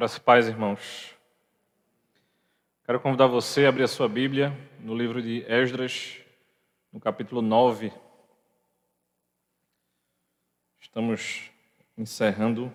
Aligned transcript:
Graças 0.00 0.16
e 0.16 0.20
paz, 0.22 0.48
irmãos. 0.48 1.14
Quero 2.86 2.98
convidar 3.00 3.26
você 3.26 3.66
a 3.66 3.68
abrir 3.68 3.82
a 3.82 3.86
sua 3.86 4.08
Bíblia 4.08 4.50
no 4.78 4.96
livro 4.96 5.20
de 5.20 5.44
Esdras, 5.46 6.16
no 6.90 6.98
capítulo 6.98 7.42
9. 7.42 7.92
Estamos 10.80 11.50
encerrando 11.98 12.72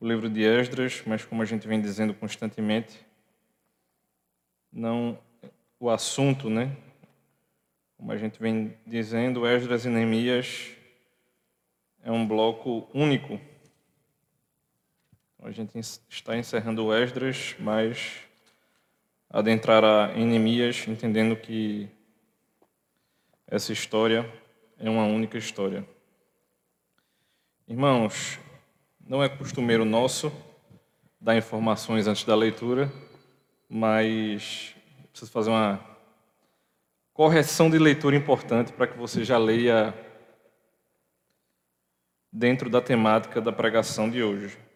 o 0.00 0.08
livro 0.08 0.30
de 0.30 0.44
Esdras, 0.44 1.02
mas 1.04 1.22
como 1.26 1.42
a 1.42 1.44
gente 1.44 1.68
vem 1.68 1.78
dizendo 1.78 2.14
constantemente, 2.14 3.04
não 4.72 5.18
o 5.78 5.90
assunto, 5.90 6.48
né? 6.48 6.74
Como 7.98 8.10
a 8.10 8.16
gente 8.16 8.40
vem 8.40 8.74
dizendo, 8.86 9.46
Esdras 9.46 9.84
e 9.84 9.90
Neemias 9.90 10.70
é 12.02 12.10
um 12.10 12.26
bloco 12.26 12.88
único 12.94 13.38
a 15.42 15.50
gente 15.50 15.78
está 16.08 16.36
encerrando 16.36 16.92
Esdras, 16.92 17.56
mas 17.58 18.20
adentrará 19.28 20.12
em 20.14 20.26
Neemias, 20.26 20.86
entendendo 20.86 21.34
que 21.34 21.88
essa 23.46 23.72
história 23.72 24.30
é 24.78 24.90
uma 24.90 25.04
única 25.04 25.38
história. 25.38 25.86
Irmãos, 27.66 28.38
não 29.00 29.22
é 29.22 29.28
costumeiro 29.30 29.84
nosso 29.84 30.30
dar 31.18 31.36
informações 31.36 32.06
antes 32.06 32.24
da 32.24 32.34
leitura, 32.34 32.92
mas 33.66 34.74
preciso 35.10 35.32
fazer 35.32 35.50
uma 35.50 35.80
correção 37.14 37.70
de 37.70 37.78
leitura 37.78 38.14
importante 38.14 38.72
para 38.72 38.86
que 38.86 38.98
você 38.98 39.24
já 39.24 39.38
leia 39.38 39.94
dentro 42.30 42.68
da 42.68 42.80
temática 42.82 43.40
da 43.40 43.50
pregação 43.50 44.10
de 44.10 44.22
hoje. 44.22 44.69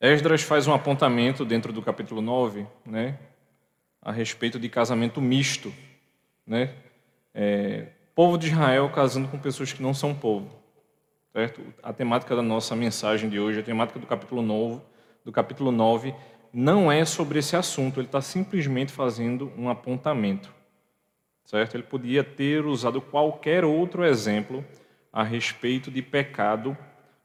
Esdras 0.00 0.40
faz 0.40 0.66
um 0.66 0.72
apontamento 0.72 1.44
dentro 1.44 1.74
do 1.74 1.82
capítulo 1.82 2.22
9, 2.22 2.66
né, 2.86 3.18
a 4.00 4.10
respeito 4.10 4.58
de 4.58 4.66
casamento 4.66 5.20
misto, 5.20 5.70
né? 6.46 6.74
É, 7.34 7.88
povo 8.14 8.38
de 8.38 8.46
Israel 8.46 8.88
casando 8.88 9.28
com 9.28 9.38
pessoas 9.38 9.74
que 9.74 9.82
não 9.82 9.92
são 9.92 10.14
povo, 10.14 10.50
certo? 11.34 11.60
A 11.82 11.92
temática 11.92 12.34
da 12.34 12.40
nossa 12.40 12.74
mensagem 12.74 13.28
de 13.28 13.38
hoje, 13.38 13.60
a 13.60 13.62
temática 13.62 13.98
do 13.98 14.06
capítulo 14.06 14.40
9, 14.40 14.80
do 15.22 15.30
capítulo 15.30 15.70
9 15.70 16.14
não 16.50 16.90
é 16.90 17.04
sobre 17.04 17.38
esse 17.38 17.54
assunto, 17.54 18.00
ele 18.00 18.06
está 18.08 18.22
simplesmente 18.22 18.90
fazendo 18.90 19.52
um 19.54 19.68
apontamento, 19.68 20.50
certo? 21.44 21.74
Ele 21.74 21.82
podia 21.82 22.24
ter 22.24 22.64
usado 22.64 23.02
qualquer 23.02 23.66
outro 23.66 24.02
exemplo 24.02 24.64
a 25.12 25.22
respeito 25.22 25.90
de 25.90 26.00
pecado 26.00 26.74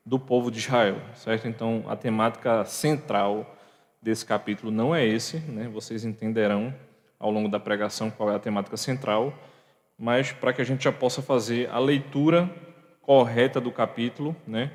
do 0.06 0.20
povo 0.20 0.52
de 0.52 0.60
Israel, 0.60 1.02
certo? 1.16 1.48
Então, 1.48 1.84
a 1.88 1.96
temática 1.96 2.64
central 2.66 3.58
desse 4.02 4.24
capítulo 4.24 4.72
não 4.72 4.94
é 4.94 5.04
esse, 5.04 5.38
né? 5.40 5.68
Vocês 5.68 6.06
entenderão 6.06 6.74
ao 7.18 7.32
longo 7.32 7.50
da 7.50 7.60
pregação 7.60 8.12
qual 8.12 8.32
é 8.32 8.36
a 8.36 8.40
temática 8.40 8.78
central, 8.78 9.34
mas 9.98 10.32
para 10.32 10.54
que 10.54 10.62
a 10.62 10.66
gente 10.66 10.84
já 10.84 10.92
possa 10.92 11.22
fazer 11.22 11.70
a 11.72 11.80
leitura 11.80 12.50
correta 13.02 13.60
do 13.60 13.72
capítulo, 13.72 14.36
né? 14.46 14.72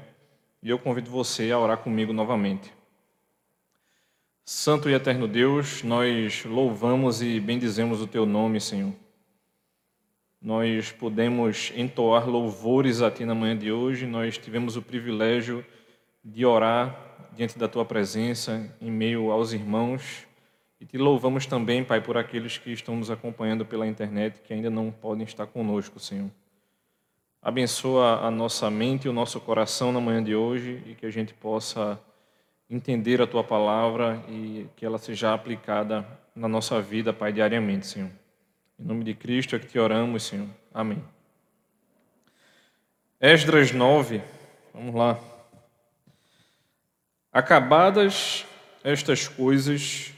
E 0.63 0.69
eu 0.69 0.79
convido 0.79 1.11
você 1.11 1.51
a 1.53 1.59
orar 1.59 1.79
comigo 1.79 2.13
novamente. 2.13 2.73
Santo 4.45 4.91
e 4.91 4.95
eterno 4.95 5.29
Deus, 5.29 5.85
nós 5.85 6.45
louvamos 6.45 7.23
e 7.23 7.39
bendizemos 7.39 8.03
o 8.03 8.07
teu 8.07 8.27
nome, 8.27 8.61
Senhor 8.61 8.93
nós 10.41 10.91
podemos 10.91 11.71
entoar 11.77 12.27
louvores 12.27 13.03
a 13.03 13.11
Ti 13.11 13.27
na 13.27 13.35
manhã 13.35 13.55
de 13.55 13.71
hoje. 13.71 14.07
Nós 14.07 14.39
tivemos 14.39 14.75
o 14.75 14.81
privilégio 14.81 15.65
de 16.25 16.47
orar 16.47 16.99
diante 17.37 17.59
da 17.59 17.69
Tua 17.69 17.85
presença, 17.85 18.75
em 18.81 18.91
meio 18.91 19.31
aos 19.31 19.53
irmãos. 19.53 20.27
E 20.81 20.87
te 20.87 20.97
louvamos 20.97 21.45
também, 21.45 21.85
Pai, 21.85 22.01
por 22.01 22.17
aqueles 22.17 22.57
que 22.57 22.73
estão 22.73 22.97
nos 22.97 23.11
acompanhando 23.11 23.67
pela 23.67 23.87
internet, 23.87 24.41
que 24.41 24.55
ainda 24.55 24.71
não 24.71 24.91
podem 24.91 25.25
estar 25.25 25.47
conosco, 25.47 26.01
Senhor. 26.01 26.31
Abençoa 27.43 28.27
a 28.27 28.31
nossa 28.31 28.71
mente 28.71 29.05
e 29.05 29.09
o 29.11 29.13
nosso 29.13 29.39
coração 29.41 29.93
na 29.93 30.01
manhã 30.01 30.25
de 30.25 30.35
hoje 30.35 30.83
e 30.87 30.95
que 30.95 31.05
a 31.05 31.11
gente 31.11 31.35
possa 31.35 32.01
entender 32.69 33.21
a 33.21 33.27
Tua 33.27 33.45
palavra 33.45 34.23
e 34.27 34.67
que 34.75 34.87
ela 34.87 34.97
seja 34.97 35.35
aplicada 35.35 36.07
na 36.35 36.49
nossa 36.49 36.81
vida, 36.81 37.13
Pai, 37.13 37.31
diariamente, 37.31 37.87
Senhor. 37.87 38.20
Em 38.81 38.87
nome 38.87 39.05
de 39.05 39.13
Cristo 39.13 39.55
é 39.55 39.59
que 39.59 39.67
te 39.67 39.79
oramos, 39.79 40.23
Senhor. 40.23 40.49
Amém. 40.73 41.05
Esdras 43.21 43.73
9, 43.73 44.23
vamos 44.73 44.95
lá. 44.95 45.21
Acabadas 47.31 48.47
estas 48.83 49.29
coisas, 49.29 50.15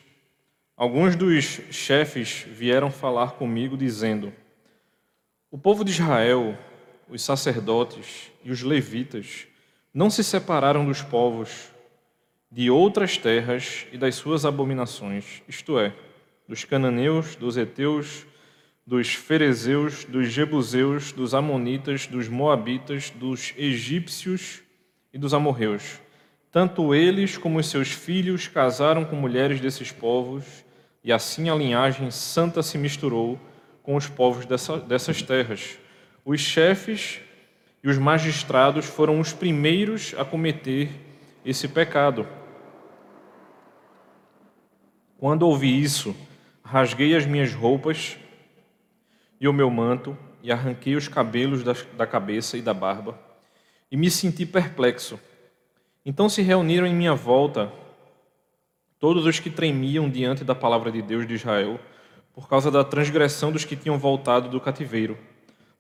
alguns 0.77 1.17
dos 1.17 1.45
chefes 1.73 2.47
vieram 2.49 2.89
falar 2.89 3.33
comigo, 3.33 3.77
dizendo: 3.77 4.33
O 5.51 5.59
povo 5.59 5.85
de 5.85 5.91
Israel, 5.91 6.57
os 7.09 7.21
sacerdotes 7.21 8.31
e 8.45 8.53
os 8.53 8.63
levitas 8.63 9.49
não 9.93 10.09
se 10.09 10.23
separaram 10.23 10.87
dos 10.87 11.03
povos 11.03 11.69
de 12.49 12.71
outras 12.71 13.17
terras 13.17 13.89
e 13.91 13.99
das 13.99 14.15
suas 14.15 14.45
abominações, 14.45 15.43
isto 15.49 15.81
é, 15.81 15.93
dos 16.47 16.65
cananeus, 16.65 17.35
dos 17.35 17.57
heteus, 17.57 18.25
dos 18.87 19.15
ferezeus, 19.15 20.05
dos 20.05 20.29
jebuseus, 20.29 21.13
dos 21.13 21.35
amonitas, 21.35 22.07
dos 22.07 22.29
moabitas, 22.29 23.11
dos 23.11 23.55
egípcios 23.57 24.63
e 25.13 25.19
dos 25.19 25.33
amorreus. 25.33 26.01
Tanto 26.51 26.95
eles 26.95 27.39
como 27.39 27.59
os 27.59 27.69
seus 27.69 27.89
filhos 27.89 28.49
casaram 28.49 29.05
com 29.05 29.17
mulheres 29.17 29.61
desses 29.61 29.91
povos, 29.91 30.45
e 31.03 31.13
assim 31.13 31.49
a 31.49 31.55
linhagem 31.55 32.11
santa 32.11 32.63
se 32.63 32.77
misturou 32.77 33.39
com 33.83 33.97
os 33.97 34.09
povos 34.09 34.47
dessa, 34.47 34.79
dessas 34.79 35.23
terras. 35.23 35.79
Os 36.25 36.41
chefes 36.41 37.21
e 37.83 37.89
os 37.89 37.99
magistrados 37.99 38.87
foram 38.87 39.19
os 39.19 39.33
primeiros 39.33 40.15
a 40.17 40.25
cometer 40.25 40.89
esse 41.45 41.67
pecado. 41.67 42.27
Quando 45.19 45.43
ouvi 45.43 45.83
isso, 45.83 46.15
rasguei 46.63 47.17
as 47.17 47.27
minhas 47.27 47.53
roupas 47.55 48.17
e 49.43 49.49
o 49.49 49.53
meu 49.53 49.69
manto, 49.69 50.17
e 50.41 50.53
arranquei 50.53 50.95
os 50.95 51.09
cabelos 51.09 51.65
da, 51.65 52.07
cabeça 52.07 52.57
e 52.57 52.63
da 52.63 52.73
barba, 52.73 53.19
e 53.91 53.97
me 53.97 54.09
senti 54.09 54.47
perplexo. 54.47 55.19
Então 56.07 56.29
se 56.29 56.43
reuniram 56.43 56.87
em 56.87 56.95
minha 56.95 57.13
volta 57.13 57.73
todos 59.01 59.27
os 59.27 59.41
que 59.41 59.51
tremiam 59.51 60.09
diante 60.09 60.45
da 60.45 60.55
palavra 60.55 60.93
de 60.93 61.03
Deus 61.03 61.27
de 61.27 61.35
Israel, 61.35 61.81
por 62.33 62.49
causa 62.49 62.71
da 62.71 62.85
transgressão 62.85 63.51
dos 63.51 63.65
que 63.65 63.75
tinham 63.75 63.99
voltado 63.99 64.49
do 64.49 64.61
cativeiro. 64.61 65.19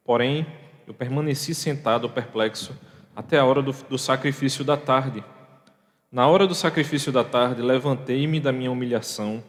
Porém, 0.05 0.45
eu 0.85 0.93
permaneci 0.93 1.55
sentado 1.55 2.11
perplexo 2.11 2.77
até 3.15 3.39
a 3.39 3.45
hora 3.45 3.63
do, 3.63 3.71
do 3.89 3.97
sacrifício 3.97 4.65
da 4.65 4.77
tarde. 4.77 5.23
Na 6.11 6.27
hora 6.27 6.49
do 6.49 6.55
sacrifício 6.55 7.13
da 7.13 7.23
tarde, 7.23 7.63
levantei-me 7.63 8.41
da 8.41 8.51
minha 8.51 8.73
humilhação, 8.73 9.41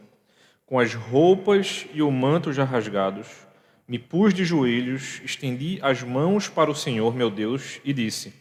com 0.64 0.78
as 0.78 0.94
roupas 0.94 1.88
e 1.92 2.00
o 2.00 2.12
manto 2.12 2.52
já 2.52 2.62
rasgados 2.62 3.44
me 3.86 3.98
pus 3.98 4.32
de 4.32 4.44
joelhos, 4.44 5.20
estendi 5.24 5.78
as 5.82 6.02
mãos 6.02 6.48
para 6.48 6.70
o 6.70 6.74
Senhor, 6.74 7.14
meu 7.14 7.30
Deus, 7.30 7.80
e 7.84 7.92
disse: 7.92 8.32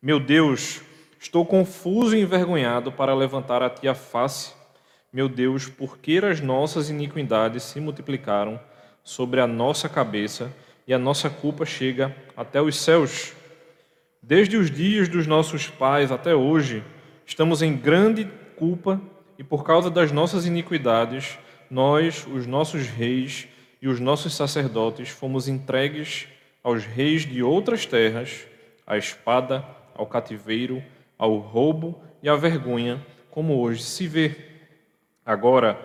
Meu 0.00 0.18
Deus, 0.18 0.80
estou 1.20 1.44
confuso 1.44 2.16
e 2.16 2.20
envergonhado 2.20 2.90
para 2.90 3.14
levantar 3.14 3.62
a 3.62 3.68
ti 3.68 3.86
a 3.86 3.94
face. 3.94 4.54
Meu 5.12 5.28
Deus, 5.28 5.68
porque 5.68 6.20
as 6.24 6.40
nossas 6.40 6.90
iniquidades 6.90 7.62
se 7.62 7.80
multiplicaram 7.80 8.60
sobre 9.04 9.40
a 9.40 9.46
nossa 9.46 9.88
cabeça 9.88 10.52
e 10.86 10.94
a 10.94 10.98
nossa 10.98 11.28
culpa 11.28 11.64
chega 11.64 12.14
até 12.36 12.60
os 12.60 12.76
céus. 12.76 13.32
Desde 14.22 14.56
os 14.56 14.70
dias 14.70 15.08
dos 15.08 15.26
nossos 15.26 15.68
pais 15.68 16.10
até 16.10 16.34
hoje, 16.34 16.82
estamos 17.24 17.62
em 17.62 17.76
grande 17.76 18.28
culpa 18.56 19.00
e 19.38 19.44
por 19.44 19.62
causa 19.62 19.90
das 19.90 20.10
nossas 20.10 20.46
iniquidades, 20.46 21.38
nós, 21.70 22.26
os 22.26 22.46
nossos 22.46 22.86
reis, 22.88 23.46
e 23.80 23.88
os 23.88 24.00
nossos 24.00 24.34
sacerdotes 24.34 25.08
fomos 25.10 25.48
entregues 25.48 26.26
aos 26.62 26.84
reis 26.84 27.22
de 27.22 27.42
outras 27.42 27.86
terras, 27.86 28.46
à 28.86 28.96
espada, 28.96 29.64
ao 29.94 30.06
cativeiro, 30.06 30.82
ao 31.18 31.36
roubo 31.36 32.00
e 32.22 32.28
à 32.28 32.36
vergonha, 32.36 33.04
como 33.30 33.60
hoje 33.60 33.82
se 33.82 34.06
vê. 34.06 34.34
Agora, 35.24 35.78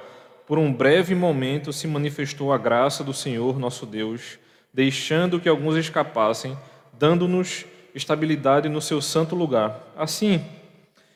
por 0.47 0.57
um 0.57 0.73
breve 0.73 1.13
momento 1.13 1.71
se 1.71 1.87
manifestou 1.87 2.51
a 2.51 2.57
graça 2.57 3.03
do 3.03 3.13
Senhor 3.13 3.59
nosso 3.59 3.85
Deus, 3.85 4.39
deixando 4.73 5.39
que 5.39 5.49
alguns 5.49 5.75
escapassem, 5.75 6.57
dando-nos 6.93 7.65
estabilidade 7.93 8.69
no 8.69 8.81
seu 8.81 9.01
santo 9.01 9.35
lugar. 9.35 9.93
Assim, 9.95 10.43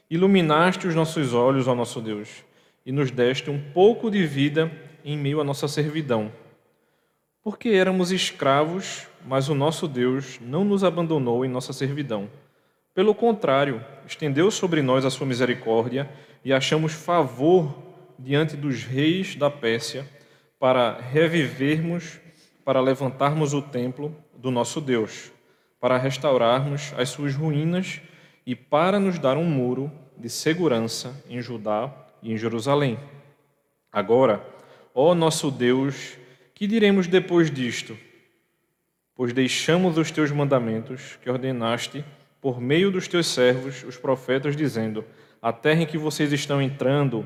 iluminaste 0.09 0.87
os 0.87 0.95
nossos 0.95 1.33
olhos, 1.33 1.67
ó 1.67 1.73
nosso 1.73 2.01
Deus, 2.01 2.43
e 2.85 2.91
nos 2.91 3.09
deste 3.11 3.49
um 3.49 3.59
pouco 3.73 4.11
de 4.11 4.25
vida 4.25 4.71
em 5.03 5.17
meio 5.17 5.41
à 5.41 5.43
nossa 5.43 5.67
servidão 5.67 6.31
porque 7.45 7.69
éramos 7.69 8.11
escravos, 8.11 9.07
mas 9.23 9.49
o 9.49 9.53
nosso 9.53 9.87
Deus 9.87 10.39
não 10.41 10.65
nos 10.65 10.83
abandonou 10.83 11.45
em 11.45 11.47
nossa 11.47 11.71
servidão. 11.71 12.27
Pelo 12.91 13.13
contrário, 13.13 13.85
estendeu 14.07 14.49
sobre 14.49 14.81
nós 14.81 15.05
a 15.05 15.11
sua 15.11 15.27
misericórdia 15.27 16.09
e 16.43 16.51
achamos 16.51 16.93
favor 16.93 17.71
diante 18.17 18.57
dos 18.57 18.83
reis 18.83 19.35
da 19.35 19.51
Pérsia 19.51 20.09
para 20.57 20.99
revivermos, 20.99 22.19
para 22.63 22.81
levantarmos 22.81 23.53
o 23.53 23.61
templo 23.61 24.15
do 24.35 24.49
nosso 24.49 24.81
Deus, 24.81 25.31
para 25.79 25.99
restaurarmos 25.99 26.95
as 26.97 27.09
suas 27.09 27.35
ruínas 27.35 28.01
e 28.43 28.55
para 28.55 28.99
nos 28.99 29.19
dar 29.19 29.37
um 29.37 29.45
muro 29.45 29.91
de 30.17 30.31
segurança 30.31 31.23
em 31.29 31.39
Judá 31.43 31.93
e 32.23 32.33
em 32.33 32.37
Jerusalém. 32.37 32.97
Agora, 33.91 34.43
ó 34.95 35.13
nosso 35.13 35.51
Deus, 35.51 36.17
que 36.55 36.65
diremos 36.65 37.05
depois 37.05 37.51
disto? 37.51 37.97
Pois 39.13 39.33
deixamos 39.33 39.97
os 39.97 40.09
teus 40.09 40.31
mandamentos 40.31 41.19
que 41.21 41.29
ordenaste 41.29 42.03
por 42.41 42.61
meio 42.61 42.89
dos 42.89 43.07
teus 43.09 43.27
servos, 43.27 43.83
os 43.83 43.97
profetas, 43.97 44.55
dizendo: 44.55 45.03
A 45.41 45.51
terra 45.51 45.81
em 45.81 45.85
que 45.85 45.97
vocês 45.97 46.31
estão 46.31 46.61
entrando, 46.61 47.25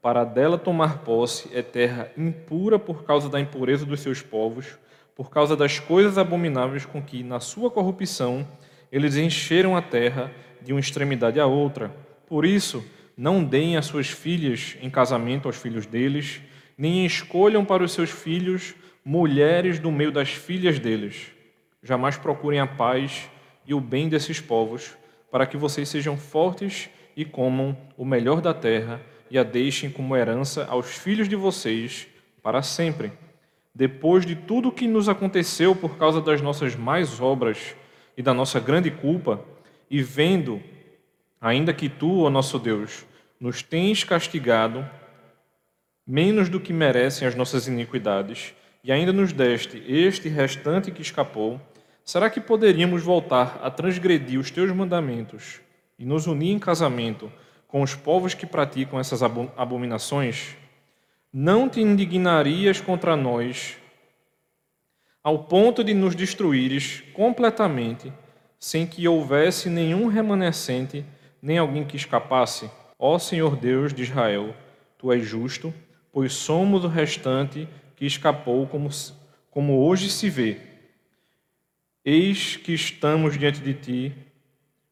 para 0.00 0.22
dela 0.22 0.56
tomar 0.56 0.98
posse, 0.98 1.50
é 1.52 1.60
terra 1.60 2.10
impura 2.16 2.78
por 2.78 3.02
causa 3.02 3.28
da 3.28 3.40
impureza 3.40 3.84
dos 3.84 4.00
seus 4.00 4.22
povos, 4.22 4.78
por 5.16 5.28
causa 5.28 5.56
das 5.56 5.80
coisas 5.80 6.16
abomináveis 6.16 6.86
com 6.86 7.02
que, 7.02 7.24
na 7.24 7.40
sua 7.40 7.70
corrupção, 7.70 8.46
eles 8.92 9.16
encheram 9.16 9.76
a 9.76 9.82
terra 9.82 10.30
de 10.62 10.72
uma 10.72 10.80
extremidade 10.80 11.40
à 11.40 11.46
outra. 11.46 11.90
Por 12.28 12.44
isso, 12.44 12.84
não 13.16 13.42
deem 13.42 13.76
as 13.76 13.86
suas 13.86 14.08
filhas 14.08 14.76
em 14.80 14.88
casamento 14.88 15.48
aos 15.48 15.56
filhos 15.56 15.84
deles, 15.84 16.40
nem 16.78 17.04
escolham 17.04 17.64
para 17.64 17.82
os 17.82 17.92
seus 17.92 18.08
filhos 18.08 18.76
mulheres 19.04 19.80
do 19.80 19.90
meio 19.90 20.12
das 20.12 20.30
filhas 20.30 20.78
deles. 20.78 21.32
Jamais 21.82 22.16
procurem 22.16 22.60
a 22.60 22.66
paz 22.66 23.28
e 23.66 23.74
o 23.74 23.80
bem 23.80 24.08
desses 24.08 24.40
povos, 24.40 24.96
para 25.30 25.44
que 25.44 25.56
vocês 25.56 25.88
sejam 25.88 26.16
fortes 26.16 26.88
e 27.16 27.24
comam 27.24 27.76
o 27.96 28.04
melhor 28.04 28.40
da 28.40 28.54
terra 28.54 29.00
e 29.28 29.36
a 29.36 29.42
deixem 29.42 29.90
como 29.90 30.16
herança 30.16 30.66
aos 30.66 30.96
filhos 30.96 31.28
de 31.28 31.34
vocês 31.34 32.06
para 32.42 32.62
sempre. 32.62 33.12
Depois 33.74 34.24
de 34.24 34.36
tudo 34.36 34.68
o 34.68 34.72
que 34.72 34.86
nos 34.86 35.08
aconteceu 35.08 35.74
por 35.74 35.98
causa 35.98 36.20
das 36.20 36.40
nossas 36.40 36.76
más 36.76 37.20
obras 37.20 37.74
e 38.16 38.22
da 38.22 38.32
nossa 38.32 38.58
grande 38.60 38.90
culpa, 38.90 39.44
e 39.90 40.02
vendo, 40.02 40.62
ainda 41.40 41.72
que 41.72 41.88
tu, 41.88 42.22
ó 42.22 42.30
nosso 42.30 42.58
Deus, 42.58 43.06
nos 43.40 43.62
tens 43.62 44.04
castigado 44.04 44.88
menos 46.08 46.48
do 46.48 46.58
que 46.58 46.72
merecem 46.72 47.28
as 47.28 47.34
nossas 47.36 47.68
iniquidades, 47.68 48.54
e 48.82 48.90
ainda 48.90 49.12
nos 49.12 49.32
deste 49.32 49.84
este 49.86 50.28
restante 50.28 50.90
que 50.90 51.02
escapou, 51.02 51.60
Será 52.08 52.30
que 52.30 52.40
poderíamos 52.40 53.02
voltar 53.02 53.60
a 53.62 53.70
transgredir 53.70 54.40
os 54.40 54.50
teus 54.50 54.72
mandamentos 54.72 55.60
e 55.98 56.06
nos 56.06 56.26
unir 56.26 56.52
em 56.52 56.58
casamento 56.58 57.30
com 57.66 57.82
os 57.82 57.94
povos 57.94 58.32
que 58.32 58.46
praticam 58.46 58.98
essas 58.98 59.22
abominações? 59.22 60.56
Não 61.30 61.68
te 61.68 61.82
indignarias 61.82 62.80
contra 62.80 63.14
nós 63.14 63.76
ao 65.22 65.40
ponto 65.40 65.84
de 65.84 65.92
nos 65.92 66.14
destruíres 66.14 67.02
completamente, 67.12 68.10
sem 68.58 68.86
que 68.86 69.06
houvesse 69.06 69.68
nenhum 69.68 70.06
remanescente, 70.06 71.04
nem 71.42 71.58
alguém 71.58 71.84
que 71.84 71.98
escapasse? 71.98 72.70
Ó 72.98 73.18
Senhor 73.18 73.54
Deus 73.54 73.92
de 73.92 74.04
Israel, 74.04 74.56
tu 74.96 75.12
és 75.12 75.26
justo, 75.26 75.74
pois 76.12 76.32
somos 76.32 76.84
o 76.84 76.88
restante 76.88 77.68
que 77.96 78.06
escapou, 78.06 78.66
como, 78.66 78.88
como 79.50 79.84
hoje 79.86 80.10
se 80.10 80.30
vê. 80.30 80.60
Eis 82.04 82.56
que 82.56 82.72
estamos 82.72 83.38
diante 83.38 83.60
de 83.60 83.74
ti 83.74 84.14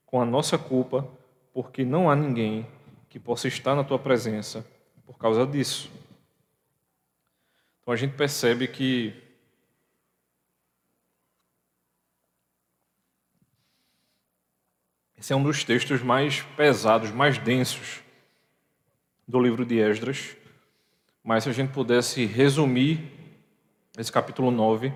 com 0.04 0.20
a 0.20 0.24
nossa 0.24 0.58
culpa, 0.58 1.08
porque 1.52 1.84
não 1.84 2.10
há 2.10 2.16
ninguém 2.16 2.66
que 3.08 3.18
possa 3.18 3.48
estar 3.48 3.74
na 3.74 3.84
tua 3.84 3.98
presença 3.98 4.66
por 5.06 5.16
causa 5.16 5.46
disso. 5.46 5.90
Então 7.80 7.94
a 7.94 7.96
gente 7.96 8.14
percebe 8.14 8.66
que 8.66 9.14
esse 15.16 15.32
é 15.32 15.36
um 15.36 15.42
dos 15.42 15.64
textos 15.64 16.02
mais 16.02 16.42
pesados, 16.56 17.10
mais 17.10 17.38
densos 17.38 18.02
do 19.26 19.40
livro 19.40 19.64
de 19.64 19.78
Esdras. 19.78 20.36
Mas 21.26 21.42
se 21.42 21.50
a 21.50 21.52
gente 21.52 21.72
pudesse 21.72 22.24
resumir 22.24 23.00
esse 23.98 24.12
capítulo 24.12 24.52
9, 24.52 24.92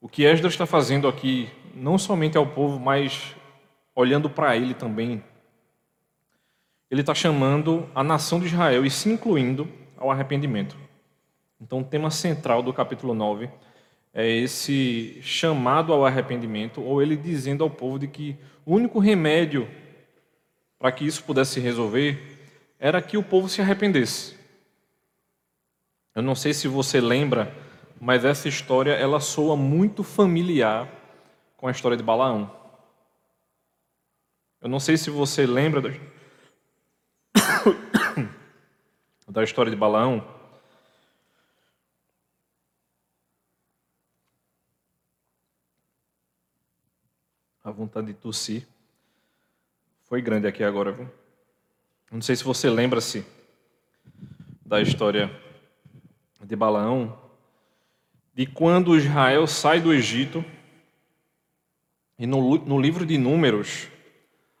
o 0.00 0.08
que 0.08 0.22
Esdras 0.22 0.52
está 0.52 0.64
fazendo 0.64 1.08
aqui, 1.08 1.50
não 1.74 1.98
somente 1.98 2.38
ao 2.38 2.46
povo, 2.46 2.78
mas 2.78 3.34
olhando 3.92 4.30
para 4.30 4.56
ele 4.56 4.74
também, 4.74 5.24
ele 6.88 7.00
está 7.00 7.16
chamando 7.16 7.90
a 7.92 8.04
nação 8.04 8.38
de 8.38 8.46
Israel 8.46 8.86
e 8.86 8.90
se 8.92 9.10
incluindo 9.10 9.68
ao 9.96 10.08
arrependimento. 10.08 10.76
Então, 11.60 11.80
o 11.80 11.84
tema 11.84 12.12
central 12.12 12.62
do 12.62 12.72
capítulo 12.72 13.12
9 13.12 13.50
é 14.14 14.28
esse 14.28 15.18
chamado 15.20 15.92
ao 15.92 16.06
arrependimento, 16.06 16.80
ou 16.80 17.02
ele 17.02 17.16
dizendo 17.16 17.64
ao 17.64 17.70
povo 17.70 17.98
de 17.98 18.06
que 18.06 18.38
o 18.64 18.76
único 18.76 19.00
remédio 19.00 19.68
para 20.78 20.92
que 20.92 21.04
isso 21.04 21.24
pudesse 21.24 21.54
se 21.54 21.60
resolver 21.60 22.38
era 22.78 23.02
que 23.02 23.16
o 23.16 23.22
povo 23.22 23.48
se 23.48 23.60
arrependesse. 23.60 24.38
Eu 26.20 26.24
não 26.24 26.34
sei 26.34 26.54
se 26.54 26.68
você 26.68 27.00
lembra 27.00 27.54
mas 28.00 28.24
essa 28.24 28.48
história 28.48 28.92
ela 28.92 29.20
soa 29.20 29.54
muito 29.54 30.02
familiar 30.02 30.90
com 31.58 31.68
a 31.68 31.70
história 31.70 31.98
de 31.98 32.02
Balaão. 32.02 32.50
Eu 34.58 34.70
não 34.70 34.80
sei 34.80 34.96
se 34.96 35.10
você 35.10 35.46
lembra 35.46 35.82
da, 35.82 35.90
da 39.28 39.44
história 39.44 39.70
de 39.70 39.76
Balaão. 39.76 40.26
A 47.62 47.70
vontade 47.70 48.06
de 48.06 48.14
tossir 48.14 48.66
foi 50.04 50.22
grande 50.22 50.46
aqui 50.46 50.64
agora, 50.64 50.90
viu? 50.90 51.06
Não 52.10 52.22
sei 52.22 52.34
se 52.34 52.42
você 52.42 52.70
lembra-se 52.70 53.26
da 54.64 54.80
história 54.80 55.49
de 56.40 56.56
Balaão, 56.56 57.18
de 58.34 58.46
quando 58.46 58.96
Israel 58.96 59.46
sai 59.46 59.80
do 59.80 59.92
Egito, 59.92 60.44
e 62.18 62.26
no, 62.26 62.58
no 62.58 62.80
livro 62.80 63.06
de 63.06 63.16
Números, 63.16 63.88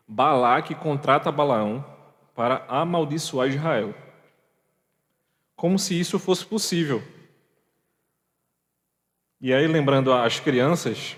Balaque 0.08 0.74
contrata 0.74 1.30
Balaão 1.30 1.84
para 2.34 2.64
amaldiçoar 2.68 3.48
Israel. 3.48 3.94
Como 5.54 5.78
se 5.78 5.98
isso 5.98 6.18
fosse 6.18 6.44
possível. 6.44 7.02
E 9.40 9.52
aí, 9.52 9.66
lembrando 9.66 10.12
as 10.12 10.40
crianças, 10.40 11.16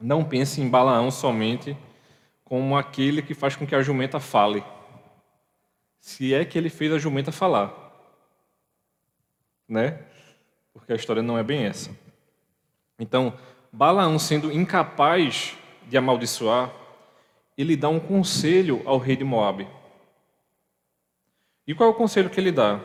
não 0.00 0.24
pense 0.24 0.60
em 0.60 0.68
Balaão 0.68 1.10
somente 1.10 1.76
como 2.44 2.76
aquele 2.76 3.22
que 3.22 3.34
faz 3.34 3.54
com 3.56 3.66
que 3.66 3.74
a 3.74 3.82
jumenta 3.82 4.18
fale. 4.18 4.64
Se 6.00 6.34
é 6.34 6.44
que 6.44 6.56
ele 6.56 6.70
fez 6.70 6.92
a 6.92 6.98
jumenta 6.98 7.30
falar. 7.30 7.87
Né? 9.68 9.98
porque 10.88 10.92
a 10.92 10.96
história 10.96 11.22
não 11.22 11.36
é 11.36 11.42
bem 11.42 11.64
essa. 11.64 11.90
Então, 12.98 13.36
Balaão, 13.72 14.18
sendo 14.18 14.50
incapaz 14.50 15.54
de 15.86 15.98
amaldiçoar, 15.98 16.72
ele 17.56 17.76
dá 17.76 17.88
um 17.88 18.00
conselho 18.00 18.80
ao 18.86 18.96
rei 18.96 19.16
de 19.16 19.24
Moabe. 19.24 19.68
E 21.66 21.74
qual 21.74 21.90
é 21.90 21.92
o 21.92 21.96
conselho 21.96 22.30
que 22.30 22.40
ele 22.40 22.52
dá? 22.52 22.80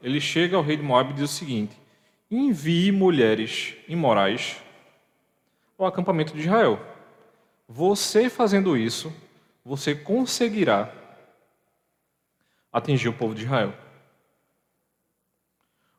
Ele 0.00 0.20
chega 0.20 0.56
ao 0.56 0.62
rei 0.62 0.76
de 0.76 0.82
Moabe 0.82 1.10
e 1.10 1.14
diz 1.14 1.24
o 1.24 1.34
seguinte: 1.34 1.76
envie 2.30 2.92
mulheres 2.92 3.74
imorais 3.88 4.62
ao 5.76 5.86
acampamento 5.86 6.34
de 6.34 6.40
Israel. 6.40 6.78
Você 7.66 8.30
fazendo 8.30 8.76
isso, 8.76 9.12
você 9.64 9.94
conseguirá 9.94 10.92
atingir 12.72 13.08
o 13.08 13.14
povo 13.14 13.34
de 13.34 13.42
Israel. 13.42 13.74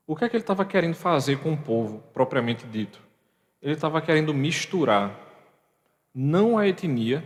O 0.10 0.16
que 0.16 0.26
é 0.26 0.28
que 0.30 0.36
ele 0.36 0.42
estava 0.42 0.66
querendo 0.66 0.96
fazer 0.96 1.40
com 1.40 1.54
o 1.54 1.58
povo, 1.58 2.00
propriamente 2.12 2.66
dito? 2.66 3.00
Ele 3.62 3.74
estava 3.74 4.02
querendo 4.02 4.34
misturar 4.34 5.16
não 6.12 6.58
a 6.58 6.68
etnia, 6.68 7.24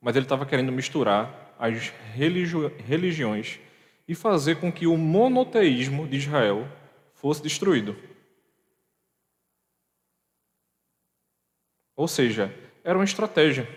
mas 0.00 0.14
ele 0.14 0.24
estava 0.24 0.46
querendo 0.46 0.70
misturar 0.70 1.52
as 1.58 1.88
religi 2.14 2.68
religiões 2.86 3.58
e 4.06 4.14
fazer 4.14 4.60
com 4.60 4.70
que 4.70 4.86
o 4.86 4.96
monoteísmo 4.96 6.06
de 6.06 6.18
Israel 6.18 6.68
fosse 7.12 7.42
destruído. 7.42 7.96
Ou 11.96 12.06
seja, 12.06 12.54
era 12.84 12.96
uma 12.96 13.04
estratégia. 13.04 13.68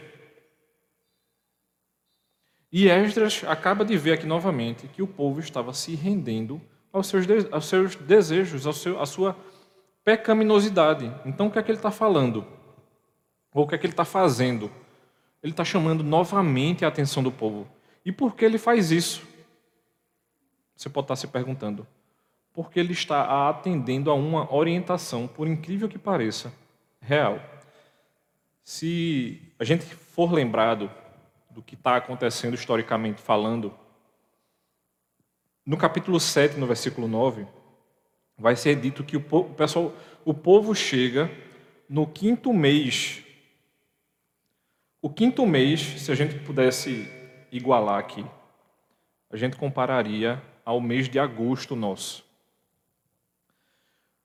E 2.71 2.89
Esdras 2.89 3.43
acaba 3.43 3.83
de 3.83 3.97
ver 3.97 4.13
aqui 4.13 4.27
novamente 4.27 4.87
que 4.87 5.01
o 5.01 5.07
povo 5.07 5.39
estava 5.39 5.73
se 5.73 5.95
rendendo 5.95 6.61
aos 6.91 7.07
seus, 7.07 7.25
aos 7.51 7.65
seus 7.65 7.95
desejos, 7.95 8.65
ao 8.65 8.73
seu, 8.73 8.99
à 8.99 9.05
sua 9.05 9.35
pecaminosidade. 10.03 11.13
Então, 11.25 11.47
o 11.47 11.51
que 11.51 11.59
é 11.59 11.63
que 11.63 11.71
ele 11.71 11.77
está 11.77 11.91
falando? 11.91 12.45
Ou 13.53 13.63
o 13.63 13.67
que 13.67 13.75
é 13.75 13.77
que 13.77 13.85
ele 13.85 13.93
está 13.93 14.05
fazendo? 14.05 14.71
Ele 15.41 15.53
está 15.53 15.63
chamando 15.63 16.03
novamente 16.03 16.83
a 16.83 16.87
atenção 16.87 17.23
do 17.23 17.31
povo. 17.31 17.67
E 18.05 18.11
por 18.11 18.35
que 18.35 18.45
ele 18.45 18.57
faz 18.57 18.91
isso? 18.91 19.21
Você 20.75 20.89
pode 20.89 21.05
estar 21.05 21.15
se 21.15 21.27
perguntando. 21.27 21.85
Porque 22.53 22.79
ele 22.79 22.93
está 22.93 23.49
atendendo 23.49 24.09
a 24.09 24.13
uma 24.13 24.53
orientação, 24.53 25.27
por 25.27 25.47
incrível 25.47 25.87
que 25.87 25.97
pareça, 25.97 26.51
real. 27.01 27.39
Se 28.63 29.41
a 29.57 29.63
gente 29.63 29.85
for 29.85 30.31
lembrado 30.31 30.91
do 31.49 31.61
que 31.61 31.75
está 31.75 31.95
acontecendo 31.95 32.53
historicamente 32.53 33.21
falando, 33.21 33.73
no 35.69 35.77
capítulo 35.77 36.19
7, 36.19 36.57
no 36.57 36.65
versículo 36.65 37.07
9, 37.07 37.45
vai 38.35 38.55
ser 38.55 38.75
dito 38.75 39.03
que 39.03 39.15
o, 39.15 39.21
povo, 39.21 39.53
pessoal, 39.53 39.93
o 40.25 40.33
povo 40.33 40.73
chega 40.73 41.29
no 41.87 42.07
quinto 42.07 42.51
mês. 42.51 43.23
O 44.99 45.11
quinto 45.11 45.45
mês, 45.45 45.79
se 46.01 46.11
a 46.11 46.15
gente 46.15 46.39
pudesse 46.39 47.07
igualar 47.51 47.99
aqui, 47.99 48.25
a 49.29 49.37
gente 49.37 49.57
compararia 49.57 50.41
ao 50.65 50.81
mês 50.81 51.07
de 51.07 51.19
agosto 51.19 51.75
nosso. 51.75 52.25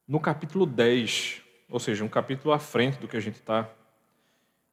No 0.08 0.18
capítulo 0.20 0.64
10, 0.64 1.42
ou 1.68 1.78
seja, 1.78 2.02
um 2.04 2.08
capítulo 2.08 2.54
à 2.54 2.58
frente 2.58 2.96
do 2.96 3.06
que 3.06 3.18
a 3.18 3.20
gente 3.20 3.34
está, 3.34 3.70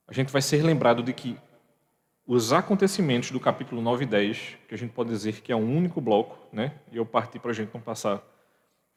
a 0.07 0.13
gente 0.13 0.31
vai 0.31 0.41
ser 0.41 0.63
lembrado 0.63 1.03
de 1.03 1.11
que 1.11 1.37
os 2.25 2.53
acontecimentos 2.53 3.31
do 3.31 3.39
capítulo 3.39 3.81
9 3.81 4.03
e 4.03 4.07
10, 4.07 4.57
que 4.67 4.75
a 4.75 4.77
gente 4.77 4.91
pode 4.91 5.09
dizer 5.09 5.41
que 5.41 5.51
é 5.51 5.55
um 5.55 5.75
único 5.75 5.99
bloco, 5.99 6.37
né? 6.51 6.73
e 6.91 6.97
eu 6.97 7.05
parti 7.05 7.39
para 7.39 7.51
a 7.51 7.53
gente 7.53 7.73
não 7.73 7.81
passar 7.81 8.21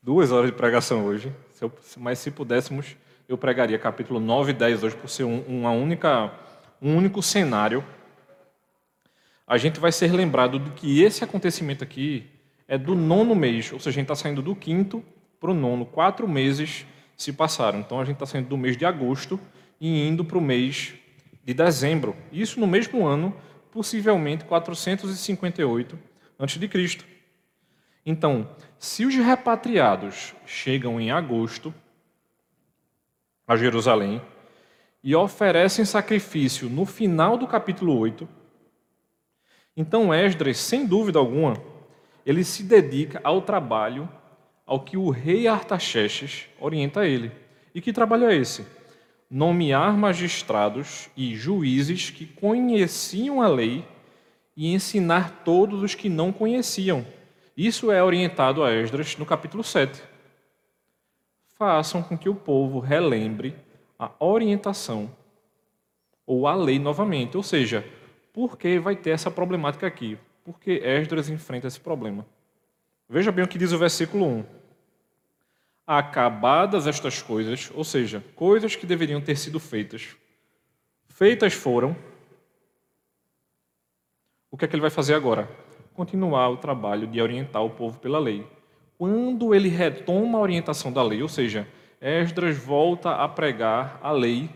duas 0.02 0.31
horas 0.31 0.50
de 0.50 0.57
pregação 0.57 1.07
hoje, 1.07 1.33
se 1.52 1.64
eu, 1.64 1.73
mas 1.97 2.19
se 2.19 2.31
pudéssemos, 2.31 2.97
eu 3.28 3.38
pregaria 3.38 3.78
capítulo 3.78 4.21
9 4.21 4.50
e 4.50 4.54
10 4.54 4.85
hoje, 4.85 4.97
por 4.97 5.09
ser 5.09 5.25
um, 5.25 5.40
uma 5.49 5.71
única, 5.71 6.33
um 6.81 6.95
único 6.97 7.23
cenário. 7.23 7.83
A 9.47 9.57
gente 9.57 9.81
vai 9.81 9.90
ser 9.90 10.12
lembrado 10.12 10.59
de 10.59 10.71
que 10.73 11.02
esse 11.02 11.25
acontecimento 11.25 11.83
aqui 11.83 12.31
é 12.69 12.76
do 12.76 12.95
nono 12.95 13.35
mês, 13.35 13.73
ou 13.73 13.78
seja, 13.78 13.90
a 13.90 13.93
gente 13.95 14.04
está 14.04 14.14
saindo 14.14 14.43
do 14.43 14.54
quinto 14.54 15.02
para 15.40 15.50
o 15.50 15.54
nono, 15.54 15.87
quatro 15.87 16.28
meses 16.28 16.87
se 17.16 17.33
passaram. 17.33 17.81
Então 17.81 17.99
a 17.99 18.04
gente 18.04 18.16
está 18.16 18.26
saindo 18.26 18.49
do 18.49 18.59
mês 18.59 18.76
de 18.76 18.85
agosto 18.85 19.40
e 19.81 20.07
indo 20.07 20.25
para 20.25 20.38
o 20.38 20.40
mês 20.40 20.95
de 21.44 21.52
dezembro. 21.52 22.16
Isso 22.32 22.58
no 22.58 22.66
mesmo 22.66 23.06
ano, 23.06 23.34
possivelmente 23.70 24.44
458 24.44 25.98
a.C. 26.38 26.98
Então, 28.06 28.48
se 28.78 29.04
os 29.04 29.14
repatriados 29.14 30.34
chegam 30.46 31.00
em 31.00 31.10
agosto 31.10 31.74
a 33.46 33.56
Jerusalém 33.56 34.20
e 35.02 35.14
oferecem 35.14 35.84
sacrifício 35.84 36.68
no 36.68 36.86
final 36.86 37.36
do 37.36 37.46
capítulo 37.46 37.96
8, 37.98 38.28
então 39.76 40.14
Esdras, 40.14 40.58
sem 40.58 40.86
dúvida 40.86 41.18
alguma, 41.18 41.54
ele 42.24 42.44
se 42.44 42.62
dedica 42.62 43.20
ao 43.24 43.42
trabalho 43.42 44.08
ao 44.66 44.80
que 44.80 44.96
o 44.96 45.10
rei 45.10 45.46
Artaxerxes 45.46 46.46
orienta 46.58 47.06
ele. 47.06 47.30
E 47.74 47.80
que 47.80 47.92
trabalho 47.92 48.28
é 48.28 48.36
esse? 48.36 48.64
Nomear 49.31 49.97
magistrados 49.97 51.09
e 51.16 51.35
juízes 51.35 52.11
que 52.11 52.26
conheciam 52.26 53.43
a 53.43 53.49
lei 53.49 53.85
e 54.57 54.73
ensinar 54.73 55.43
todos 55.45 55.83
os 55.83 55.95
que 55.95 56.09
não 56.09 56.33
conheciam. 56.33 57.04
Isso 57.57 57.90
é 57.90 58.02
orientado 58.02 58.62
a 58.62 58.73
Esdras 58.73 59.16
no 59.16 59.26
capítulo 59.26 59.64
7. 59.64 60.02
Façam 61.57 62.02
com 62.02 62.16
que 62.16 62.28
o 62.28 62.35
povo 62.35 62.78
relembre 62.78 63.54
a 63.99 64.11
orientação 64.19 65.11
ou 66.26 66.47
a 66.47 66.54
lei 66.54 66.78
novamente. 66.78 67.37
Ou 67.37 67.43
seja, 67.43 67.85
por 68.33 68.59
que 68.59 68.78
vai 68.78 68.97
ter 68.97 69.11
essa 69.11 69.31
problemática 69.31 69.87
aqui? 69.87 70.19
Porque 70.45 70.83
Esdras 70.85 71.28
enfrenta 71.28 71.66
esse 71.66 71.81
problema. 71.81 72.26
Veja 73.09 73.31
bem 73.31 73.45
o 73.45 73.49
que 73.49 73.59
diz 73.59 73.73
o 73.73 73.78
versículo 73.78 74.26
1 74.26 74.63
acabadas 75.87 76.87
estas 76.87 77.21
coisas, 77.21 77.71
ou 77.75 77.85
seja, 77.85 78.25
coisas 78.35 78.75
que 78.75 78.87
deveriam 78.87 79.21
ter 79.21 79.37
sido 79.37 79.61
feitas, 79.61 80.17
feitas 81.09 81.53
foram, 81.53 81.97
o 84.50 84.57
que 84.57 84.64
é 84.64 84.69
que 84.69 84.75
ele 84.75 84.81
vai 84.81 84.91
fazer 84.91 85.14
agora? 85.14 85.49
Continuar 85.95 86.49
o 86.49 86.57
trabalho 86.57 87.07
de 87.07 87.21
orientar 87.21 87.62
o 87.62 87.71
povo 87.71 87.99
pela 87.99 88.19
lei. 88.19 88.47
Quando 88.97 89.55
ele 89.55 89.69
retoma 89.69 90.38
a 90.38 90.41
orientação 90.41 90.93
da 90.93 91.03
lei, 91.03 91.23
ou 91.23 91.29
seja, 91.29 91.69
Esdras 92.00 92.57
volta 92.57 93.17
a 93.17 93.29
pregar 93.29 93.99
a 94.03 94.12
lei, 94.12 94.49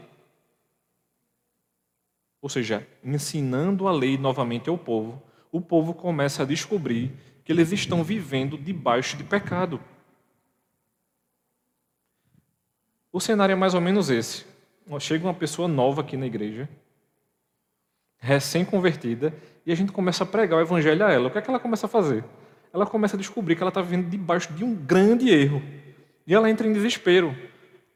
ou 2.40 2.48
seja, 2.48 2.86
ensinando 3.02 3.88
a 3.88 3.92
lei 3.92 4.16
novamente 4.16 4.70
ao 4.70 4.78
povo, 4.78 5.22
o 5.50 5.60
povo 5.60 5.92
começa 5.92 6.42
a 6.42 6.46
descobrir 6.46 7.12
que 7.44 7.50
eles 7.50 7.72
estão 7.72 8.04
vivendo 8.04 8.56
debaixo 8.56 9.16
de 9.16 9.24
pecado. 9.24 9.80
O 13.12 13.20
cenário 13.20 13.52
é 13.52 13.56
mais 13.56 13.74
ou 13.74 13.80
menos 13.80 14.10
esse. 14.10 14.44
Chega 15.00 15.26
uma 15.26 15.34
pessoa 15.34 15.66
nova 15.68 16.00
aqui 16.00 16.16
na 16.16 16.26
igreja, 16.26 16.68
recém-convertida, 18.18 19.34
e 19.64 19.72
a 19.72 19.74
gente 19.74 19.92
começa 19.92 20.24
a 20.24 20.26
pregar 20.26 20.58
o 20.58 20.62
evangelho 20.62 21.04
a 21.04 21.12
ela. 21.12 21.28
O 21.28 21.30
que 21.30 21.38
é 21.38 21.42
que 21.42 21.50
ela 21.50 21.60
começa 21.60 21.86
a 21.86 21.88
fazer? 21.88 22.24
Ela 22.72 22.86
começa 22.86 23.16
a 23.16 23.18
descobrir 23.18 23.56
que 23.56 23.62
ela 23.62 23.70
está 23.70 23.82
vivendo 23.82 24.08
debaixo 24.08 24.52
de 24.52 24.64
um 24.64 24.74
grande 24.74 25.30
erro. 25.30 25.62
E 26.26 26.34
ela 26.34 26.50
entra 26.50 26.66
em 26.66 26.72
desespero. 26.72 27.34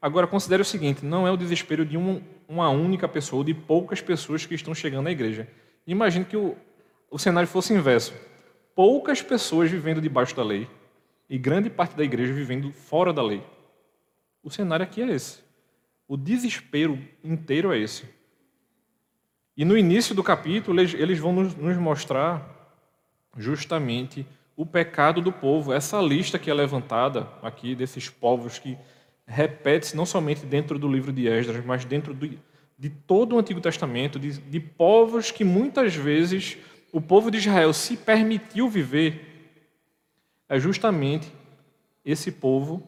Agora, 0.01 0.27
considere 0.27 0.61
o 0.61 0.65
seguinte: 0.65 1.05
não 1.05 1.27
é 1.27 1.31
o 1.31 1.37
desespero 1.37 1.85
de 1.85 1.97
um, 1.97 2.21
uma 2.47 2.69
única 2.69 3.07
pessoa, 3.07 3.39
ou 3.39 3.43
de 3.43 3.53
poucas 3.53 4.01
pessoas 4.01 4.45
que 4.45 4.55
estão 4.55 4.73
chegando 4.73 5.07
à 5.07 5.11
igreja. 5.11 5.47
Imagine 5.85 6.25
que 6.25 6.37
o, 6.37 6.55
o 7.09 7.19
cenário 7.19 7.47
fosse 7.47 7.73
inverso: 7.73 8.13
poucas 8.75 9.21
pessoas 9.21 9.69
vivendo 9.69 10.01
debaixo 10.01 10.35
da 10.35 10.43
lei 10.43 10.67
e 11.29 11.37
grande 11.37 11.69
parte 11.69 11.95
da 11.95 12.03
igreja 12.03 12.33
vivendo 12.33 12.71
fora 12.71 13.13
da 13.13 13.23
lei. 13.23 13.43
O 14.43 14.49
cenário 14.49 14.83
aqui 14.83 15.01
é 15.01 15.09
esse. 15.09 15.39
O 16.07 16.17
desespero 16.17 16.99
inteiro 17.23 17.73
é 17.73 17.79
esse. 17.79 18.03
E 19.55 19.63
no 19.63 19.77
início 19.77 20.13
do 20.13 20.21
capítulo, 20.21 20.79
eles 20.79 21.17
vão 21.17 21.31
nos 21.31 21.77
mostrar 21.77 22.53
justamente 23.37 24.27
o 24.55 24.65
pecado 24.65 25.21
do 25.21 25.31
povo. 25.31 25.71
Essa 25.71 26.01
lista 26.01 26.37
que 26.37 26.51
é 26.51 26.53
levantada 26.53 27.27
aqui 27.41 27.73
desses 27.73 28.09
povos 28.09 28.59
que 28.59 28.77
repete-se 29.25 29.95
não 29.95 30.05
somente 30.05 30.45
dentro 30.45 30.77
do 30.77 30.91
livro 30.91 31.13
de 31.13 31.27
Esdras, 31.27 31.63
mas 31.65 31.85
dentro 31.85 32.13
de 32.13 32.89
todo 32.89 33.35
o 33.35 33.39
Antigo 33.39 33.61
Testamento, 33.61 34.19
de, 34.19 34.39
de 34.39 34.59
povos 34.59 35.31
que 35.31 35.43
muitas 35.43 35.95
vezes 35.95 36.57
o 36.91 36.99
povo 36.99 37.31
de 37.31 37.37
Israel 37.37 37.73
se 37.73 37.95
permitiu 37.95 38.69
viver, 38.69 39.55
é 40.49 40.59
justamente 40.59 41.31
esse 42.03 42.31
povo 42.31 42.87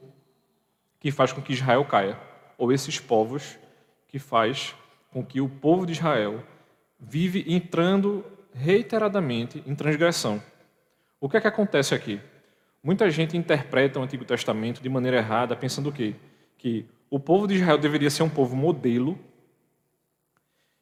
que 1.06 1.12
faz 1.12 1.32
com 1.32 1.40
que 1.40 1.54
Israel 1.54 1.86
caia, 1.86 2.20
ou 2.58 2.74
esses 2.74 3.00
povos 3.00 3.60
que 4.08 4.18
faz 4.18 4.74
com 5.12 5.24
que 5.24 5.40
o 5.40 5.48
povo 5.48 5.86
de 5.86 5.92
Israel 5.92 6.44
vive 7.00 7.46
entrando 7.48 8.26
reiteradamente 8.52 9.62
em 9.68 9.76
transgressão. 9.76 10.42
O 11.22 11.30
que 11.30 11.38
é 11.38 11.42
que 11.42 11.48
acontece 11.48 11.94
aqui? 11.94 12.20
Muita 12.82 13.08
gente 13.12 13.38
interpreta 13.38 14.00
o 14.00 14.02
Antigo 14.02 14.26
Testamento 14.26 14.82
de 14.82 14.90
maneira 14.90 15.18
errada, 15.18 15.56
pensando 15.56 15.90
o 15.90 15.94
quê? 15.94 16.16
Que 16.58 16.88
o 17.08 17.20
povo 17.20 17.46
de 17.48 17.54
Israel 17.54 17.78
deveria 17.78 18.10
ser 18.10 18.24
um 18.24 18.30
povo 18.30 18.56
modelo 18.56 19.16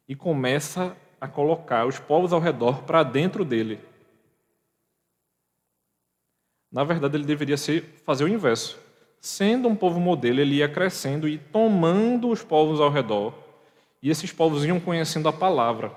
e 0.08 0.16
começa 0.16 0.96
a 1.20 1.28
colocar 1.28 1.84
os 1.84 1.98
povos 1.98 2.32
ao 2.32 2.40
redor 2.40 2.84
para 2.84 3.02
dentro 3.02 3.44
dele. 3.44 3.78
Na 6.72 6.82
verdade, 6.82 7.14
ele 7.14 7.26
deveria 7.26 7.58
ser 7.58 7.82
fazer 8.06 8.24
o 8.24 8.28
inverso. 8.28 8.82
Sendo 9.24 9.68
um 9.68 9.74
povo 9.74 9.98
modelo, 9.98 10.38
ele 10.38 10.56
ia 10.56 10.68
crescendo 10.68 11.26
e 11.26 11.38
tomando 11.38 12.28
os 12.28 12.42
povos 12.42 12.78
ao 12.78 12.90
redor. 12.90 13.32
E 14.02 14.10
esses 14.10 14.30
povos 14.30 14.66
iam 14.66 14.78
conhecendo 14.78 15.26
a 15.26 15.32
palavra. 15.32 15.90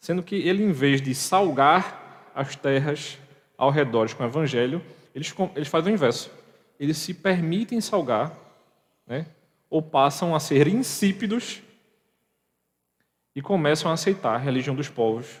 Sendo 0.00 0.20
que 0.20 0.34
ele, 0.34 0.64
em 0.64 0.72
vez 0.72 1.00
de 1.00 1.14
salgar 1.14 2.32
as 2.34 2.56
terras 2.56 3.18
ao 3.56 3.70
redor 3.70 4.12
com 4.16 4.24
o 4.24 4.26
evangelho, 4.26 4.82
eles, 5.14 5.32
eles 5.54 5.68
fazem 5.68 5.92
o 5.92 5.94
inverso. 5.94 6.28
Eles 6.80 6.98
se 6.98 7.14
permitem 7.14 7.80
salgar, 7.80 8.36
né? 9.06 9.26
ou 9.70 9.80
passam 9.80 10.34
a 10.34 10.40
ser 10.40 10.66
insípidos 10.66 11.62
e 13.32 13.40
começam 13.40 13.92
a 13.92 13.94
aceitar 13.94 14.34
a 14.34 14.38
religião 14.38 14.74
dos 14.74 14.88
povos 14.88 15.40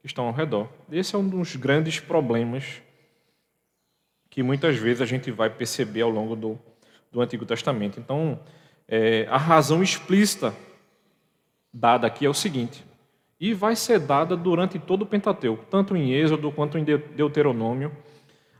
que 0.00 0.06
estão 0.06 0.28
ao 0.28 0.32
redor. 0.32 0.66
Esse 0.90 1.14
é 1.14 1.18
um 1.18 1.28
dos 1.28 1.56
grandes 1.56 2.00
problemas 2.00 2.80
que 4.32 4.42
muitas 4.42 4.76
vezes 4.76 5.02
a 5.02 5.04
gente 5.04 5.30
vai 5.30 5.50
perceber 5.50 6.00
ao 6.00 6.08
longo 6.08 6.34
do, 6.34 6.58
do 7.12 7.20
Antigo 7.20 7.44
Testamento. 7.44 8.00
Então, 8.00 8.40
é, 8.88 9.26
a 9.28 9.36
razão 9.36 9.82
explícita 9.82 10.54
dada 11.70 12.06
aqui 12.06 12.24
é 12.24 12.30
o 12.30 12.34
seguinte, 12.34 12.82
e 13.38 13.52
vai 13.52 13.76
ser 13.76 14.00
dada 14.00 14.34
durante 14.34 14.78
todo 14.78 15.02
o 15.02 15.06
Pentateuco, 15.06 15.66
tanto 15.66 15.94
em 15.94 16.12
Êxodo 16.12 16.50
quanto 16.50 16.78
em 16.78 16.84
Deuteronômio. 16.84 17.94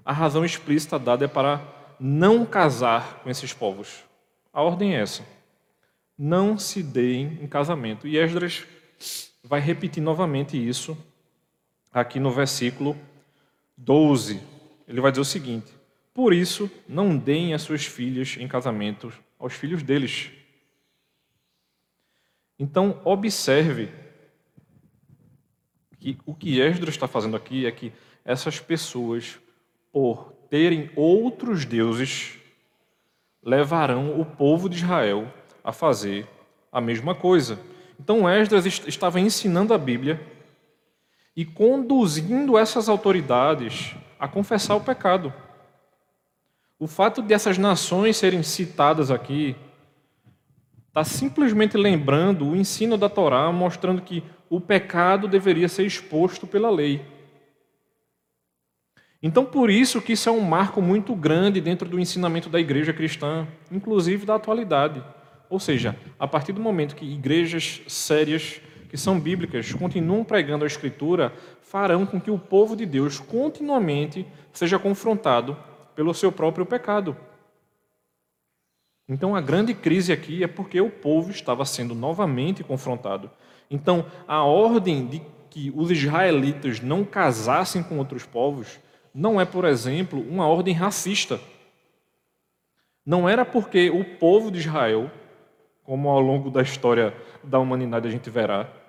A 0.05 0.13
razão 0.13 0.45
explícita 0.45 0.99
dada 0.99 1.25
é 1.25 1.29
para 1.29 1.63
não 1.99 2.45
casar 2.45 3.21
com 3.23 3.31
esses 3.31 3.55
povos. 3.55 4.05
A 4.53 4.61
ordem 4.61 4.95
é 4.95 5.01
essa: 5.01 5.23
não 6.19 6.59
se 6.59 6.83
deem 6.83 7.39
em 7.41 7.47
casamento. 7.47 8.07
E 8.07 8.19
Esdras 8.19 8.67
vai 9.43 9.61
repetir 9.61 10.03
novamente 10.03 10.55
isso 10.59 10.99
aqui 11.91 12.21
no 12.21 12.31
versículo 12.31 12.95
12. 13.79 14.52
Ele 14.87 15.01
vai 15.01 15.11
dizer 15.11 15.23
o 15.23 15.25
seguinte: 15.25 15.73
Por 16.13 16.33
isso, 16.33 16.71
não 16.89 17.17
deem 17.17 17.55
as 17.55 17.63
suas 17.63 17.85
filhas 17.85 18.37
em 18.39 18.49
casamento 18.49 19.13
aos 19.39 19.55
filhos 19.55 19.83
deles. 19.83 20.31
Então, 22.59 23.01
observe 23.05 23.91
que 25.99 26.19
o 26.27 26.35
que 26.35 26.61
Esdras 26.61 26.95
está 26.95 27.07
fazendo 27.09 27.37
aqui 27.37 27.67
é 27.67 27.71
que 27.71 27.93
essas 28.25 28.59
pessoas, 28.61 29.39
por 29.93 30.33
terem 30.51 30.91
outros 30.97 31.65
deuses, 31.65 32.35
levarão 33.43 34.21
o 34.21 34.25
povo 34.25 34.69
de 34.69 34.77
Israel 34.77 35.33
a 35.65 35.73
fazer 35.73 36.29
a 36.71 36.81
mesma 36.81 37.15
coisa. 37.15 37.59
Então 37.99 38.29
Esdras 38.29 38.67
estava 38.87 39.21
ensinando 39.21 39.75
a 39.75 39.79
Bíblia 39.79 40.21
e 41.37 41.45
conduzindo 41.45 42.59
essas 42.59 42.89
autoridades 42.89 43.95
a 44.23 44.29
confessar 44.29 44.77
o 44.77 44.81
pecado. 44.81 45.35
O 46.79 46.87
fato 46.87 47.21
de 47.21 47.35
essas 47.35 47.59
nações 47.59 48.17
serem 48.17 48.41
citadas 48.45 49.11
aqui 49.11 49.57
está 50.87 51.03
simplesmente 51.03 51.77
lembrando 51.77 52.47
o 52.47 52.55
ensino 52.55 52.97
da 52.97 53.09
Torá, 53.09 53.51
mostrando 53.51 54.01
que 54.01 54.23
o 54.49 54.61
pecado 54.61 55.27
deveria 55.27 55.69
ser 55.69 55.85
exposto 55.85 56.47
pela 56.47 56.71
lei. 56.71 57.05
Então, 59.21 59.45
por 59.45 59.69
isso 59.69 60.01
que 60.01 60.13
isso 60.13 60.29
é 60.29 60.33
um 60.33 60.41
marco 60.41 60.81
muito 60.81 61.17
grande 61.17 61.61
dentro 61.61 61.89
do 61.89 61.99
ensinamento 61.99 62.49
da 62.49 62.61
igreja 62.61 62.93
cristã, 62.93 63.49
inclusive 63.73 64.25
da 64.25 64.37
atualidade. 64.37 65.03
Ou 65.51 65.59
seja, 65.59 65.97
a 66.17 66.29
partir 66.29 66.53
do 66.53 66.61
momento 66.61 66.95
que 66.95 67.05
igrejas 67.05 67.83
sérias, 67.89 68.61
que 68.93 68.99
são 68.99 69.19
bíblicas, 69.19 69.73
continuam 69.73 70.23
pregando 70.23 70.65
a 70.65 70.67
Escritura, 70.67 71.33
farão 71.63 72.05
com 72.05 72.21
que 72.21 72.31
o 72.31 72.39
povo 72.39 72.77
de 72.77 72.85
Deus 72.85 73.19
continuamente 73.19 74.27
seja 74.53 74.79
confrontado 74.79 75.57
pelo 75.97 76.13
seu 76.13 76.31
próprio 76.31 76.67
pecado. 76.67 77.17
Então, 79.09 79.35
a 79.35 79.41
grande 79.41 79.73
crise 79.73 80.13
aqui 80.13 80.45
é 80.45 80.47
porque 80.47 80.79
o 80.79 80.91
povo 80.91 81.31
estava 81.31 81.65
sendo 81.65 81.95
novamente 81.95 82.63
confrontado. 82.63 83.31
Então, 83.71 84.05
a 84.29 84.45
ordem 84.45 85.07
de 85.07 85.23
que 85.49 85.73
os 85.75 85.91
israelitas 85.91 86.83
não 86.83 87.03
casassem 87.03 87.83
com 87.83 87.97
outros 87.97 88.27
povos 88.27 88.79
não 89.15 89.41
é, 89.41 89.47
por 89.47 89.65
exemplo, 89.65 90.21
uma 90.21 90.47
ordem 90.47 90.75
racista. 90.75 91.41
Não 93.07 93.27
era 93.27 93.47
porque 93.47 93.89
o 93.89 94.05
povo 94.19 94.51
de 94.51 94.59
Israel, 94.59 95.11
como 95.83 96.11
ao 96.11 96.21
longo 96.21 96.51
da 96.51 96.61
história 96.61 97.17
da 97.43 97.59
humanidade 97.59 98.07
a 98.07 98.11
gente 98.11 98.29
verá, 98.29 98.82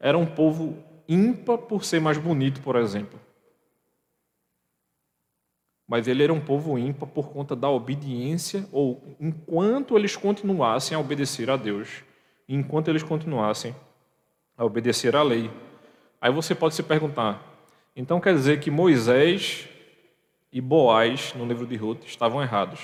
era 0.00 0.16
um 0.16 0.26
povo 0.26 0.76
ímpar 1.08 1.58
por 1.58 1.84
ser 1.84 2.00
mais 2.00 2.18
bonito, 2.18 2.60
por 2.60 2.76
exemplo. 2.76 3.18
Mas 5.86 6.06
ele 6.06 6.22
era 6.22 6.32
um 6.32 6.40
povo 6.40 6.78
ímpar 6.78 7.08
por 7.08 7.30
conta 7.30 7.56
da 7.56 7.68
obediência, 7.70 8.68
ou 8.70 9.16
enquanto 9.18 9.96
eles 9.96 10.14
continuassem 10.14 10.96
a 10.96 11.00
obedecer 11.00 11.48
a 11.50 11.56
Deus, 11.56 12.04
enquanto 12.48 12.88
eles 12.88 13.02
continuassem 13.02 13.74
a 14.56 14.64
obedecer 14.64 15.16
à 15.16 15.22
lei. 15.22 15.50
Aí 16.20 16.30
você 16.30 16.54
pode 16.54 16.74
se 16.74 16.82
perguntar, 16.82 17.42
então 17.96 18.20
quer 18.20 18.34
dizer 18.34 18.60
que 18.60 18.70
Moisés 18.70 19.68
e 20.52 20.60
Boaz, 20.60 21.32
no 21.34 21.46
livro 21.46 21.66
de 21.66 21.76
Ruth, 21.76 22.04
estavam 22.04 22.42
errados. 22.42 22.80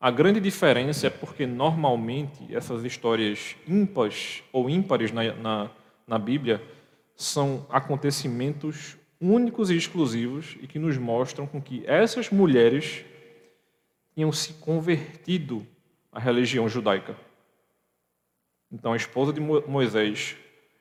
A 0.00 0.10
grande 0.10 0.40
diferença 0.40 1.06
é 1.06 1.10
porque 1.10 1.46
normalmente 1.46 2.54
essas 2.54 2.84
histórias 2.84 3.54
ímpares 3.68 4.42
ou 4.52 4.68
ímpares 4.68 5.12
na, 5.12 5.32
na, 5.34 5.70
na 6.10 6.18
Bíblia 6.18 6.62
são 7.16 7.66
acontecimentos 7.70 8.98
únicos 9.18 9.70
e 9.70 9.76
exclusivos 9.76 10.58
e 10.60 10.66
que 10.66 10.78
nos 10.78 10.98
mostram 10.98 11.46
com 11.46 11.62
que 11.62 11.82
essas 11.86 12.28
mulheres 12.28 13.04
tinham 14.14 14.30
se 14.32 14.52
convertido 14.54 15.66
à 16.12 16.20
religião 16.20 16.68
judaica. 16.68 17.16
Então 18.70 18.92
a 18.92 18.96
esposa 18.96 19.32
de 19.32 19.40
Moisés 19.40 20.36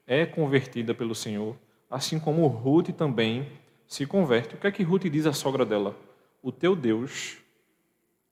é 0.05 0.25
convertida 0.25 0.93
pelo 0.93 1.15
Senhor 1.15 1.55
assim 1.89 2.19
como 2.19 2.45
Ruth 2.47 2.89
também 2.89 3.47
se 3.87 4.05
converte. 4.05 4.55
O 4.55 4.57
que 4.57 4.67
é 4.67 4.71
que 4.71 4.83
Ruth 4.83 5.05
diz 5.05 5.25
à 5.25 5.33
sogra 5.33 5.65
dela? 5.65 5.97
O 6.41 6.51
teu 6.51 6.75
Deus 6.75 7.37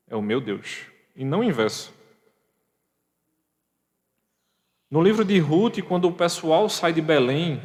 é 0.08 0.16
o 0.16 0.22
meu 0.22 0.40
Deus, 0.40 0.86
e 1.16 1.26
não 1.26 1.44
inverso. 1.44 1.94
No 4.90 5.02
livro 5.02 5.26
de 5.26 5.38
Ruth, 5.40 5.82
quando 5.82 6.08
o 6.08 6.14
pessoal 6.14 6.70
sai 6.70 6.94
de 6.94 7.02
Belém, 7.02 7.62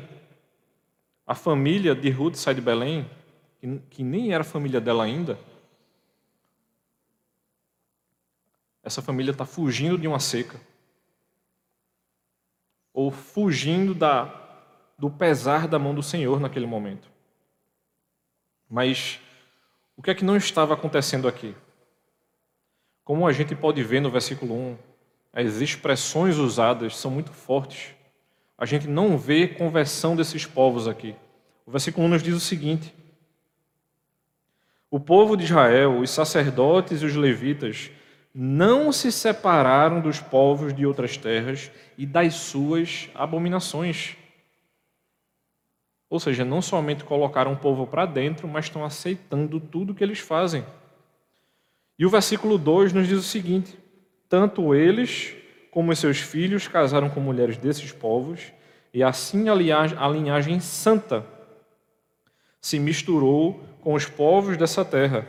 a 1.24 1.34
família 1.34 1.94
de 1.94 2.10
Ruth 2.10 2.34
sai 2.34 2.54
de 2.54 2.60
Belém, 2.60 3.08
que 3.90 4.02
nem 4.02 4.32
era 4.34 4.42
família 4.42 4.80
dela 4.80 5.04
ainda, 5.04 5.38
essa 8.82 9.00
família 9.00 9.30
está 9.30 9.46
fugindo 9.46 9.96
de 9.96 10.08
uma 10.08 10.18
seca, 10.18 10.60
ou 12.92 13.10
fugindo 13.10 13.94
da 13.94 14.40
do 14.98 15.10
pesar 15.10 15.66
da 15.66 15.80
mão 15.80 15.94
do 15.94 16.02
Senhor 16.02 16.38
naquele 16.38 16.66
momento. 16.66 17.10
Mas 18.68 19.18
o 19.96 20.02
que 20.02 20.10
é 20.10 20.14
que 20.14 20.24
não 20.24 20.36
estava 20.36 20.74
acontecendo 20.74 21.26
aqui? 21.26 21.56
Como 23.04 23.26
a 23.26 23.32
gente 23.32 23.56
pode 23.56 23.82
ver 23.82 24.00
no 24.00 24.10
versículo 24.10 24.54
1, 24.54 24.78
as 25.32 25.60
expressões 25.60 26.36
usadas 26.36 26.96
são 26.96 27.10
muito 27.10 27.32
fortes. 27.32 27.94
A 28.58 28.66
gente 28.66 28.86
não 28.86 29.16
vê 29.16 29.48
conversão 29.48 30.14
desses 30.14 30.44
povos 30.44 30.86
aqui. 30.86 31.16
O 31.64 31.70
versículo 31.70 32.06
1 32.06 32.10
nos 32.10 32.22
diz 32.22 32.34
o 32.34 32.40
seguinte: 32.40 32.94
O 34.90 35.00
povo 35.00 35.36
de 35.36 35.44
Israel, 35.44 35.98
os 35.98 36.10
sacerdotes 36.10 37.00
e 37.00 37.06
os 37.06 37.16
levitas, 37.16 37.90
não 38.34 38.92
se 38.92 39.10
separaram 39.10 40.00
dos 40.00 40.20
povos 40.20 40.74
de 40.74 40.86
outras 40.86 41.16
terras 41.16 41.70
e 41.96 42.06
das 42.06 42.34
suas 42.34 43.08
abominações. 43.14 44.16
Ou 46.08 46.20
seja, 46.20 46.44
não 46.44 46.60
somente 46.60 47.04
colocaram 47.04 47.54
o 47.54 47.58
povo 47.58 47.86
para 47.86 48.04
dentro, 48.04 48.46
mas 48.46 48.66
estão 48.66 48.84
aceitando 48.84 49.58
tudo 49.58 49.94
que 49.94 50.04
eles 50.04 50.18
fazem. 50.18 50.64
E 51.98 52.04
o 52.04 52.10
versículo 52.10 52.58
2 52.58 52.92
nos 52.92 53.08
diz 53.08 53.18
o 53.18 53.22
seguinte: 53.22 53.81
Tanto 54.32 54.74
eles 54.74 55.36
como 55.70 55.94
seus 55.94 56.16
filhos 56.16 56.66
casaram 56.66 57.10
com 57.10 57.20
mulheres 57.20 57.58
desses 57.58 57.92
povos, 57.92 58.50
e 58.90 59.02
assim 59.02 59.50
a 59.50 59.54
linhagem 60.08 60.58
santa 60.58 61.22
se 62.58 62.78
misturou 62.78 63.62
com 63.82 63.92
os 63.92 64.06
povos 64.06 64.56
dessa 64.56 64.86
terra. 64.86 65.28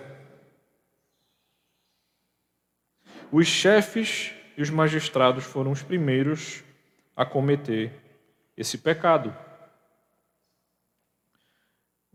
Os 3.29 3.45
chefes 3.45 4.31
e 4.55 4.61
os 4.61 4.69
magistrados 4.69 5.43
foram 5.43 5.71
os 5.71 5.83
primeiros 5.83 6.63
a 7.13 7.25
cometer 7.25 7.91
esse 8.55 8.77
pecado. 8.77 9.35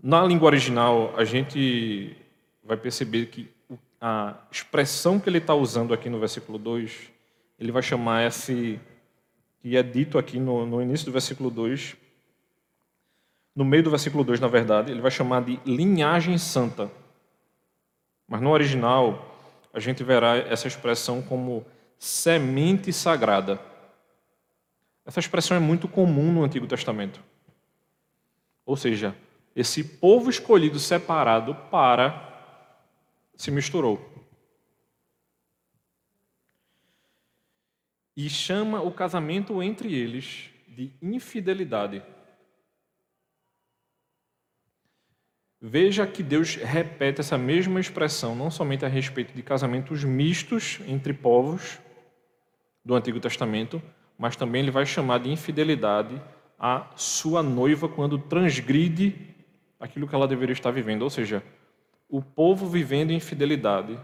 Na 0.03 0.25
língua 0.25 0.47
original, 0.47 1.15
a 1.19 1.25
gente 1.27 2.17
vai 2.65 2.79
perceber 2.79 3.27
que 3.27 3.58
a 4.01 4.37
expressão 4.51 5.19
que 5.19 5.29
ele 5.29 5.39
está 5.39 5.55
usando 5.55 5.93
aqui 5.93 6.09
no 6.09 6.21
versículo 6.21 6.59
2, 6.59 7.11
ele 7.59 7.73
vai 7.73 7.83
chamar 7.83 8.27
esse, 8.27 8.81
que 9.61 9.77
é 9.77 9.83
dito 9.83 10.19
aqui 10.19 10.39
no, 10.39 10.65
no 10.65 10.81
início 10.81 11.07
do 11.07 11.13
versículo 11.13 11.51
2, 11.51 11.97
no 13.55 13.65
meio 13.65 13.83
do 13.83 13.91
versículo 13.91 14.23
2, 14.23 14.39
na 14.39 14.47
verdade, 14.47 14.93
ele 14.93 15.01
vai 15.01 15.11
chamar 15.11 15.43
de 15.43 15.59
linhagem 15.67 16.39
santa. 16.39 16.91
Mas 18.29 18.41
no 18.41 18.51
original, 18.51 19.35
a 19.73 19.81
gente 19.81 20.05
verá 20.05 20.37
essa 20.37 20.69
expressão 20.69 21.21
como 21.21 21.67
semente 21.99 22.93
sagrada. 22.93 23.61
Essa 25.05 25.19
expressão 25.19 25.57
é 25.57 25.61
muito 25.61 25.89
comum 25.89 26.31
no 26.33 26.45
Antigo 26.45 26.67
Testamento. 26.67 27.21
Ou 28.65 28.77
seja, 28.77 29.17
esse 29.57 29.83
povo 29.83 30.31
escolhido 30.31 30.79
separado 30.79 31.55
para 31.71 32.28
se 33.39 33.53
misturou. 33.53 33.99
E 38.17 38.29
chama 38.29 38.83
o 38.83 38.93
casamento 38.93 39.63
entre 39.63 39.95
eles 39.95 40.51
de 40.67 40.93
infidelidade. 41.01 42.03
Veja 45.61 46.07
que 46.07 46.23
Deus 46.23 46.57
repete 46.57 47.21
essa 47.21 47.39
mesma 47.39 47.81
expressão, 47.81 48.35
não 48.35 48.51
somente 48.51 48.85
a 48.85 48.89
respeito 48.89 49.33
de 49.33 49.43
casamentos 49.43 50.03
mistos 50.03 50.81
entre 50.87 51.13
povos 51.13 51.79
do 52.85 52.95
Antigo 52.95 53.21
Testamento, 53.21 53.81
mas 54.17 54.37
também 54.37 54.63
ele 54.63 54.71
vai 54.71 54.85
chamar 54.85 55.19
de 55.19 55.31
infidelidade 55.31 56.21
a 56.59 56.91
sua 56.97 57.41
noiva 57.41 57.89
quando 57.89 58.19
transgride 58.19 59.15
aquilo 59.79 60.09
que 60.09 60.15
ela 60.15 60.27
deveria 60.27 60.53
estar 60.53 60.73
vivendo. 60.73 61.03
Ou 61.03 61.11
seja, 61.11 61.43
o 62.09 62.23
povo 62.23 62.67
vivendo 62.67 63.11
em 63.11 63.21
fidelidade 63.21 63.99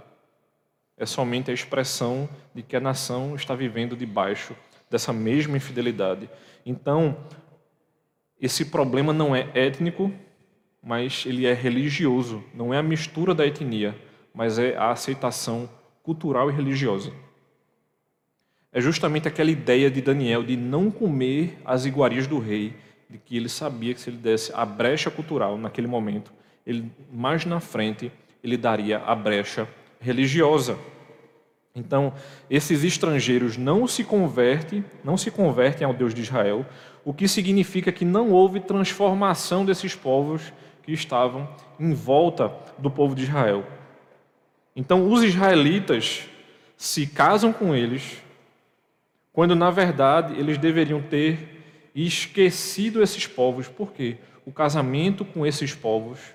é 0.96 1.06
somente 1.06 1.50
a 1.50 1.54
expressão 1.54 2.28
de 2.54 2.62
que 2.62 2.76
a 2.76 2.80
nação 2.80 3.34
está 3.34 3.54
vivendo 3.54 3.96
debaixo 3.96 4.54
dessa 4.90 5.12
mesma 5.12 5.56
infidelidade. 5.56 6.28
Então, 6.64 7.16
esse 8.40 8.66
problema 8.66 9.12
não 9.12 9.34
é 9.34 9.48
étnico, 9.54 10.12
mas 10.82 11.24
ele 11.26 11.46
é 11.46 11.54
religioso. 11.54 12.44
Não 12.54 12.72
é 12.72 12.78
a 12.78 12.82
mistura 12.82 13.34
da 13.34 13.46
etnia, 13.46 13.96
mas 14.34 14.58
é 14.58 14.76
a 14.76 14.90
aceitação 14.90 15.68
cultural 16.02 16.50
e 16.50 16.54
religiosa. 16.54 17.12
É 18.70 18.80
justamente 18.80 19.26
aquela 19.26 19.50
ideia 19.50 19.90
de 19.90 20.02
Daniel 20.02 20.42
de 20.42 20.56
não 20.56 20.90
comer 20.90 21.58
as 21.64 21.86
iguarias 21.86 22.26
do 22.26 22.38
rei, 22.38 22.76
de 23.08 23.18
que 23.18 23.36
ele 23.36 23.48
sabia 23.48 23.94
que 23.94 24.00
se 24.00 24.10
ele 24.10 24.16
desse 24.18 24.52
a 24.54 24.64
brecha 24.64 25.10
cultural 25.10 25.56
naquele 25.56 25.86
momento, 25.86 26.32
ele 26.66 26.90
mais 27.12 27.44
na 27.44 27.60
frente 27.60 28.10
ele 28.42 28.56
daria 28.56 28.98
a 28.98 29.14
brecha 29.14 29.66
religiosa. 30.00 30.78
Então, 31.74 32.12
esses 32.48 32.84
estrangeiros 32.84 33.56
não 33.56 33.88
se 33.88 34.04
convertem, 34.04 34.84
não 35.02 35.16
se 35.16 35.30
convertem 35.30 35.86
ao 35.86 35.94
Deus 35.94 36.14
de 36.14 36.20
Israel, 36.20 36.64
o 37.04 37.12
que 37.12 37.26
significa 37.26 37.90
que 37.90 38.04
não 38.04 38.30
houve 38.30 38.60
transformação 38.60 39.64
desses 39.64 39.94
povos 39.94 40.52
que 40.82 40.92
estavam 40.92 41.48
em 41.80 41.92
volta 41.92 42.52
do 42.78 42.90
povo 42.90 43.14
de 43.14 43.24
Israel. 43.24 43.64
Então, 44.76 45.10
os 45.10 45.24
israelitas 45.24 46.28
se 46.76 47.06
casam 47.06 47.52
com 47.52 47.74
eles, 47.74 48.22
quando 49.32 49.56
na 49.56 49.70
verdade 49.70 50.38
eles 50.38 50.58
deveriam 50.58 51.00
ter 51.00 51.62
esquecido 51.94 53.02
esses 53.02 53.26
povos, 53.26 53.68
porque 53.68 54.18
o 54.44 54.52
casamento 54.52 55.24
com 55.24 55.46
esses 55.46 55.74
povos 55.74 56.33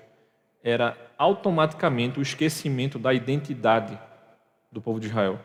era 0.62 0.96
automaticamente 1.16 2.18
o 2.18 2.22
esquecimento 2.22 2.98
da 2.98 3.12
identidade 3.12 3.98
do 4.70 4.80
povo 4.80 5.00
de 5.00 5.06
Israel. 5.06 5.40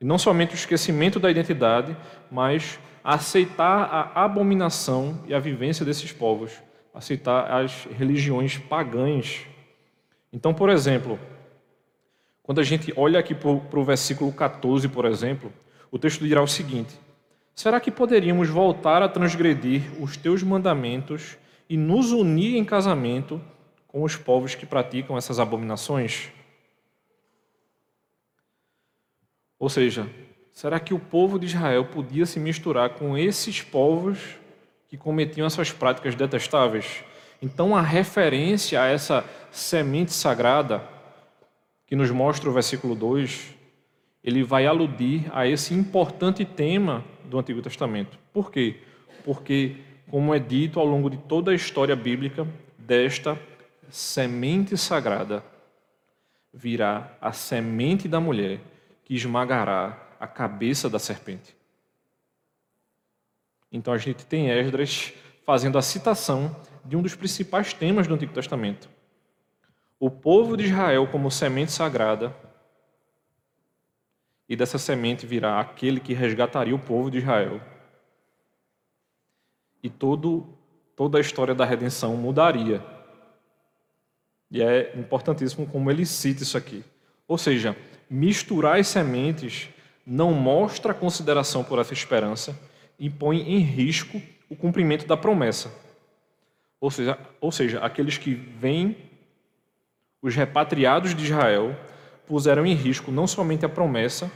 E 0.00 0.04
não 0.04 0.18
somente 0.18 0.54
o 0.54 0.56
esquecimento 0.56 1.20
da 1.20 1.30
identidade, 1.30 1.96
mas 2.30 2.78
aceitar 3.02 4.12
a 4.14 4.24
abominação 4.24 5.22
e 5.26 5.34
a 5.34 5.38
vivência 5.38 5.84
desses 5.84 6.12
povos, 6.12 6.52
aceitar 6.94 7.50
as 7.50 7.84
religiões 7.84 8.58
pagãs. 8.58 9.46
Então, 10.32 10.52
por 10.52 10.68
exemplo, 10.68 11.18
quando 12.42 12.60
a 12.60 12.64
gente 12.64 12.92
olha 12.96 13.20
aqui 13.20 13.34
para 13.34 13.48
o 13.50 13.84
versículo 13.84 14.32
14, 14.32 14.88
por 14.88 15.04
exemplo, 15.04 15.52
o 15.90 15.98
texto 15.98 16.26
dirá 16.26 16.42
o 16.42 16.48
seguinte: 16.48 16.98
Será 17.54 17.78
que 17.78 17.90
poderíamos 17.90 18.48
voltar 18.48 19.02
a 19.02 19.08
transgredir 19.08 19.82
os 20.02 20.16
teus 20.16 20.42
mandamentos 20.42 21.36
e 21.68 21.76
nos 21.76 22.10
unir 22.10 22.56
em 22.56 22.64
casamento 22.64 23.40
com 23.90 24.04
os 24.04 24.14
povos 24.14 24.54
que 24.54 24.64
praticam 24.64 25.18
essas 25.18 25.40
abominações? 25.40 26.28
Ou 29.58 29.68
seja, 29.68 30.08
será 30.52 30.78
que 30.78 30.94
o 30.94 30.98
povo 30.98 31.38
de 31.38 31.46
Israel 31.46 31.84
podia 31.86 32.24
se 32.24 32.38
misturar 32.38 32.90
com 32.90 33.18
esses 33.18 33.60
povos 33.60 34.36
que 34.86 34.96
cometiam 34.96 35.46
essas 35.46 35.72
práticas 35.72 36.14
detestáveis? 36.14 37.04
Então, 37.42 37.74
a 37.74 37.82
referência 37.82 38.80
a 38.80 38.86
essa 38.86 39.24
semente 39.50 40.12
sagrada, 40.12 40.86
que 41.84 41.96
nos 41.96 42.10
mostra 42.12 42.48
o 42.48 42.52
versículo 42.52 42.94
2, 42.94 43.54
ele 44.22 44.44
vai 44.44 44.66
aludir 44.66 45.26
a 45.32 45.48
esse 45.48 45.74
importante 45.74 46.44
tema 46.44 47.04
do 47.24 47.38
Antigo 47.38 47.60
Testamento. 47.60 48.16
Por 48.32 48.52
quê? 48.52 48.76
Porque, 49.24 49.76
como 50.08 50.32
é 50.32 50.38
dito 50.38 50.78
ao 50.78 50.86
longo 50.86 51.10
de 51.10 51.16
toda 51.16 51.50
a 51.50 51.54
história 51.54 51.96
bíblica, 51.96 52.46
desta 52.78 53.36
semente 53.90 54.76
sagrada 54.76 55.44
virá 56.52 57.16
a 57.20 57.32
semente 57.32 58.08
da 58.08 58.20
mulher 58.20 58.60
que 59.04 59.14
esmagará 59.14 60.08
a 60.18 60.26
cabeça 60.26 60.88
da 60.88 60.98
serpente. 60.98 61.56
Então 63.72 63.94
a 63.94 63.98
gente 63.98 64.26
tem 64.26 64.50
Esdras 64.50 65.12
fazendo 65.46 65.78
a 65.78 65.82
citação 65.82 66.54
de 66.84 66.96
um 66.96 67.02
dos 67.02 67.14
principais 67.14 67.72
temas 67.72 68.06
do 68.06 68.14
Antigo 68.14 68.32
Testamento. 68.32 68.88
O 69.98 70.10
povo 70.10 70.56
de 70.56 70.64
Israel 70.64 71.06
como 71.06 71.30
semente 71.30 71.72
sagrada, 71.72 72.34
e 74.48 74.56
dessa 74.56 74.78
semente 74.78 75.26
virá 75.26 75.60
aquele 75.60 76.00
que 76.00 76.12
resgataria 76.12 76.74
o 76.74 76.78
povo 76.78 77.10
de 77.10 77.18
Israel. 77.18 77.60
E 79.80 79.88
todo, 79.88 80.58
toda 80.96 81.18
a 81.18 81.20
história 81.20 81.54
da 81.54 81.64
redenção 81.64 82.16
mudaria. 82.16 82.84
E 84.50 84.62
é 84.62 84.92
importantíssimo 84.96 85.66
como 85.66 85.90
ele 85.90 86.04
cita 86.04 86.42
isso 86.42 86.58
aqui. 86.58 86.84
Ou 87.28 87.38
seja, 87.38 87.76
misturar 88.08 88.80
as 88.80 88.88
sementes 88.88 89.68
não 90.04 90.32
mostra 90.32 90.92
consideração 90.92 91.62
por 91.62 91.78
essa 91.78 91.92
esperança 91.92 92.58
e 92.98 93.08
põe 93.08 93.38
em 93.40 93.58
risco 93.58 94.20
o 94.48 94.56
cumprimento 94.56 95.06
da 95.06 95.16
promessa. 95.16 95.72
Ou 96.80 96.90
seja, 96.90 97.18
ou 97.40 97.52
seja, 97.52 97.78
aqueles 97.80 98.18
que 98.18 98.34
vêm, 98.34 98.96
os 100.20 100.34
repatriados 100.34 101.14
de 101.14 101.24
Israel, 101.24 101.76
puseram 102.26 102.66
em 102.66 102.74
risco 102.74 103.12
não 103.12 103.26
somente 103.26 103.64
a 103.64 103.68
promessa, 103.68 104.30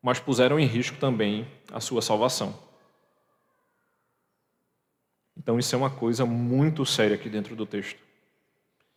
mas 0.00 0.20
puseram 0.20 0.60
em 0.60 0.66
risco 0.66 0.98
também 0.98 1.48
a 1.72 1.80
sua 1.80 2.02
salvação. 2.02 2.54
Então, 5.36 5.58
isso 5.58 5.74
é 5.74 5.78
uma 5.78 5.90
coisa 5.90 6.24
muito 6.24 6.86
séria 6.86 7.16
aqui 7.16 7.28
dentro 7.28 7.56
do 7.56 7.66
texto. 7.66 8.03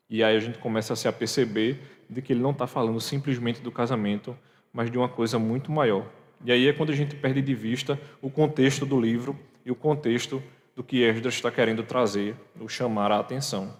E 0.09 0.23
aí 0.23 0.35
a 0.35 0.39
gente 0.39 0.57
começa 0.57 0.93
a 0.93 0.95
se 0.95 1.07
aperceber 1.07 1.79
de 2.09 2.21
que 2.21 2.31
ele 2.31 2.41
não 2.41 2.51
está 2.51 2.65
falando 2.65 2.99
simplesmente 3.01 3.61
do 3.61 3.71
casamento, 3.71 4.37
mas 4.71 4.89
de 4.89 4.97
uma 4.97 5.09
coisa 5.09 5.37
muito 5.37 5.71
maior. 5.71 6.05
E 6.45 6.51
aí 6.51 6.67
é 6.67 6.73
quando 6.73 6.91
a 6.91 6.95
gente 6.95 7.15
perde 7.15 7.41
de 7.41 7.53
vista 7.53 7.99
o 8.21 8.29
contexto 8.29 8.85
do 8.85 8.99
livro 8.99 9.37
e 9.65 9.71
o 9.71 9.75
contexto 9.75 10.41
do 10.75 10.83
que 10.83 11.01
Esdras 11.01 11.33
está 11.33 11.51
querendo 11.51 11.83
trazer, 11.83 12.35
o 12.59 12.69
chamar 12.69 13.11
a 13.11 13.19
atenção. 13.19 13.73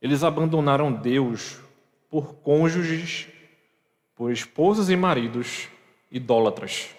Eles 0.00 0.22
abandonaram 0.22 0.92
Deus 0.92 1.58
por 2.10 2.34
cônjuges, 2.36 3.26
por 4.14 4.30
esposas 4.30 4.90
e 4.90 4.96
maridos 4.96 5.68
idólatras. 6.10 6.90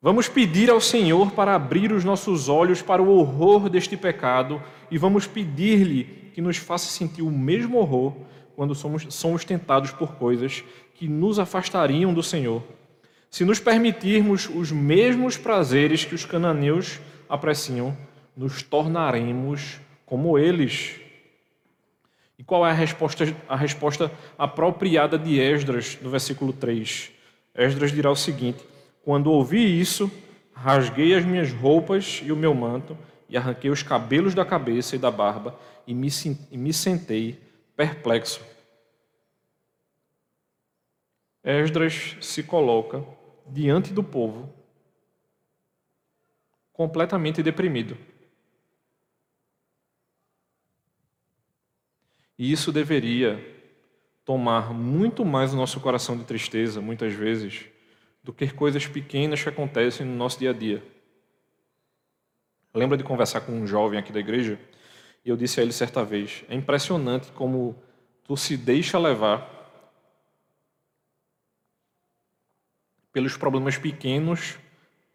Vamos 0.00 0.28
pedir 0.28 0.70
ao 0.70 0.80
Senhor 0.80 1.30
para 1.30 1.54
abrir 1.54 1.92
os 1.92 2.04
nossos 2.04 2.48
olhos 2.48 2.82
para 2.82 3.02
o 3.02 3.08
horror 3.08 3.70
deste 3.70 3.96
pecado 3.96 4.62
e 4.90 4.98
vamos 4.98 5.26
pedir-lhe 5.26 6.23
que 6.34 6.42
nos 6.42 6.56
faça 6.56 6.90
sentir 6.90 7.22
o 7.22 7.30
mesmo 7.30 7.78
horror 7.78 8.12
quando 8.56 8.74
somos, 8.74 9.06
somos 9.14 9.44
tentados 9.44 9.92
por 9.92 10.16
coisas 10.16 10.64
que 10.94 11.08
nos 11.08 11.38
afastariam 11.38 12.12
do 12.12 12.24
Senhor. 12.24 12.62
Se 13.30 13.44
nos 13.44 13.60
permitirmos 13.60 14.48
os 14.48 14.72
mesmos 14.72 15.36
prazeres 15.36 16.04
que 16.04 16.14
os 16.14 16.24
cananeus 16.24 17.00
apreciam, 17.28 17.96
nos 18.36 18.62
tornaremos 18.64 19.78
como 20.04 20.36
eles. 20.36 20.96
E 22.36 22.42
qual 22.42 22.66
é 22.66 22.70
a 22.70 22.74
resposta, 22.74 23.24
a 23.48 23.56
resposta 23.56 24.10
apropriada 24.36 25.16
de 25.16 25.38
Esdras, 25.38 25.98
no 26.02 26.10
versículo 26.10 26.52
3? 26.52 27.12
Esdras 27.54 27.92
dirá 27.92 28.10
o 28.10 28.16
seguinte: 28.16 28.58
Quando 29.04 29.30
ouvi 29.30 29.80
isso, 29.80 30.10
rasguei 30.52 31.14
as 31.14 31.24
minhas 31.24 31.52
roupas 31.52 32.22
e 32.24 32.32
o 32.32 32.36
meu 32.36 32.52
manto, 32.54 32.98
e 33.34 33.36
arranquei 33.36 33.68
os 33.68 33.82
cabelos 33.82 34.32
da 34.32 34.44
cabeça 34.44 34.94
e 34.94 34.98
da 34.98 35.10
barba, 35.10 35.58
e 35.88 35.92
me, 35.92 36.72
sentei 36.72 37.42
perplexo. 37.74 38.40
Esdras 41.42 42.16
se 42.20 42.44
coloca 42.44 43.04
diante 43.48 43.92
do 43.92 44.04
povo 44.04 44.54
completamente 46.72 47.42
deprimido. 47.42 47.98
E 52.38 52.52
isso 52.52 52.70
deveria 52.70 53.44
tomar 54.24 54.72
muito 54.72 55.24
mais 55.24 55.52
o 55.52 55.56
nosso 55.56 55.80
coração 55.80 56.16
de 56.16 56.22
tristeza, 56.22 56.80
muitas 56.80 57.12
vezes, 57.12 57.64
do 58.22 58.32
que 58.32 58.48
coisas 58.52 58.86
pequenas 58.86 59.42
que 59.42 59.48
acontecem 59.48 60.06
no 60.06 60.14
nosso 60.14 60.38
dia 60.38 60.50
a 60.50 60.52
dia. 60.52 60.93
Lembra 62.74 62.98
de 62.98 63.04
conversar 63.04 63.42
com 63.42 63.52
um 63.52 63.66
jovem 63.66 64.00
aqui 64.00 64.12
da 64.12 64.18
igreja 64.18 64.58
e 65.24 65.30
eu 65.30 65.36
disse 65.36 65.60
a 65.60 65.62
ele 65.62 65.72
certa 65.72 66.04
vez: 66.04 66.44
é 66.48 66.54
impressionante 66.56 67.30
como 67.30 67.80
tu 68.24 68.36
se 68.36 68.56
deixa 68.56 68.98
levar 68.98 69.52
pelos 73.12 73.36
problemas 73.36 73.78
pequenos 73.78 74.58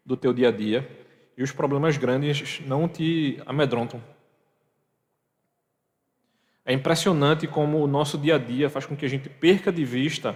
do 0.06 0.16
teu 0.16 0.32
dia 0.32 0.48
a 0.48 0.50
dia 0.50 0.88
e 1.36 1.42
os 1.42 1.52
problemas 1.52 1.98
grandes 1.98 2.60
não 2.66 2.88
te 2.88 3.38
amedrontam. 3.44 4.02
É 6.64 6.72
impressionante 6.72 7.46
como 7.46 7.82
o 7.82 7.86
nosso 7.86 8.16
dia 8.16 8.36
a 8.36 8.38
dia 8.38 8.70
faz 8.70 8.86
com 8.86 8.96
que 8.96 9.04
a 9.04 9.08
gente 9.08 9.28
perca 9.28 9.70
de 9.70 9.84
vista 9.84 10.34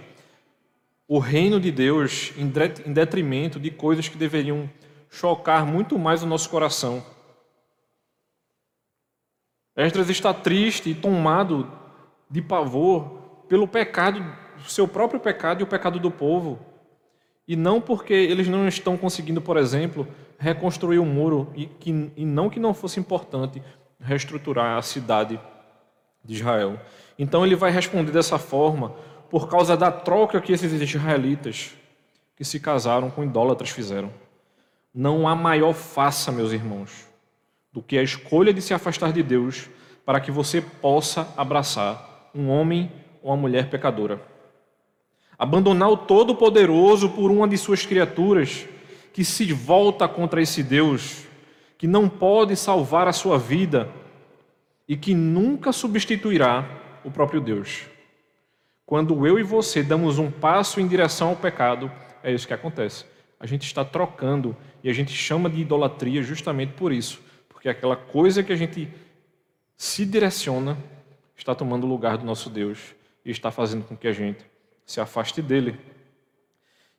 o 1.07 1.17
reino 1.17 1.59
de 1.59 1.71
Deus 1.71 2.33
em 2.37 2.47
detrimento 2.91 3.59
de 3.59 3.71
coisas 3.71 4.07
que 4.07 4.17
deveriam 4.17 4.69
chocar 5.09 5.65
muito 5.65 5.97
mais 5.97 6.21
o 6.21 6.27
nosso 6.27 6.49
coração. 6.49 7.14
Esdras 9.75 10.09
está 10.09 10.33
triste 10.33 10.89
e 10.89 10.95
tomado 10.95 11.69
de 12.29 12.41
pavor 12.41 13.43
pelo 13.47 13.67
pecado, 13.67 14.23
seu 14.67 14.87
próprio 14.87 15.19
pecado 15.19 15.61
e 15.61 15.63
o 15.63 15.67
pecado 15.67 15.99
do 15.99 16.09
povo. 16.09 16.59
E 17.47 17.55
não 17.55 17.79
porque 17.79 18.13
eles 18.13 18.47
não 18.47 18.67
estão 18.67 18.97
conseguindo, 18.97 19.41
por 19.41 19.57
exemplo, 19.57 20.07
reconstruir 20.37 20.99
o 20.99 21.05
muro 21.05 21.51
e, 21.55 21.65
que, 21.67 22.11
e 22.15 22.25
não 22.25 22.49
que 22.49 22.59
não 22.59 22.73
fosse 22.73 22.99
importante 22.99 23.61
reestruturar 23.99 24.77
a 24.77 24.81
cidade 24.81 25.39
de 26.23 26.33
Israel. 26.33 26.79
Então 27.17 27.45
ele 27.45 27.55
vai 27.55 27.71
responder 27.71 28.11
dessa 28.11 28.37
forma 28.37 28.93
por 29.29 29.49
causa 29.49 29.75
da 29.75 29.91
troca 29.91 30.41
que 30.41 30.53
esses 30.53 30.71
israelitas 30.71 31.75
que 32.35 32.43
se 32.43 32.59
casaram 32.59 33.09
com 33.09 33.23
idólatras 33.23 33.69
fizeram. 33.69 34.11
Não 34.93 35.27
há 35.27 35.35
maior 35.35 35.73
faça, 35.73 36.31
meus 36.31 36.51
irmãos, 36.51 37.07
do 37.75 37.81
que 37.81 37.97
a 37.97 38.03
escolha 38.03 38.53
de 38.53 38.61
se 38.61 38.73
afastar 38.73 39.11
de 39.11 39.21
Deus 39.21 39.69
para 40.05 40.21
que 40.21 40.31
você 40.31 40.61
possa 40.61 41.27
abraçar 41.35 42.31
um 42.33 42.47
homem 42.49 42.89
ou 43.21 43.31
uma 43.31 43.37
mulher 43.37 43.69
pecadora. 43.69 44.21
Abandonar 45.37 45.89
o 45.89 45.97
Todo-Poderoso 45.97 47.09
por 47.09 47.29
uma 47.29 47.45
de 47.45 47.57
suas 47.57 47.85
criaturas 47.85 48.65
que 49.11 49.25
se 49.25 49.51
volta 49.51 50.07
contra 50.07 50.41
esse 50.41 50.63
Deus, 50.63 51.25
que 51.77 51.85
não 51.85 52.07
pode 52.07 52.55
salvar 52.55 53.09
a 53.09 53.13
sua 53.13 53.37
vida 53.37 53.89
e 54.87 54.95
que 54.95 55.13
nunca 55.13 55.73
substituirá 55.73 56.65
o 57.03 57.11
próprio 57.11 57.41
Deus. 57.41 57.81
Quando 58.85 59.27
eu 59.27 59.37
e 59.37 59.43
você 59.43 59.83
damos 59.83 60.17
um 60.17 60.31
passo 60.31 60.79
em 60.79 60.87
direção 60.87 61.29
ao 61.29 61.35
pecado, 61.35 61.91
é 62.23 62.31
isso 62.31 62.47
que 62.47 62.53
acontece. 62.53 63.03
A 63.37 63.45
gente 63.45 63.65
está 63.65 63.83
trocando 63.83 64.55
e 64.81 64.89
a 64.89 64.93
gente 64.93 65.11
chama 65.11 65.49
de 65.49 65.59
idolatria 65.59 66.23
justamente 66.23 66.71
por 66.73 66.93
isso, 66.93 67.24
porque 67.65 67.79
aquela 67.79 67.95
coisa 67.95 68.43
que 68.43 68.53
a 68.53 68.55
gente 68.55 68.87
se 69.75 70.05
direciona 70.05 70.77
está 71.35 71.55
tomando 71.55 71.85
o 71.85 71.89
lugar 71.89 72.15
do 72.15 72.23
nosso 72.23 72.47
Deus 72.47 72.93
e 73.25 73.31
está 73.31 73.49
fazendo 73.49 73.83
com 73.83 73.97
que 73.97 74.07
a 74.07 74.11
gente 74.11 74.45
se 74.85 75.01
afaste 75.01 75.41
dele. 75.41 75.79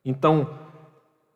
Então, 0.05 0.59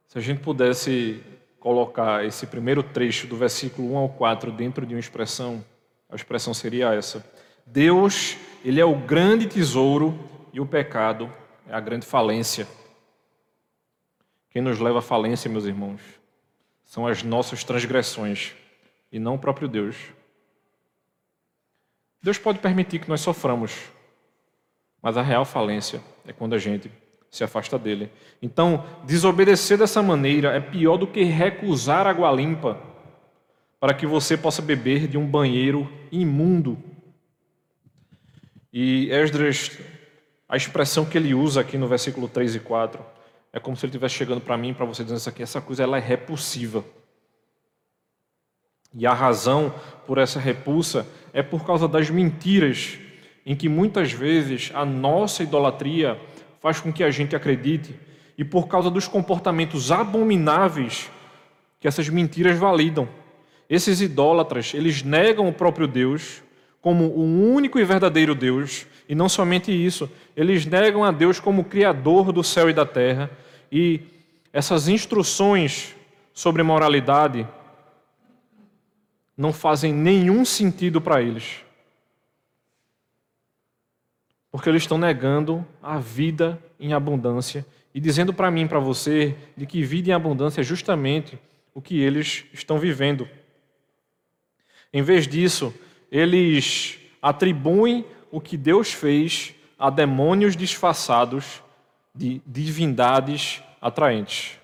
se 0.09 0.19
a 0.19 0.21
gente 0.21 0.41
pudesse 0.41 1.23
colocar 1.61 2.27
esse 2.27 2.45
primeiro 2.45 2.83
trecho 2.83 3.29
do 3.29 3.37
versículo 3.37 3.93
1 3.93 3.99
ao 3.99 4.09
4 4.09 4.51
dentro 4.51 4.85
de 4.85 4.95
uma 4.95 5.01
expressão, 5.01 5.65
a 6.09 6.17
expressão 6.17 6.53
seria 6.53 6.93
essa: 6.93 7.25
Deus, 7.65 8.37
ele 8.65 8.81
é 8.81 8.85
o 8.85 8.97
grande 8.97 9.47
tesouro 9.47 10.19
e 10.53 10.59
o 10.59 10.67
pecado 10.67 11.33
é 11.69 11.73
a 11.73 11.79
grande 11.79 12.05
falência. 12.05 12.67
Quem 14.51 14.61
nos 14.61 14.81
leva 14.81 14.99
à 14.99 15.03
falência, 15.03 15.49
meus 15.49 15.67
irmãos, 15.67 16.01
são 16.83 17.07
as 17.07 17.23
nossas 17.23 17.63
transgressões 17.63 18.57
e 19.11 19.19
não 19.19 19.35
o 19.35 19.39
próprio 19.39 19.69
Deus. 19.69 19.97
Deus 22.23 22.39
pode 22.39 22.59
permitir 22.59 22.99
que 22.99 23.09
nós 23.09 23.21
soframos, 23.21 23.91
mas 25.03 25.17
a 25.17 25.23
real 25.23 25.45
falência 25.45 26.03
é 26.27 26.33
quando 26.33 26.55
a 26.55 26.59
gente 26.59 26.91
se 27.31 27.45
afasta 27.45 27.79
dele. 27.79 28.11
Então, 28.43 28.85
desobedecer 29.05 29.79
dessa 29.79 30.03
maneira 30.03 30.55
é 30.55 30.61
pior 30.61 30.97
do 30.97 31.07
que 31.07 31.23
recusar 31.23 32.07
água 32.07 32.31
limpa 32.31 32.79
para 33.79 33.95
que 33.95 34.07
você 34.07 34.37
possa 34.37 34.61
beber 34.61 35.09
de 35.09 35.17
um 35.17 35.27
banheiro 35.27 35.91
imundo. 36.13 36.77
E 38.73 39.11
Esdras, 39.11 39.79
a 40.49 40.57
expressão 40.57 41.07
que 41.07 41.17
ele 41.17 41.33
usa 41.33 41.63
aqui 41.63 41.79
no 41.79 41.89
versículo 41.89 42.29
3 42.29 42.57
e 42.57 42.61
4, 42.61 43.03
é 43.53 43.59
como 43.59 43.77
se 43.77 43.87
ele 43.87 43.91
estivesse 43.91 44.15
chegando 44.15 44.41
para 44.41 44.57
mim, 44.57 44.75
para 44.75 44.85
você, 44.85 45.03
dizendo 45.03 45.19
isso 45.19 45.29
aqui, 45.29 45.43
essa 45.43 45.61
coisa 45.61 45.83
ela 45.83 45.97
é 45.97 46.01
repulsiva. 46.01 46.85
E 48.95 49.07
a 49.07 49.13
razão 49.13 49.73
por 50.07 50.19
essa 50.19 50.41
repulsa 50.41 51.07
é 51.33 51.43
por 51.43 51.65
causa 51.65 51.87
das 51.87 52.11
mentiras 52.11 52.99
em 53.47 53.57
que 53.57 53.69
muitas 53.69 54.13
vezes 54.13 54.71
a 54.75 54.85
nossa 54.85 55.43
idolatria 55.43 56.19
faz 56.61 56.81
com 56.81 56.93
que 56.93 57.03
a 57.03 57.11
gente 57.11 57.35
acredite. 57.35 57.95
E 58.37 58.45
por 58.45 58.69
causa 58.69 58.91
dos 58.91 59.07
comportamentos 59.07 59.91
abomináveis 59.91 61.11
que 61.79 61.89
essas 61.89 62.09
mentiras 62.09 62.59
validam. 62.59 63.09
Esses 63.69 64.01
idólatras, 64.01 64.75
eles 64.75 65.03
negam 65.03 65.49
o 65.49 65.53
próprio 65.53 65.87
Deus 65.87 66.43
como 66.81 67.05
o 67.05 67.53
único 67.53 67.79
e 67.79 67.85
verdadeiro 67.85 68.35
Deus, 68.35 68.87
e 69.09 69.15
não 69.15 69.29
somente 69.29 69.71
isso, 69.71 70.11
eles 70.35 70.65
negam 70.65 71.05
a 71.05 71.11
Deus 71.11 71.39
como 71.39 71.65
criador 71.65 72.33
do 72.33 72.43
céu 72.43 72.71
e 72.71 72.73
da 72.73 72.87
terra, 72.87 73.31
e 73.71 74.01
essas 74.53 74.89
instruções 74.89 75.95
sobre 76.33 76.63
moralidade 76.63 77.47
não 79.41 79.55
fazem 79.55 79.91
nenhum 79.91 80.45
sentido 80.45 81.01
para 81.01 81.23
eles. 81.23 81.65
Porque 84.51 84.69
eles 84.69 84.83
estão 84.83 84.99
negando 84.99 85.67
a 85.83 85.99
vida 85.99 86.63
em 86.79 86.93
abundância 86.93 87.65
e 87.95 87.99
dizendo 87.99 88.35
para 88.35 88.51
mim, 88.51 88.69
para 88.69 88.79
você, 88.79 89.35
de 89.57 89.65
que 89.65 89.83
vida 89.83 90.11
em 90.11 90.13
abundância 90.13 90.61
é 90.61 90.63
justamente 90.63 91.39
o 91.73 91.81
que 91.81 91.99
eles 91.99 92.45
estão 92.53 92.79
vivendo. 92.79 93.27
Em 94.93 95.01
vez 95.01 95.27
disso, 95.27 95.75
eles 96.13 96.99
atribuem 97.23 98.05
o 98.31 98.43
que 98.43 98.59
Deus 98.59 98.93
fez 98.93 99.55
a 99.79 99.89
demônios 99.89 100.55
disfarçados 100.55 101.63
de 102.15 102.43
divindades 102.47 103.63
atraentes, 103.81 104.60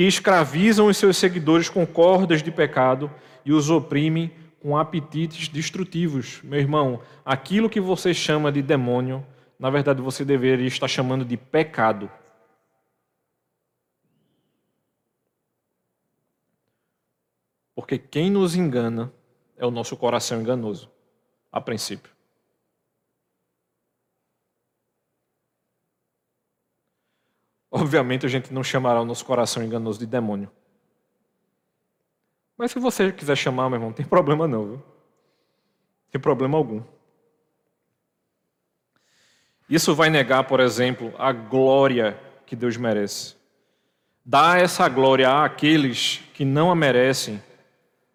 que 0.00 0.06
escravizam 0.06 0.86
os 0.86 0.96
seus 0.96 1.18
seguidores 1.18 1.68
com 1.68 1.86
cordas 1.86 2.42
de 2.42 2.50
pecado 2.50 3.10
e 3.44 3.52
os 3.52 3.68
oprimem 3.68 4.32
com 4.58 4.78
apetites 4.78 5.46
destrutivos. 5.46 6.40
Meu 6.42 6.58
irmão, 6.58 7.02
aquilo 7.22 7.68
que 7.68 7.82
você 7.82 8.14
chama 8.14 8.50
de 8.50 8.62
demônio, 8.62 9.22
na 9.58 9.68
verdade 9.68 10.00
você 10.00 10.24
deveria 10.24 10.66
estar 10.66 10.88
chamando 10.88 11.22
de 11.22 11.36
pecado. 11.36 12.10
Porque 17.74 17.98
quem 17.98 18.30
nos 18.30 18.54
engana 18.54 19.12
é 19.54 19.66
o 19.66 19.70
nosso 19.70 19.98
coração 19.98 20.40
enganoso, 20.40 20.90
a 21.52 21.60
princípio. 21.60 22.10
Obviamente 27.70 28.26
a 28.26 28.28
gente 28.28 28.52
não 28.52 28.64
chamará 28.64 29.00
o 29.00 29.04
nosso 29.04 29.24
coração 29.24 29.62
enganoso 29.62 29.98
de 29.98 30.06
demônio. 30.06 30.50
Mas 32.58 32.72
se 32.72 32.78
você 32.78 33.12
quiser 33.12 33.36
chamar, 33.36 33.68
meu 33.68 33.76
irmão, 33.76 33.88
não 33.90 33.96
tem 33.96 34.04
problema 34.06 34.48
não, 34.48 34.64
viu? 34.64 34.76
Não 34.76 36.10
tem 36.10 36.20
problema 36.20 36.58
algum. 36.58 36.82
Isso 39.68 39.94
vai 39.94 40.10
negar, 40.10 40.44
por 40.44 40.58
exemplo, 40.58 41.14
a 41.16 41.30
glória 41.30 42.18
que 42.44 42.56
Deus 42.56 42.76
merece. 42.76 43.36
Dá 44.24 44.58
essa 44.58 44.88
glória 44.88 45.44
àqueles 45.44 46.20
que 46.34 46.44
não 46.44 46.70
a 46.70 46.74
merecem 46.74 47.40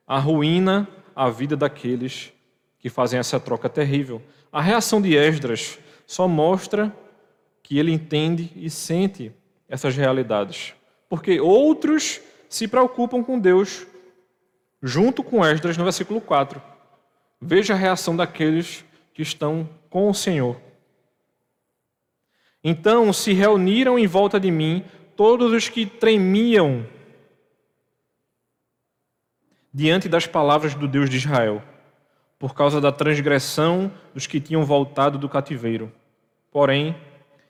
arruína 0.05 0.87
a 1.15 1.29
vida 1.29 1.55
daqueles 1.55 2.33
que 2.77 2.89
fazem 2.89 3.17
essa 3.17 3.39
troca 3.39 3.69
terrível. 3.69 4.21
A 4.51 4.61
reação 4.61 5.01
de 5.01 5.15
Esdras 5.15 5.79
só 6.05 6.27
mostra 6.27 6.93
que 7.63 7.79
ele 7.79 7.91
entende 7.91 8.51
e 8.55 8.69
sente 8.69 9.31
essas 9.67 9.95
realidades, 9.95 10.73
porque 11.09 11.39
outros 11.39 12.21
se 12.49 12.67
preocupam 12.67 13.23
com 13.23 13.39
Deus, 13.39 13.85
junto 14.81 15.23
com 15.23 15.45
Esdras 15.45 15.77
no 15.77 15.83
versículo 15.83 16.21
4. 16.21 16.61
Veja 17.41 17.73
a 17.73 17.77
reação 17.77 18.15
daqueles 18.15 18.85
que 19.13 19.21
estão 19.21 19.69
com 19.89 20.09
o 20.09 20.13
Senhor. 20.13 20.59
Então 22.63 23.11
se 23.13 23.33
reuniram 23.33 23.99
em 23.99 24.07
volta 24.07 24.39
de 24.39 24.49
mim 24.49 24.83
todos 25.15 25.51
os 25.51 25.69
que 25.69 25.85
tremiam 25.85 26.85
diante 29.73 30.07
das 30.07 30.25
palavras 30.25 30.73
do 30.73 30.87
Deus 30.87 31.09
de 31.09 31.17
Israel, 31.17 31.61
por 32.39 32.53
causa 32.53 32.79
da 32.79 32.91
transgressão 32.91 33.91
dos 34.13 34.25
que 34.25 34.39
tinham 34.39 34.63
voltado 34.63 35.17
do 35.17 35.27
cativeiro. 35.27 35.91
Porém, 36.51 36.95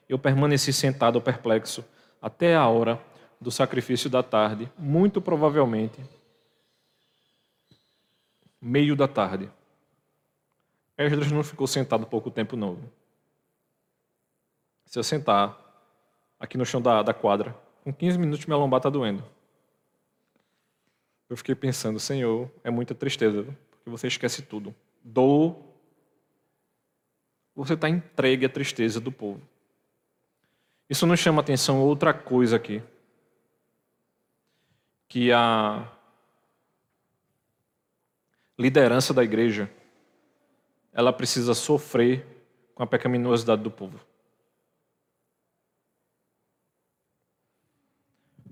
eu 0.09 0.17
permaneci 0.17 0.73
sentado 0.73 1.21
perplexo 1.21 1.85
até 2.25 2.55
a 2.55 2.67
hora 2.67 3.01
do 3.39 3.51
sacrifício 3.51 4.09
da 4.09 4.23
tarde, 4.23 4.71
muito 4.77 5.21
provavelmente 5.21 6.01
meio 8.59 8.95
da 8.95 9.07
tarde. 9.07 9.51
Esdras 10.97 11.31
não 11.31 11.43
ficou 11.43 11.67
sentado 11.67 12.05
pouco 12.07 12.31
tempo, 12.31 12.55
não. 12.55 12.79
Se 14.85 14.97
eu 14.97 15.03
sentar 15.03 15.57
aqui 16.39 16.57
no 16.57 16.65
chão 16.65 16.81
da, 16.81 17.03
da 17.03 17.13
quadra, 17.13 17.55
com 17.83 17.93
15 17.93 18.17
minutos 18.17 18.45
minha 18.45 18.57
lombar 18.57 18.79
está 18.79 18.89
doendo 18.89 19.23
eu 21.29 21.37
fiquei 21.37 21.55
pensando, 21.55 21.99
Senhor, 21.99 22.49
é 22.63 22.69
muita 22.69 22.93
tristeza, 22.93 23.43
porque 23.43 23.89
você 23.89 24.07
esquece 24.07 24.41
tudo. 24.43 24.75
Dor, 25.03 25.57
você 27.55 27.73
está 27.73 27.89
entregue 27.89 28.45
à 28.45 28.49
tristeza 28.49 28.99
do 28.99 29.11
povo. 29.11 29.41
Isso 30.89 31.07
nos 31.07 31.19
chama 31.19 31.41
atenção 31.41 31.81
outra 31.81 32.13
coisa 32.13 32.55
aqui. 32.55 32.81
Que 35.07 35.31
a 35.31 35.91
liderança 38.57 39.13
da 39.13 39.23
igreja, 39.23 39.69
ela 40.93 41.11
precisa 41.11 41.53
sofrer 41.53 42.25
com 42.73 42.83
a 42.83 42.87
pecaminosidade 42.87 43.61
do 43.61 43.71
povo. 43.71 43.99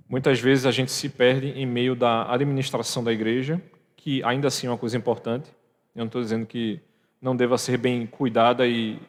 Muitas 0.07 0.39
vezes 0.39 0.65
a 0.65 0.71
gente 0.71 0.91
se 0.91 1.09
perde 1.09 1.47
em 1.47 1.65
meio 1.65 1.95
da 1.95 2.31
administração 2.31 3.03
da 3.03 3.11
igreja, 3.11 3.61
que 3.95 4.23
ainda 4.23 4.47
assim 4.47 4.67
é 4.67 4.69
uma 4.69 4.77
coisa 4.77 4.97
importante. 4.97 5.49
Eu 5.95 5.99
não 5.99 6.05
estou 6.05 6.21
dizendo 6.21 6.45
que 6.45 6.79
não 7.21 7.35
deva 7.35 7.57
ser 7.57 7.77
bem 7.77 8.05
cuidada 8.05 8.67
e, 8.67 8.99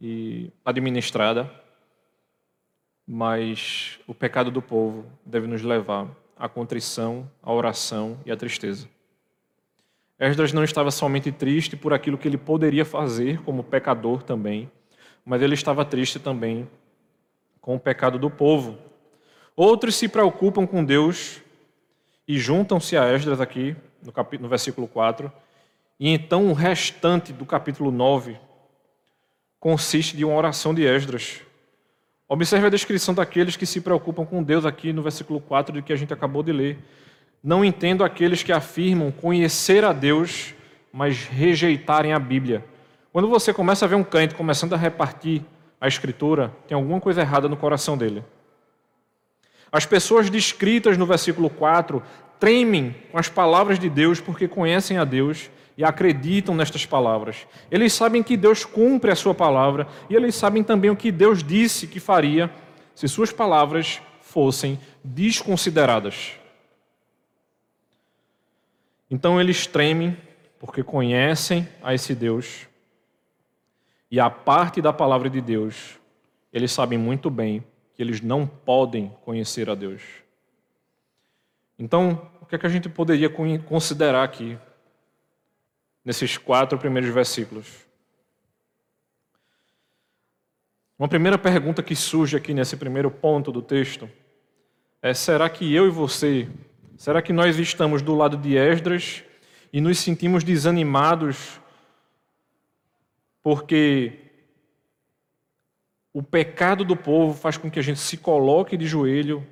e 0.00 0.50
administrada, 0.64 1.50
mas 3.06 4.00
o 4.06 4.14
pecado 4.14 4.50
do 4.50 4.60
povo 4.60 5.06
deve 5.24 5.46
nos 5.46 5.62
levar 5.62 6.08
à 6.36 6.48
contrição, 6.48 7.30
à 7.42 7.52
oração 7.52 8.18
e 8.26 8.32
à 8.32 8.36
tristeza. 8.36 8.88
Esdras 10.18 10.52
não 10.52 10.64
estava 10.64 10.90
somente 10.90 11.30
triste 11.30 11.76
por 11.76 11.92
aquilo 11.92 12.18
que 12.18 12.26
ele 12.26 12.38
poderia 12.38 12.84
fazer 12.84 13.42
como 13.42 13.62
pecador 13.62 14.22
também, 14.22 14.70
mas 15.24 15.42
ele 15.42 15.54
estava 15.54 15.84
triste 15.84 16.18
também 16.18 16.68
com 17.60 17.76
o 17.76 17.80
pecado 17.80 18.18
do 18.18 18.30
povo. 18.30 18.78
Outros 19.54 19.94
se 19.94 20.08
preocupam 20.08 20.66
com 20.66 20.84
Deus 20.84 21.42
e 22.26 22.38
juntam-se 22.38 22.96
a 22.96 23.12
Esdras 23.12 23.40
aqui, 23.40 23.76
no, 24.02 24.12
no 24.40 24.48
versículo 24.48 24.88
4, 24.88 25.30
e 25.98 26.08
então 26.08 26.48
o 26.48 26.52
restante 26.52 27.32
do 27.32 27.46
capítulo 27.46 27.90
9 27.90 28.38
consiste 29.58 30.16
de 30.16 30.24
uma 30.24 30.34
oração 30.34 30.74
de 30.74 30.84
Esdras. 30.84 31.42
Observe 32.28 32.66
a 32.66 32.70
descrição 32.70 33.14
daqueles 33.14 33.56
que 33.56 33.64
se 33.64 33.80
preocupam 33.80 34.26
com 34.26 34.42
Deus 34.42 34.64
aqui 34.64 34.92
no 34.92 35.02
versículo 35.02 35.40
4 35.40 35.74
de 35.76 35.82
que 35.82 35.92
a 35.92 35.96
gente 35.96 36.12
acabou 36.12 36.42
de 36.42 36.52
ler. 36.52 36.78
Não 37.42 37.64
entendo 37.64 38.02
aqueles 38.02 38.42
que 38.42 38.50
afirmam 38.52 39.12
conhecer 39.12 39.84
a 39.84 39.92
Deus, 39.92 40.52
mas 40.92 41.24
rejeitarem 41.24 42.12
a 42.12 42.18
Bíblia. 42.18 42.64
Quando 43.12 43.28
você 43.28 43.54
começa 43.54 43.84
a 43.84 43.88
ver 43.88 43.94
um 43.94 44.02
crente 44.02 44.34
começando 44.34 44.72
a 44.72 44.76
repartir 44.76 45.42
a 45.80 45.86
Escritura, 45.86 46.52
tem 46.66 46.74
alguma 46.74 47.00
coisa 47.00 47.20
errada 47.20 47.48
no 47.48 47.56
coração 47.56 47.96
dele. 47.96 48.24
As 49.70 49.86
pessoas 49.86 50.28
descritas 50.28 50.98
no 50.98 51.06
versículo 51.06 51.48
4 51.48 52.02
tremem 52.40 52.94
com 53.12 53.18
as 53.18 53.28
palavras 53.28 53.78
de 53.78 53.88
Deus 53.88 54.20
porque 54.20 54.48
conhecem 54.48 54.98
a 54.98 55.04
Deus 55.04 55.48
e 55.76 55.84
acreditam 55.84 56.54
nestas 56.54 56.86
palavras. 56.86 57.46
Eles 57.70 57.92
sabem 57.92 58.22
que 58.22 58.36
Deus 58.36 58.64
cumpre 58.64 59.10
a 59.10 59.16
sua 59.16 59.34
palavra 59.34 59.86
e 60.08 60.14
eles 60.14 60.34
sabem 60.34 60.64
também 60.64 60.90
o 60.90 60.96
que 60.96 61.12
Deus 61.12 61.42
disse 61.42 61.86
que 61.86 62.00
faria 62.00 62.50
se 62.94 63.06
suas 63.08 63.30
palavras 63.30 64.00
fossem 64.20 64.80
desconsideradas. 65.04 66.32
Então 69.10 69.40
eles 69.40 69.66
tremem 69.66 70.16
porque 70.58 70.82
conhecem 70.82 71.68
a 71.82 71.94
esse 71.94 72.14
Deus 72.14 72.66
e 74.10 74.18
a 74.18 74.30
parte 74.30 74.80
da 74.80 74.92
palavra 74.92 75.28
de 75.28 75.40
Deus, 75.40 75.98
eles 76.52 76.72
sabem 76.72 76.98
muito 76.98 77.28
bem 77.28 77.62
que 77.94 78.02
eles 78.02 78.20
não 78.20 78.46
podem 78.46 79.12
conhecer 79.24 79.68
a 79.68 79.74
Deus. 79.74 80.02
Então, 81.78 82.30
o 82.40 82.46
que, 82.46 82.54
é 82.54 82.58
que 82.58 82.66
a 82.66 82.70
gente 82.70 82.88
poderia 82.88 83.28
considerar 83.28 84.22
aqui 84.22 84.56
nesses 86.06 86.38
quatro 86.38 86.78
primeiros 86.78 87.12
versículos. 87.12 87.84
Uma 90.96 91.08
primeira 91.08 91.36
pergunta 91.36 91.82
que 91.82 91.96
surge 91.96 92.36
aqui 92.36 92.54
nesse 92.54 92.76
primeiro 92.76 93.10
ponto 93.10 93.50
do 93.50 93.60
texto 93.60 94.08
é: 95.02 95.12
será 95.12 95.50
que 95.50 95.74
eu 95.74 95.88
e 95.88 95.90
você, 95.90 96.48
será 96.96 97.20
que 97.20 97.32
nós 97.32 97.58
estamos 97.58 98.02
do 98.02 98.14
lado 98.14 98.36
de 98.36 98.56
Esdras 98.56 99.24
e 99.72 99.80
nos 99.80 99.98
sentimos 99.98 100.44
desanimados 100.44 101.60
porque 103.42 104.12
o 106.12 106.22
pecado 106.22 106.84
do 106.84 106.96
povo 106.96 107.34
faz 107.34 107.58
com 107.58 107.70
que 107.70 107.78
a 107.78 107.82
gente 107.82 107.98
se 107.98 108.16
coloque 108.16 108.76
de 108.76 108.86
joelho 108.86 109.46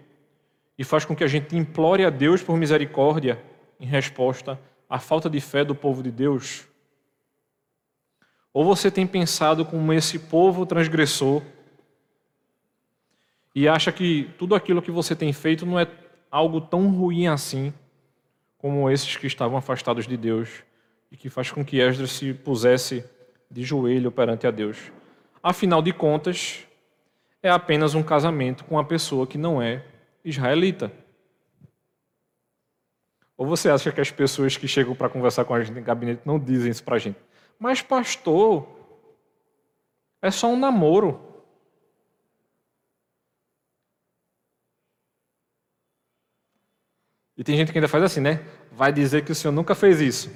e 0.79 0.85
faz 0.85 1.05
com 1.05 1.15
que 1.15 1.25
a 1.25 1.29
gente 1.29 1.57
implore 1.57 2.05
a 2.05 2.11
Deus 2.11 2.43
por 2.43 2.57
misericórdia 2.57 3.43
em 3.79 3.87
resposta 3.87 4.53
a 4.53 4.74
falta 4.99 5.29
de 5.29 5.41
fé 5.41 5.65
do 5.65 5.75
povo 5.75 6.03
de 6.03 6.11
Deus? 6.11 6.67
Ou 8.53 8.65
você 8.65 8.91
tem 8.91 9.07
pensado 9.07 9.65
como 9.65 9.93
esse 9.93 10.19
povo 10.19 10.65
transgressor 10.65 11.43
e 13.55 13.69
acha 13.69 13.91
que 13.93 14.31
tudo 14.39 14.55
aquilo 14.55 14.83
que 14.83 14.91
você 14.91 15.15
tem 15.15 15.33
feito 15.33 15.65
não 15.65 15.79
é 15.79 15.87
algo 16.31 16.61
tão 16.61 16.89
ruim 16.89 17.27
assim 17.27 17.73
como 18.59 18.91
esses 18.91 19.17
que 19.17 19.27
estavam 19.27 19.57
afastados 19.57 20.07
de 20.07 20.17
Deus 20.17 20.63
e 21.13 21.17
que 21.17 21.29
faz 21.29 21.51
com 21.51 21.65
que 21.65 21.81
Esdras 21.81 22.13
se 22.13 22.33
pusesse 22.33 23.05
de 23.51 23.63
joelho 23.63 24.11
perante 24.11 24.47
a 24.47 24.51
Deus? 24.51 24.91
Afinal 25.43 25.83
de 25.83 25.93
contas, 25.93 26.67
é 27.43 27.51
apenas 27.51 27.95
um 27.95 28.03
casamento 28.03 28.65
com 28.65 28.77
uma 28.77 28.85
pessoa 28.85 29.27
que 29.27 29.37
não 29.37 29.61
é 29.61 29.85
israelita. 30.25 30.91
Ou 33.37 33.47
você 33.47 33.69
acha 33.69 33.91
que 33.91 34.01
as 34.01 34.11
pessoas 34.11 34.57
que 34.57 34.69
chegam 34.69 34.95
para 34.95 35.09
conversar 35.09 35.45
com 35.45 35.55
a 35.55 35.63
gente 35.63 35.79
em 35.79 35.83
gabinete 35.83 36.23
não 36.25 36.39
dizem 36.39 36.71
isso 36.71 36.85
para 36.85 36.97
a 36.97 36.99
gente? 36.99 37.19
Mas, 37.59 37.83
pastor, 37.83 38.69
é 40.23 40.31
só 40.31 40.49
um 40.49 40.59
namoro. 40.59 41.21
E 47.37 47.43
tem 47.43 47.57
gente 47.57 47.73
que 47.73 47.79
ainda 47.79 47.89
faz 47.89 48.05
assim, 48.05 48.21
né? 48.21 48.45
Vai 48.71 48.93
dizer 48.93 49.25
que 49.25 49.33
o 49.33 49.35
senhor 49.35 49.53
nunca 49.53 49.75
fez 49.75 50.01
isso. 50.01 50.31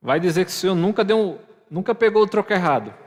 Vai 0.00 0.20
dizer 0.20 0.44
que 0.44 0.50
o 0.50 0.54
senhor 0.54 0.74
nunca 0.74 1.02
deu, 1.02 1.40
nunca 1.70 1.94
pegou 1.94 2.22
o 2.22 2.28
troco 2.28 2.52
errado. 2.52 3.03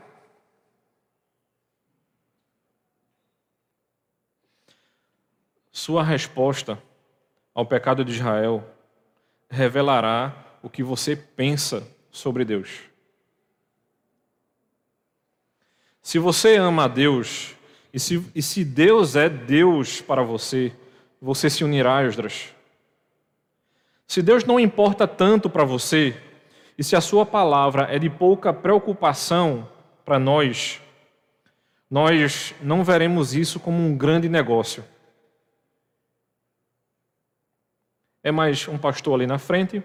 Sua 5.78 6.02
resposta 6.02 6.76
ao 7.54 7.64
pecado 7.64 8.04
de 8.04 8.10
Israel 8.10 8.68
revelará 9.48 10.34
o 10.60 10.68
que 10.68 10.82
você 10.82 11.14
pensa 11.14 11.86
sobre 12.10 12.44
Deus. 12.44 12.80
Se 16.02 16.18
você 16.18 16.56
ama 16.56 16.86
a 16.86 16.88
Deus, 16.88 17.54
e 17.94 18.00
se, 18.00 18.28
e 18.34 18.42
se 18.42 18.64
Deus 18.64 19.14
é 19.14 19.28
Deus 19.28 20.00
para 20.00 20.20
você, 20.20 20.72
você 21.22 21.48
se 21.48 21.62
unirá 21.62 21.98
a 21.98 22.04
Esdras. 22.04 22.52
Se 24.04 24.20
Deus 24.20 24.42
não 24.42 24.58
importa 24.58 25.06
tanto 25.06 25.48
para 25.48 25.62
você, 25.62 26.20
e 26.76 26.82
se 26.82 26.96
a 26.96 27.00
sua 27.00 27.24
palavra 27.24 27.86
é 27.88 28.00
de 28.00 28.10
pouca 28.10 28.52
preocupação 28.52 29.68
para 30.04 30.18
nós, 30.18 30.82
nós 31.88 32.52
não 32.60 32.82
veremos 32.82 33.32
isso 33.32 33.60
como 33.60 33.78
um 33.78 33.96
grande 33.96 34.28
negócio. 34.28 34.84
É 38.22 38.32
mais 38.32 38.66
um 38.66 38.76
pastor 38.76 39.14
ali 39.14 39.26
na 39.26 39.38
frente, 39.38 39.82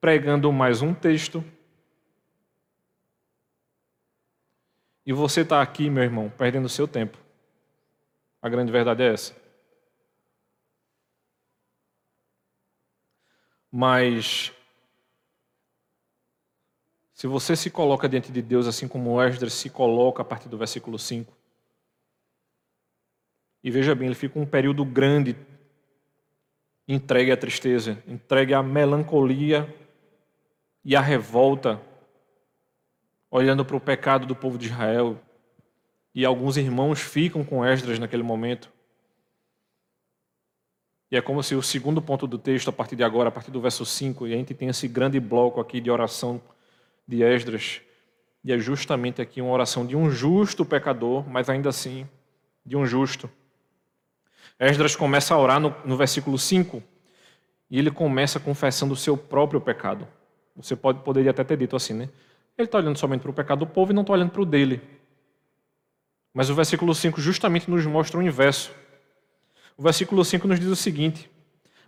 pregando 0.00 0.50
mais 0.52 0.80
um 0.80 0.94
texto. 0.94 1.44
E 5.04 5.12
você 5.12 5.42
está 5.42 5.60
aqui, 5.60 5.90
meu 5.90 6.02
irmão, 6.02 6.30
perdendo 6.30 6.68
seu 6.68 6.88
tempo. 6.88 7.18
A 8.40 8.48
grande 8.48 8.72
verdade 8.72 9.02
é 9.02 9.12
essa. 9.12 9.34
Mas 13.70 14.52
se 17.12 17.26
você 17.26 17.54
se 17.54 17.70
coloca 17.70 18.08
diante 18.08 18.32
de 18.32 18.40
Deus 18.40 18.66
assim 18.66 18.88
como 18.88 19.20
Esdras 19.20 19.52
se 19.52 19.68
coloca 19.68 20.22
a 20.22 20.24
partir 20.24 20.48
do 20.48 20.56
versículo 20.56 20.98
5, 20.98 21.32
e 23.62 23.70
veja 23.70 23.94
bem, 23.94 24.06
ele 24.06 24.14
fica 24.14 24.38
um 24.38 24.46
período 24.46 24.84
grande 24.84 25.34
entregue 26.86 27.32
à 27.32 27.36
tristeza, 27.36 28.02
entregue 28.06 28.54
à 28.54 28.62
melancolia 28.62 29.72
e 30.84 30.94
à 30.94 31.00
revolta, 31.00 31.80
olhando 33.30 33.64
para 33.64 33.76
o 33.76 33.80
pecado 33.80 34.26
do 34.26 34.36
povo 34.36 34.58
de 34.58 34.66
Israel. 34.66 35.18
E 36.14 36.24
alguns 36.24 36.56
irmãos 36.56 37.00
ficam 37.00 37.42
com 37.42 37.64
Esdras 37.64 37.98
naquele 37.98 38.22
momento. 38.22 38.70
E 41.10 41.16
é 41.16 41.22
como 41.22 41.42
se 41.42 41.54
o 41.54 41.62
segundo 41.62 42.02
ponto 42.02 42.26
do 42.26 42.38
texto, 42.38 42.68
a 42.68 42.72
partir 42.72 42.96
de 42.96 43.04
agora, 43.04 43.28
a 43.28 43.32
partir 43.32 43.50
do 43.50 43.60
verso 43.60 43.84
5, 43.84 44.26
e 44.26 44.34
a 44.34 44.36
gente 44.36 44.54
tem 44.54 44.68
esse 44.68 44.88
grande 44.88 45.18
bloco 45.20 45.60
aqui 45.60 45.80
de 45.80 45.90
oração 45.90 46.40
de 47.06 47.22
Esdras, 47.22 47.80
e 48.42 48.52
é 48.52 48.58
justamente 48.58 49.22
aqui 49.22 49.40
uma 49.40 49.52
oração 49.52 49.86
de 49.86 49.96
um 49.96 50.10
justo 50.10 50.64
pecador, 50.64 51.28
mas 51.28 51.48
ainda 51.48 51.70
assim 51.70 52.06
de 52.64 52.76
um 52.76 52.84
justo. 52.84 53.30
Esdras 54.58 54.94
começa 54.94 55.34
a 55.34 55.38
orar 55.38 55.60
no, 55.60 55.74
no 55.84 55.96
versículo 55.96 56.38
5 56.38 56.82
e 57.70 57.78
ele 57.78 57.90
começa 57.90 58.38
confessando 58.38 58.94
o 58.94 58.96
seu 58.96 59.16
próprio 59.16 59.60
pecado. 59.60 60.06
Você 60.56 60.76
pode, 60.76 61.00
poderia 61.00 61.32
até 61.32 61.42
ter 61.42 61.56
dito 61.56 61.74
assim, 61.74 61.94
né? 61.94 62.08
Ele 62.56 62.66
está 62.66 62.78
olhando 62.78 62.96
somente 62.96 63.22
para 63.22 63.30
o 63.30 63.34
pecado 63.34 63.60
do 63.60 63.66
povo 63.66 63.90
e 63.90 63.94
não 63.94 64.02
está 64.02 64.12
olhando 64.12 64.30
para 64.30 64.42
o 64.42 64.46
dele. 64.46 64.80
Mas 66.32 66.50
o 66.50 66.54
versículo 66.54 66.94
5 66.94 67.20
justamente 67.20 67.68
nos 67.68 67.84
mostra 67.84 68.18
o 68.18 68.22
inverso. 68.22 68.72
O 69.76 69.82
versículo 69.82 70.24
5 70.24 70.46
nos 70.46 70.60
diz 70.60 70.68
o 70.68 70.76
seguinte: 70.76 71.28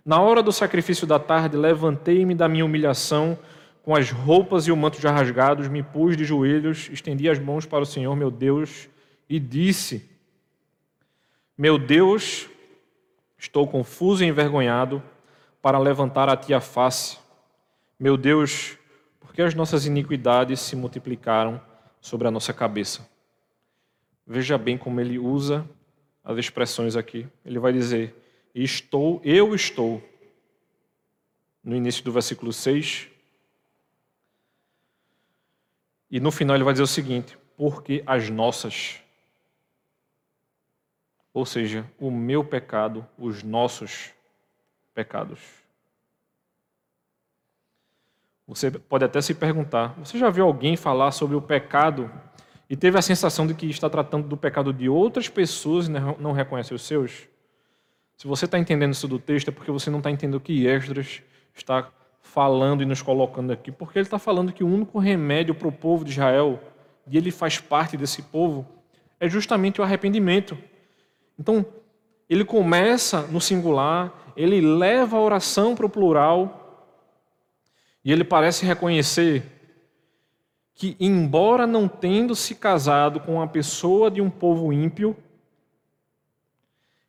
Na 0.03 0.19
hora 0.19 0.43
do 0.43 0.51
sacrifício 0.51 1.07
da 1.07 1.17
tarde, 1.17 1.55
levantei-me 1.55 2.35
da 2.35 2.49
minha 2.49 2.65
humilhação, 2.65 3.39
com 3.81 3.95
as 3.95 4.11
roupas 4.11 4.67
e 4.67 4.71
o 4.71 4.75
manto 4.75 4.99
já 4.99 5.11
rasgados, 5.11 5.69
me 5.69 5.81
pus 5.81 6.17
de 6.17 6.25
joelhos, 6.25 6.89
estendi 6.91 7.29
as 7.29 7.39
mãos 7.39 7.65
para 7.65 7.83
o 7.83 7.85
Senhor, 7.85 8.13
meu 8.15 8.29
Deus, 8.29 8.89
e 9.29 9.39
disse: 9.39 10.09
Meu 11.57 11.77
Deus, 11.77 12.49
estou 13.37 13.67
confuso 13.67 14.23
e 14.23 14.27
envergonhado 14.27 15.01
para 15.61 15.77
levantar 15.77 16.29
a 16.29 16.37
ti 16.37 16.53
a 16.53 16.61
face. 16.61 17.17
Meu 17.99 18.17
Deus, 18.17 18.77
porque 19.19 19.41
as 19.41 19.53
nossas 19.53 19.85
iniquidades 19.85 20.59
se 20.59 20.75
multiplicaram 20.75 21.61
sobre 22.01 22.27
a 22.27 22.31
nossa 22.31 22.53
cabeça. 22.53 23.07
Veja 24.25 24.57
bem 24.57 24.77
como 24.77 24.99
ele 24.99 25.17
usa 25.17 25.67
as 26.23 26.37
expressões 26.37 26.95
aqui. 26.95 27.27
Ele 27.45 27.59
vai 27.59 27.71
dizer: 27.71 28.15
Estou, 28.53 29.21
eu 29.23 29.55
estou. 29.55 30.01
No 31.63 31.75
início 31.75 32.03
do 32.03 32.11
versículo 32.11 32.51
6. 32.51 33.07
E 36.09 36.19
no 36.19 36.31
final 36.31 36.55
ele 36.55 36.63
vai 36.63 36.73
dizer 36.73 36.83
o 36.83 36.87
seguinte: 36.87 37.37
Porque 37.55 38.03
as 38.05 38.29
nossas. 38.29 39.01
Ou 41.33 41.45
seja, 41.45 41.85
o 41.99 42.09
meu 42.09 42.43
pecado, 42.43 43.05
os 43.17 43.43
nossos 43.43 44.11
pecados. 44.93 45.39
Você 48.47 48.71
pode 48.71 49.03
até 49.03 49.21
se 49.21 49.33
perguntar: 49.33 49.93
você 49.97 50.17
já 50.17 50.29
viu 50.29 50.45
alguém 50.45 50.75
falar 50.75 51.11
sobre 51.11 51.35
o 51.35 51.41
pecado 51.41 52.11
e 52.69 52.75
teve 52.75 52.97
a 52.97 53.01
sensação 53.01 53.45
de 53.45 53.53
que 53.53 53.69
está 53.69 53.89
tratando 53.89 54.27
do 54.27 54.37
pecado 54.37 54.73
de 54.73 54.89
outras 54.89 55.29
pessoas 55.29 55.87
e 55.87 55.91
não 55.91 56.31
reconhece 56.31 56.73
os 56.73 56.81
seus? 56.81 57.27
Se 58.17 58.25
você 58.25 58.45
está 58.45 58.57
entendendo 58.57 58.93
isso 58.93 59.07
do 59.07 59.19
texto, 59.19 59.49
é 59.49 59.51
porque 59.51 59.71
você 59.71 59.91
não 59.91 59.99
está 59.99 60.09
entendendo 60.09 60.37
o 60.37 60.41
que 60.41 60.65
Esdras 60.65 61.21
está 61.53 61.91
falando 62.19 62.81
e 62.81 62.85
nos 62.85 63.01
colocando 63.01 63.51
aqui. 63.53 63.71
Porque 63.71 63.99
ele 63.99 64.07
está 64.07 64.17
falando 64.17 64.51
que 64.51 64.63
o 64.63 64.67
único 64.67 64.97
remédio 64.97 65.53
para 65.53 65.67
o 65.67 65.71
povo 65.71 66.03
de 66.03 66.11
Israel, 66.11 66.59
e 67.05 67.15
ele 67.17 67.31
faz 67.31 67.59
parte 67.59 67.95
desse 67.95 68.23
povo, 68.23 68.67
é 69.19 69.29
justamente 69.29 69.79
o 69.79 69.83
arrependimento. 69.83 70.57
Então, 71.37 71.65
ele 72.29 72.43
começa 72.43 73.21
no 73.23 73.39
singular, 73.39 74.13
ele 74.35 74.59
leva 74.61 75.17
a 75.17 75.21
oração 75.21 75.75
para 75.75 75.85
o 75.85 75.89
plural, 75.89 76.63
e 78.03 78.11
ele 78.11 78.23
parece 78.23 78.65
reconhecer 78.65 79.43
que, 80.73 80.95
embora 80.99 81.65
não 81.65 81.87
tendo 81.87 82.35
se 82.35 82.55
casado 82.55 83.19
com 83.19 83.35
uma 83.35 83.47
pessoa 83.47 84.11
de 84.11 84.21
um 84.21 84.29
povo 84.29 84.71
ímpio, 84.71 85.17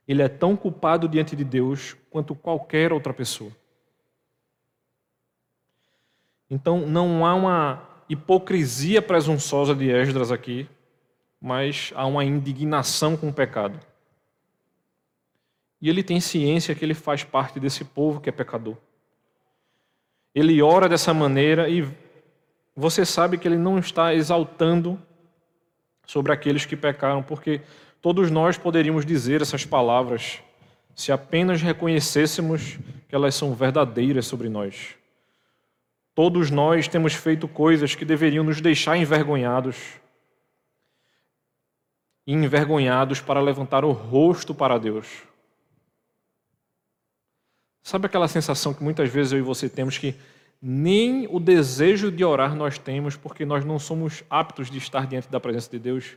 ele 0.09 0.22
é 0.22 0.29
tão 0.29 0.57
culpado 0.57 1.07
diante 1.07 1.37
de 1.37 1.45
Deus 1.45 1.95
quanto 2.11 2.35
qualquer 2.35 2.93
outra 2.93 3.12
pessoa. 3.12 3.53
Então 6.51 6.87
não 6.87 7.26
há 7.26 7.35
uma 7.35 7.83
hipocrisia 8.09 9.03
presunçosa 9.03 9.74
de 9.74 9.91
Esdras 9.91 10.33
aqui, 10.33 10.66
mas 11.39 11.93
há 11.95 12.07
uma 12.07 12.24
indignação 12.24 13.18
com 13.18 13.29
o 13.29 13.33
pecado. 13.33 13.79
E 15.81 15.89
ele 15.89 16.03
tem 16.03 16.20
ciência 16.20 16.74
que 16.74 16.85
ele 16.85 16.95
faz 16.95 17.22
parte 17.24 17.61
desse 17.61 17.85
povo 17.85 18.20
que 18.20 18.29
é 18.29 18.33
pecador. 18.33 18.76
Ele 20.35 20.61
ora 20.61 20.89
dessa 20.89 21.14
maneira 21.14 21.68
e 21.68 21.89
você 22.76 23.05
sabe 23.05 23.39
que 23.39 23.47
ele 23.47 23.57
não 23.57 23.79
está 23.79 24.14
exaltando 24.14 25.01
sobre 26.07 26.33
aqueles 26.33 26.64
que 26.64 26.76
pecaram, 26.76 27.22
porque 27.22 27.61
Todos 28.01 28.31
nós 28.31 28.57
poderíamos 28.57 29.05
dizer 29.05 29.43
essas 29.43 29.64
palavras 29.64 30.41
se 30.95 31.11
apenas 31.11 31.62
reconhecêssemos 31.62 32.79
que 33.09 33.14
elas 33.14 33.35
são 33.35 33.55
verdadeiras 33.55 34.26
sobre 34.26 34.49
nós. 34.49 34.95
Todos 36.14 36.51
nós 36.51 36.89
temos 36.89 37.14
feito 37.14 37.47
coisas 37.47 37.95
que 37.95 38.05
deveriam 38.05 38.45
nos 38.45 38.61
deixar 38.61 38.97
envergonhados. 38.97 39.76
E 42.26 42.33
envergonhados 42.33 43.20
para 43.20 43.41
levantar 43.41 43.85
o 43.85 43.93
rosto 43.93 44.55
para 44.55 44.79
Deus. 44.79 45.07
Sabe 47.83 48.07
aquela 48.07 48.29
sensação 48.29 48.74
que 48.74 48.83
muitas 48.83 49.09
vezes 49.09 49.33
eu 49.33 49.39
e 49.39 49.43
você 49.43 49.68
temos 49.68 49.99
que 49.99 50.14
nem 50.61 51.26
o 51.31 51.39
desejo 51.39 52.11
de 52.11 52.24
orar 52.24 52.55
nós 52.55 52.79
temos 52.79 53.16
porque 53.16 53.45
nós 53.45 53.64
não 53.64 53.79
somos 53.79 54.24
aptos 54.29 54.70
de 54.70 54.79
estar 54.79 55.07
diante 55.07 55.29
da 55.29 55.41
presença 55.41 55.70
de 55.70 55.79
Deus? 55.79 56.16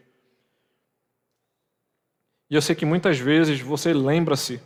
E 2.50 2.56
eu 2.56 2.62
sei 2.62 2.76
que 2.76 2.86
muitas 2.86 3.18
vezes 3.18 3.62
você 3.62 3.94
lembra-se 3.94 4.62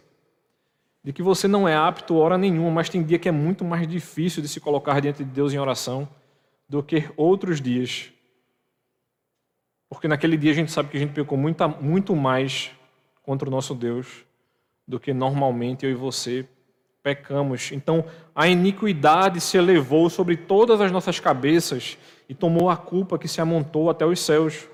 de 1.04 1.14
que 1.14 1.22
você 1.22 1.48
não 1.48 1.68
é 1.68 1.76
apto 1.76 2.16
a 2.16 2.18
hora 2.18 2.38
nenhuma, 2.38 2.72
mas 2.72 2.90
tem 2.90 3.04
dia 3.04 3.20
que 3.20 3.30
é 3.30 3.32
muito 3.32 3.64
mais 3.64 3.88
difícil 3.88 4.42
de 4.42 4.48
se 4.48 4.60
colocar 4.60 5.00
diante 5.00 5.24
de 5.24 5.30
Deus 5.30 5.54
em 5.54 5.60
oração 5.60 6.10
do 6.68 6.82
que 6.82 7.08
outros 7.16 7.62
dias. 7.62 8.12
Porque 9.88 10.08
naquele 10.08 10.36
dia 10.36 10.50
a 10.50 10.56
gente 10.56 10.72
sabe 10.72 10.90
que 10.90 10.98
a 10.98 11.00
gente 11.00 11.14
pecou 11.14 11.38
muito, 11.38 11.68
muito 11.80 12.16
mais 12.16 12.72
contra 13.22 13.48
o 13.48 13.52
nosso 13.52 13.76
Deus 13.76 14.26
do 14.88 15.00
que 15.00 15.14
normalmente 15.14 15.86
eu 15.86 15.92
e 15.92 15.96
você 15.96 16.48
pecamos. 17.06 17.72
Então 17.72 18.04
a 18.34 18.48
iniquidade 18.48 19.40
se 19.40 19.56
elevou 19.56 20.10
sobre 20.10 20.36
todas 20.36 20.82
as 20.82 20.92
nossas 20.92 21.20
cabeças 21.20 22.00
e 22.28 22.34
tomou 22.34 22.68
a 22.68 22.76
culpa 22.76 23.20
que 23.20 23.28
se 23.28 23.40
amontou 23.40 23.92
até 23.92 24.04
os 24.04 24.20
céus. 24.20 24.68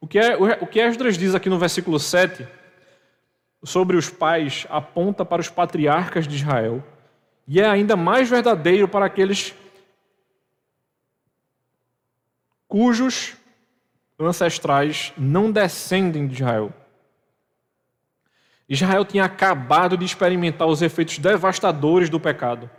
O 0.00 0.06
que, 0.06 0.16
é, 0.16 0.36
o 0.36 0.64
que 0.64 0.78
Esdras 0.78 1.18
diz 1.18 1.34
aqui 1.34 1.50
no 1.50 1.58
versículo 1.58 1.98
7 1.98 2.46
sobre 3.64 3.96
os 3.96 4.08
pais 4.08 4.64
aponta 4.70 5.24
para 5.24 5.40
os 5.40 5.48
patriarcas 5.48 6.28
de 6.28 6.36
Israel 6.36 6.84
e 7.48 7.60
é 7.60 7.66
ainda 7.66 7.96
mais 7.96 8.30
verdadeiro 8.30 8.86
para 8.86 9.06
aqueles 9.06 9.52
cujos 12.68 13.34
ancestrais 14.20 15.12
não 15.18 15.50
descendem 15.50 16.28
de 16.28 16.34
Israel. 16.34 16.72
Israel 18.68 19.04
tinha 19.04 19.24
acabado 19.24 19.96
de 19.96 20.04
experimentar 20.04 20.66
os 20.66 20.82
efeitos 20.82 21.18
devastadores 21.18 22.08
do 22.08 22.20
pecado. 22.20 22.70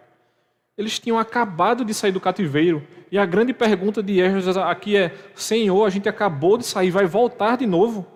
Eles 0.77 0.97
tinham 0.97 1.19
acabado 1.19 1.85
de 1.85 1.93
sair 1.93 2.11
do 2.11 2.19
cativeiro. 2.19 2.85
E 3.11 3.17
a 3.17 3.25
grande 3.25 3.53
pergunta 3.53 4.01
de 4.01 4.19
Esdras 4.19 4.57
aqui 4.57 4.97
é: 4.97 5.15
Senhor, 5.35 5.85
a 5.85 5.89
gente 5.89 6.09
acabou 6.09 6.57
de 6.57 6.65
sair, 6.65 6.89
vai 6.89 7.05
voltar 7.05 7.57
de 7.57 7.67
novo? 7.67 8.07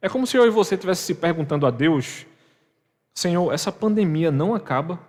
É 0.00 0.08
como 0.08 0.26
se 0.26 0.36
eu 0.36 0.46
e 0.46 0.50
você 0.50 0.76
estivesse 0.76 1.02
se 1.02 1.14
perguntando 1.14 1.66
a 1.66 1.70
Deus: 1.70 2.26
Senhor, 3.12 3.52
essa 3.52 3.72
pandemia 3.72 4.30
não 4.30 4.54
acaba? 4.54 5.00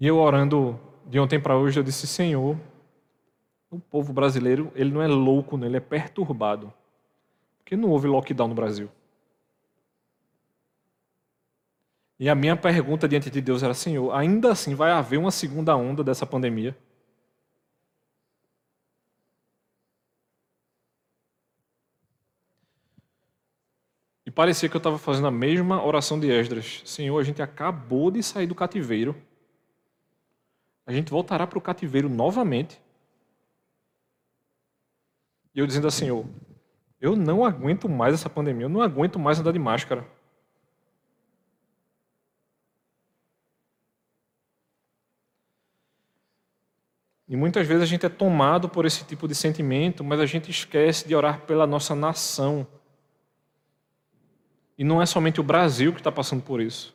E 0.00 0.06
eu 0.08 0.18
orando 0.18 0.78
de 1.06 1.18
ontem 1.20 1.40
para 1.40 1.56
hoje, 1.56 1.78
eu 1.78 1.84
disse: 1.84 2.06
Senhor, 2.06 2.58
o 3.70 3.78
povo 3.78 4.12
brasileiro, 4.12 4.72
ele 4.74 4.90
não 4.90 5.02
é 5.02 5.06
louco, 5.06 5.62
ele 5.64 5.76
é 5.76 5.80
perturbado. 5.80 6.72
Porque 7.58 7.76
não 7.76 7.90
houve 7.90 8.06
lockdown 8.06 8.48
no 8.48 8.54
Brasil. 8.54 8.90
E 12.18 12.28
a 12.28 12.34
minha 12.34 12.56
pergunta 12.56 13.08
diante 13.08 13.30
de 13.30 13.40
Deus 13.40 13.62
era: 13.62 13.74
Senhor, 13.74 14.12
ainda 14.12 14.52
assim 14.52 14.74
vai 14.74 14.90
haver 14.90 15.18
uma 15.18 15.30
segunda 15.30 15.76
onda 15.76 16.04
dessa 16.04 16.26
pandemia? 16.26 16.76
E 24.26 24.30
parecia 24.30 24.68
que 24.68 24.76
eu 24.76 24.78
estava 24.78 24.98
fazendo 24.98 25.26
a 25.26 25.30
mesma 25.30 25.84
oração 25.84 26.18
de 26.18 26.30
Esdras. 26.30 26.82
Senhor, 26.84 27.18
a 27.18 27.22
gente 27.22 27.42
acabou 27.42 28.10
de 28.10 28.22
sair 28.22 28.46
do 28.46 28.54
cativeiro. 28.54 29.14
A 30.86 30.92
gente 30.92 31.10
voltará 31.10 31.46
para 31.46 31.58
o 31.58 31.62
cativeiro 31.62 32.08
novamente. 32.08 32.80
E 35.54 35.58
eu 35.58 35.66
dizendo 35.66 35.86
assim, 35.86 36.08
eu, 37.00 37.16
não 37.16 37.44
aguento 37.44 37.88
mais 37.88 38.14
essa 38.14 38.28
pandemia, 38.28 38.64
eu 38.64 38.68
não 38.68 38.82
aguento 38.82 39.18
mais 39.18 39.38
andar 39.38 39.52
de 39.52 39.58
máscara. 39.58 40.06
E 47.26 47.36
muitas 47.36 47.66
vezes 47.66 47.82
a 47.82 47.86
gente 47.86 48.04
é 48.04 48.08
tomado 48.08 48.68
por 48.68 48.84
esse 48.84 49.04
tipo 49.04 49.26
de 49.26 49.34
sentimento, 49.34 50.04
mas 50.04 50.20
a 50.20 50.26
gente 50.26 50.50
esquece 50.50 51.08
de 51.08 51.14
orar 51.14 51.40
pela 51.42 51.66
nossa 51.66 51.94
nação. 51.94 52.66
E 54.76 54.84
não 54.84 55.00
é 55.00 55.06
somente 55.06 55.40
o 55.40 55.44
Brasil 55.44 55.92
que 55.92 56.00
está 56.00 56.12
passando 56.12 56.42
por 56.42 56.60
isso. 56.60 56.94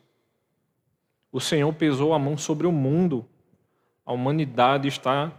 O 1.32 1.40
Senhor 1.40 1.74
pesou 1.74 2.14
a 2.14 2.20
mão 2.20 2.38
sobre 2.38 2.68
o 2.68 2.72
mundo. 2.72 3.26
A 4.10 4.12
humanidade 4.12 4.88
está 4.88 5.32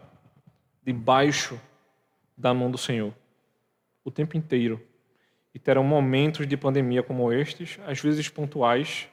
debaixo 0.80 1.60
da 2.36 2.54
mão 2.54 2.70
do 2.70 2.78
Senhor 2.78 3.12
o 4.04 4.12
tempo 4.12 4.36
inteiro. 4.36 4.80
E 5.52 5.58
terão 5.58 5.82
momentos 5.82 6.46
de 6.46 6.56
pandemia 6.56 7.02
como 7.02 7.32
estes, 7.32 7.80
às 7.84 7.98
vezes 7.98 8.28
pontuais 8.28 9.08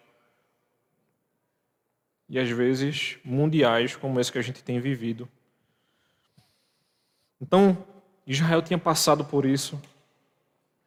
e 2.30 2.38
às 2.38 2.48
vezes 2.52 3.18
mundiais, 3.26 3.96
como 3.96 4.20
esse 4.20 4.32
que 4.32 4.38
a 4.38 4.44
gente 4.44 4.64
tem 4.64 4.80
vivido. 4.80 5.28
Então, 7.42 7.84
Israel 8.28 8.62
tinha 8.62 8.78
passado 8.78 9.26
por 9.26 9.44
isso. 9.44 9.82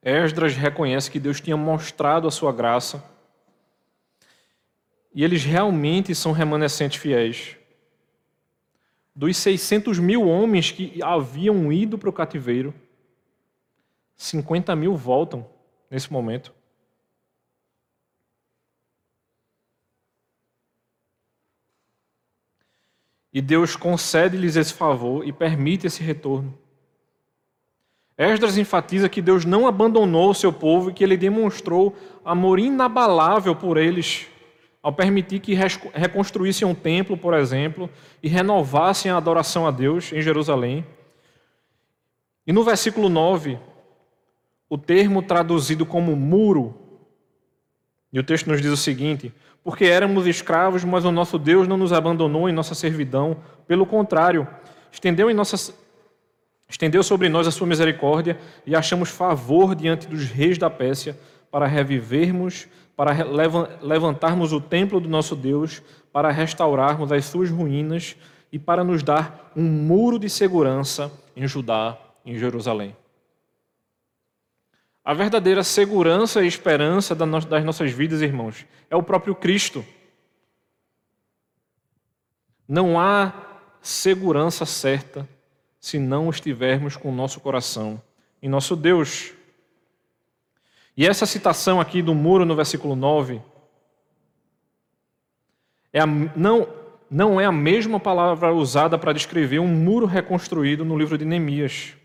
Esdras 0.00 0.54
reconhece 0.54 1.10
que 1.10 1.18
Deus 1.18 1.40
tinha 1.40 1.56
mostrado 1.56 2.28
a 2.28 2.30
sua 2.30 2.52
graça. 2.52 3.02
E 5.12 5.24
eles 5.24 5.42
realmente 5.42 6.14
são 6.14 6.30
remanescentes 6.30 7.00
fiéis. 7.00 7.58
Dos 9.20 9.36
600 9.36 9.98
mil 9.98 10.26
homens 10.26 10.70
que 10.70 11.02
haviam 11.02 11.70
ido 11.70 11.98
para 11.98 12.08
o 12.08 12.12
cativeiro, 12.12 12.72
50 14.16 14.74
mil 14.74 14.96
voltam 14.96 15.46
nesse 15.90 16.10
momento. 16.10 16.54
E 23.30 23.42
Deus 23.42 23.76
concede-lhes 23.76 24.56
esse 24.56 24.72
favor 24.72 25.28
e 25.28 25.34
permite 25.34 25.86
esse 25.86 26.02
retorno. 26.02 26.58
Esdras 28.16 28.56
enfatiza 28.56 29.06
que 29.06 29.20
Deus 29.20 29.44
não 29.44 29.66
abandonou 29.66 30.30
o 30.30 30.34
seu 30.34 30.50
povo 30.50 30.88
e 30.88 30.94
que 30.94 31.04
ele 31.04 31.18
demonstrou 31.18 31.94
amor 32.24 32.58
inabalável 32.58 33.54
por 33.54 33.76
eles, 33.76 34.30
ao 34.83 34.93
permitir 34.93 35.41
que 35.41 35.55
reconstruíssem 35.55 36.66
um 36.66 36.74
templo, 36.74 37.16
por 37.16 37.35
exemplo, 37.35 37.91
e 38.22 38.28
renovassem 38.28 39.11
a 39.11 39.16
adoração 39.16 39.66
a 39.66 39.70
Deus 39.70 40.12
em 40.12 40.22
Jerusalém. 40.22 40.87
E 42.47 42.53
no 42.53 42.64
versículo 42.64 43.09
9, 43.09 43.59
o 44.68 44.78
termo 44.78 45.22
traduzido 45.22 45.85
como 45.85 46.16
muro, 46.16 46.74
e 48.12 48.18
o 48.18 48.24
texto 48.24 48.47
nos 48.49 48.62
diz 48.62 48.70
o 48.70 48.76
seguinte: 48.76 49.33
porque 49.62 49.85
éramos 49.85 50.26
escravos, 50.26 50.85
mas 50.85 51.05
o 51.05 51.12
nosso 51.12 51.39
Deus 51.39 51.68
não 51.68 51.76
nos 51.76 51.93
abandonou 51.93 52.49
em 52.49 52.53
nossa 52.53 52.74
servidão. 52.74 53.37
Pelo 53.66 53.85
contrário, 53.85 54.49
estendeu, 54.91 55.31
em 55.31 55.35
nossa, 55.35 55.74
estendeu 56.68 57.03
sobre 57.03 57.28
nós 57.28 57.47
a 57.47 57.51
sua 57.51 57.66
misericórdia 57.66 58.39
e 58.66 58.74
achamos 58.74 59.11
favor 59.11 59.74
diante 59.74 60.09
dos 60.09 60.24
reis 60.24 60.57
da 60.57 60.70
Pérsia 60.70 61.18
para 61.51 61.66
revivermos, 61.66 62.68
para 63.01 63.16
levantarmos 63.80 64.53
o 64.53 64.61
templo 64.61 65.01
do 65.01 65.09
nosso 65.09 65.34
Deus, 65.34 65.82
para 66.12 66.30
restaurarmos 66.30 67.11
as 67.11 67.24
suas 67.24 67.48
ruínas 67.48 68.14
e 68.53 68.59
para 68.59 68.84
nos 68.84 69.03
dar 69.03 69.51
um 69.57 69.62
muro 69.62 70.18
de 70.18 70.28
segurança 70.28 71.11
em 71.34 71.48
Judá, 71.48 71.96
em 72.26 72.36
Jerusalém. 72.36 72.94
A 75.03 75.14
verdadeira 75.14 75.64
segurança 75.64 76.44
e 76.44 76.46
esperança 76.46 77.14
das 77.14 77.64
nossas 77.64 77.90
vidas, 77.90 78.20
irmãos, 78.20 78.66
é 78.90 78.94
o 78.94 79.03
próprio 79.03 79.34
Cristo. 79.34 79.82
Não 82.68 83.01
há 83.01 83.32
segurança 83.80 84.66
certa 84.66 85.26
se 85.80 85.98
não 85.98 86.28
estivermos 86.28 86.98
com 86.98 87.09
o 87.09 87.14
nosso 87.16 87.40
coração 87.40 87.98
em 88.42 88.48
nosso 88.51 88.76
Deus. 88.76 89.32
E 91.01 91.07
essa 91.07 91.24
citação 91.24 91.80
aqui 91.80 92.03
do 92.03 92.14
muro 92.14 92.44
no 92.44 92.55
versículo 92.55 92.94
9 92.94 93.40
é 95.94 96.01
a, 96.01 96.07
não, 96.07 96.68
não 97.11 97.40
é 97.40 97.46
a 97.46 97.51
mesma 97.51 97.98
palavra 97.98 98.53
usada 98.53 98.98
para 98.98 99.14
descrever 99.14 99.61
um 99.61 99.66
muro 99.66 100.05
reconstruído 100.05 100.84
no 100.84 100.98
livro 100.98 101.16
de 101.16 101.24
Neemias. 101.24 101.96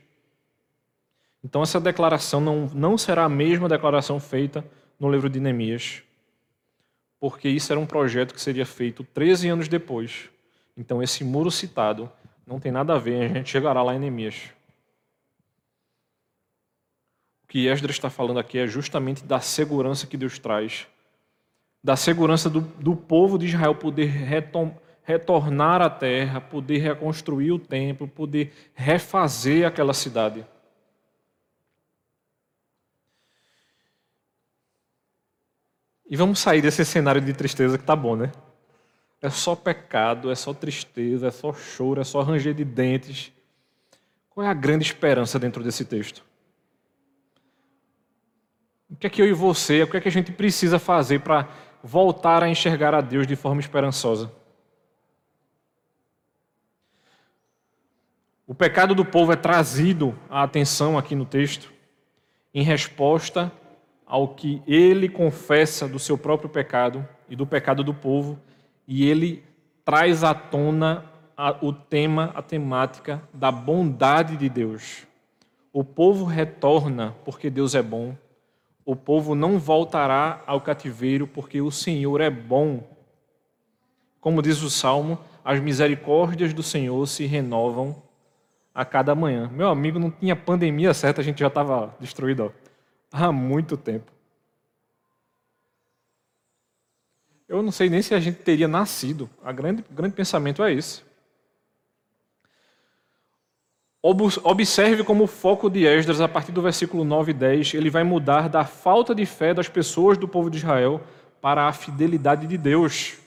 Então, 1.43 1.61
essa 1.61 1.77
declaração 1.77 2.39
não, 2.39 2.67
não 2.67 2.97
será 2.97 3.25
a 3.25 3.29
mesma 3.29 3.67
declaração 3.67 4.17
feita 4.17 4.65
no 4.97 5.11
livro 5.11 5.29
de 5.29 5.41
Neemias, 5.41 6.01
porque 7.19 7.49
isso 7.49 7.73
era 7.73 7.79
um 7.81 7.85
projeto 7.85 8.33
que 8.33 8.39
seria 8.39 8.65
feito 8.65 9.03
13 9.03 9.49
anos 9.49 9.67
depois. 9.67 10.29
Então, 10.77 11.03
esse 11.03 11.21
muro 11.21 11.51
citado 11.51 12.09
não 12.47 12.61
tem 12.61 12.71
nada 12.71 12.95
a 12.95 12.97
ver, 12.97 13.23
a 13.23 13.27
gente 13.27 13.49
chegará 13.49 13.83
lá 13.83 13.93
em 13.93 13.99
Neemias. 13.99 14.55
O 17.43 17.44
que 17.55 17.69
Esdras 17.69 17.95
está 17.95 18.09
falando 18.09 18.37
aqui 18.37 18.57
é 18.57 18.67
justamente 18.67 19.23
da 19.23 19.39
segurança 19.39 20.05
que 20.05 20.17
Deus 20.17 20.37
traz, 20.37 20.87
da 21.81 21.95
segurança 21.95 22.49
do, 22.49 22.59
do 22.59 22.97
povo 22.97 23.39
de 23.39 23.45
Israel 23.45 23.73
poder 23.73 24.07
retom, 24.07 24.77
retornar 25.03 25.81
à 25.81 25.89
terra, 25.89 26.41
poder 26.41 26.79
reconstruir 26.79 27.53
o 27.53 27.57
templo, 27.57 28.09
poder 28.09 28.51
refazer 28.73 29.65
aquela 29.65 29.93
cidade. 29.93 30.45
E 36.09 36.17
vamos 36.17 36.39
sair 36.39 36.61
desse 36.61 36.83
cenário 36.83 37.21
de 37.21 37.31
tristeza 37.31 37.77
que 37.77 37.85
tá 37.85 37.95
bom, 37.95 38.17
né? 38.17 38.33
É 39.21 39.29
só 39.29 39.55
pecado, 39.55 40.29
é 40.29 40.35
só 40.35 40.53
tristeza, 40.53 41.27
é 41.27 41.31
só 41.31 41.53
choro, 41.53 42.01
é 42.01 42.03
só 42.03 42.21
ranger 42.21 42.53
de 42.53 42.65
dentes. 42.65 43.31
Qual 44.29 44.45
é 44.45 44.49
a 44.49 44.53
grande 44.53 44.83
esperança 44.83 45.39
dentro 45.39 45.63
desse 45.63 45.85
texto? 45.85 46.34
O 48.95 48.97
que 48.97 49.07
é 49.07 49.09
que 49.09 49.21
eu 49.21 49.27
e 49.27 49.33
você, 49.33 49.83
o 49.83 49.87
que 49.87 49.97
é 49.97 49.99
que 49.99 50.07
a 50.07 50.11
gente 50.11 50.31
precisa 50.31 50.79
fazer 50.79 51.19
para 51.19 51.49
voltar 51.83 52.41
a 52.41 52.47
enxergar 52.47 52.95
a 52.95 53.01
Deus 53.01 53.27
de 53.27 53.35
forma 53.35 53.59
esperançosa? 53.59 54.31
O 58.47 58.55
pecado 58.55 58.95
do 58.95 59.03
povo 59.03 59.33
é 59.33 59.35
trazido 59.35 60.17
à 60.29 60.43
atenção 60.43 60.97
aqui 60.97 61.13
no 61.13 61.25
texto 61.25 61.73
em 62.53 62.63
resposta 62.63 63.51
ao 64.05 64.29
que 64.29 64.63
ele 64.65 65.09
confessa 65.09 65.89
do 65.89 65.99
seu 65.99 66.17
próprio 66.17 66.47
pecado 66.47 67.05
e 67.27 67.35
do 67.35 67.45
pecado 67.45 67.83
do 67.83 67.93
povo, 67.93 68.39
e 68.87 69.09
ele 69.09 69.43
traz 69.83 70.23
à 70.23 70.33
tona 70.33 71.03
o 71.61 71.73
tema, 71.73 72.31
a 72.33 72.41
temática 72.41 73.21
da 73.33 73.51
bondade 73.51 74.37
de 74.37 74.47
Deus. 74.47 75.05
O 75.73 75.83
povo 75.83 76.23
retorna 76.23 77.13
porque 77.25 77.49
Deus 77.49 77.75
é 77.75 77.81
bom. 77.81 78.15
O 78.85 78.95
povo 78.95 79.33
não 79.33 79.57
voltará 79.57 80.43
ao 80.45 80.61
cativeiro 80.61 81.25
porque 81.27 81.59
o 81.61 81.71
Senhor 81.71 82.21
é 82.21 82.29
bom. 82.29 82.83
Como 84.21 84.41
diz 84.41 84.61
o 84.61 84.69
salmo, 84.69 85.19
as 85.43 85.59
misericórdias 85.59 86.53
do 86.53 86.61
Senhor 86.61 87.05
se 87.07 87.25
renovam 87.25 88.01
a 88.73 88.85
cada 88.85 89.15
manhã. 89.15 89.49
Meu 89.51 89.69
amigo, 89.69 89.97
não 89.97 90.11
tinha 90.11 90.35
pandemia 90.35 90.93
certa, 90.93 91.21
a 91.21 91.23
gente 91.23 91.39
já 91.39 91.47
estava 91.47 91.95
destruído. 91.99 92.45
Ó 92.45 92.65
há 93.15 93.31
muito 93.31 93.77
tempo. 93.77 94.11
Eu 97.47 97.61
não 97.61 97.71
sei 97.71 97.89
nem 97.89 98.01
se 98.01 98.13
a 98.13 98.19
gente 98.19 98.39
teria 98.39 98.67
nascido. 98.67 99.29
A 99.43 99.51
grande, 99.51 99.85
o 99.89 99.93
grande 99.93 100.15
pensamento 100.15 100.63
é 100.63 100.73
esse. 100.73 101.03
Observe 104.07 105.03
como 105.03 105.23
o 105.23 105.27
foco 105.27 105.67
de 105.67 105.83
Esdras, 105.83 106.21
a 106.21 106.27
partir 106.27 106.51
do 106.51 106.61
versículo 106.61 107.03
9 107.03 107.31
e 107.31 107.33
10, 107.33 107.73
ele 107.73 107.89
vai 107.89 108.03
mudar 108.03 108.47
da 108.47 108.63
falta 108.63 109.15
de 109.15 109.25
fé 109.25 109.51
das 109.51 109.67
pessoas 109.67 110.15
do 110.15 110.27
povo 110.27 110.47
de 110.47 110.57
Israel 110.57 111.01
para 111.41 111.67
a 111.67 111.73
fidelidade 111.73 112.45
de 112.45 112.55
Deus. 112.55 113.17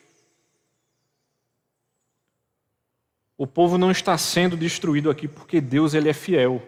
O 3.36 3.44
povo 3.44 3.76
não 3.76 3.90
está 3.90 4.16
sendo 4.16 4.56
destruído 4.56 5.10
aqui 5.10 5.26
porque 5.26 5.60
Deus 5.60 5.94
ele 5.94 6.08
é 6.08 6.12
fiel. 6.12 6.62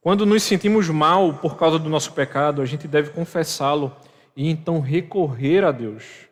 Quando 0.00 0.24
nos 0.24 0.42
sentimos 0.42 0.88
mal 0.88 1.34
por 1.34 1.58
causa 1.58 1.78
do 1.78 1.90
nosso 1.90 2.14
pecado, 2.14 2.62
a 2.62 2.64
gente 2.64 2.88
deve 2.88 3.10
confessá-lo 3.10 3.94
e 4.34 4.48
então 4.48 4.80
recorrer 4.80 5.64
a 5.64 5.70
Deus. 5.70 6.26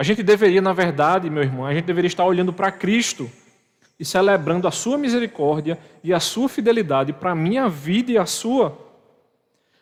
A 0.00 0.02
gente 0.02 0.22
deveria, 0.22 0.62
na 0.62 0.72
verdade, 0.72 1.28
meu 1.28 1.42
irmão, 1.42 1.66
a 1.66 1.74
gente 1.74 1.84
deveria 1.84 2.08
estar 2.08 2.24
olhando 2.24 2.54
para 2.54 2.72
Cristo 2.72 3.30
e 3.98 4.04
celebrando 4.04 4.66
a 4.66 4.70
sua 4.70 4.96
misericórdia 4.96 5.78
e 6.02 6.10
a 6.10 6.18
sua 6.18 6.48
fidelidade 6.48 7.12
para 7.12 7.32
a 7.32 7.34
minha 7.34 7.68
vida 7.68 8.12
e 8.12 8.16
a 8.16 8.24
sua. 8.24 8.78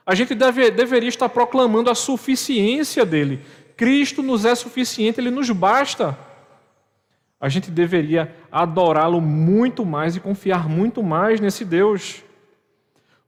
A 0.04 0.16
gente 0.16 0.34
deve, 0.34 0.72
deveria 0.72 1.08
estar 1.08 1.28
proclamando 1.28 1.88
a 1.88 1.94
suficiência 1.94 3.06
dele. 3.06 3.44
Cristo 3.76 4.20
nos 4.20 4.44
é 4.44 4.56
suficiente, 4.56 5.20
ele 5.20 5.30
nos 5.30 5.48
basta. 5.50 6.18
A 7.40 7.48
gente 7.48 7.70
deveria 7.70 8.34
adorá-lo 8.50 9.20
muito 9.20 9.86
mais 9.86 10.16
e 10.16 10.20
confiar 10.20 10.68
muito 10.68 11.00
mais 11.00 11.40
nesse 11.40 11.64
Deus. 11.64 12.24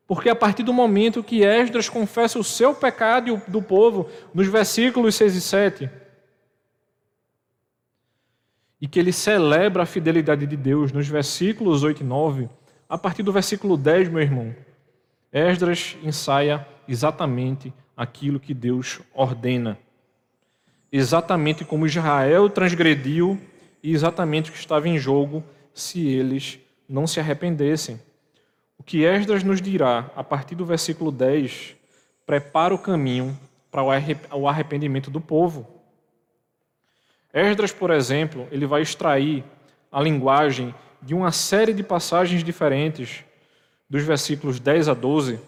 Porque 0.08 0.28
a 0.28 0.34
partir 0.34 0.64
do 0.64 0.72
momento 0.72 1.22
que 1.22 1.44
Esdras 1.44 1.88
confessa 1.88 2.36
o 2.36 2.42
seu 2.42 2.74
pecado 2.74 3.40
do 3.46 3.62
povo, 3.62 4.08
nos 4.34 4.48
versículos 4.48 5.14
6 5.14 5.36
e 5.36 5.40
7, 5.40 5.99
e 8.80 8.88
que 8.88 8.98
ele 8.98 9.12
celebra 9.12 9.82
a 9.82 9.86
fidelidade 9.86 10.46
de 10.46 10.56
Deus 10.56 10.90
nos 10.92 11.06
versículos 11.06 11.82
8 11.82 12.00
e 12.00 12.04
9, 12.04 12.48
a 12.88 12.96
partir 12.96 13.22
do 13.22 13.32
versículo 13.32 13.76
10, 13.76 14.08
meu 14.08 14.22
irmão, 14.22 14.54
Esdras 15.32 15.96
ensaia 16.02 16.66
exatamente 16.88 17.72
aquilo 17.96 18.40
que 18.40 18.54
Deus 18.54 19.00
ordena. 19.14 19.78
Exatamente 20.90 21.64
como 21.64 21.86
Israel 21.86 22.48
transgrediu 22.48 23.38
e 23.82 23.92
exatamente 23.92 24.50
o 24.50 24.52
que 24.52 24.58
estava 24.58 24.88
em 24.88 24.98
jogo 24.98 25.44
se 25.72 26.08
eles 26.08 26.58
não 26.88 27.06
se 27.06 27.20
arrependessem. 27.20 28.00
O 28.76 28.82
que 28.82 29.04
Esdras 29.04 29.44
nos 29.44 29.60
dirá 29.62 30.10
a 30.16 30.24
partir 30.24 30.54
do 30.54 30.64
versículo 30.64 31.12
10 31.12 31.76
prepara 32.26 32.74
o 32.74 32.78
caminho 32.78 33.38
para 33.70 33.84
o 34.34 34.48
arrependimento 34.48 35.10
do 35.10 35.20
povo. 35.20 35.79
Esdras, 37.32 37.72
por 37.72 37.90
exemplo, 37.90 38.48
ele 38.50 38.66
vai 38.66 38.82
extrair 38.82 39.44
a 39.90 40.00
linguagem 40.00 40.74
de 41.00 41.14
uma 41.14 41.32
série 41.32 41.72
de 41.72 41.82
passagens 41.82 42.42
diferentes 42.42 43.24
dos 43.88 44.02
versículos 44.02 44.58
10 44.58 44.88
a 44.88 44.94
12. 44.94 45.40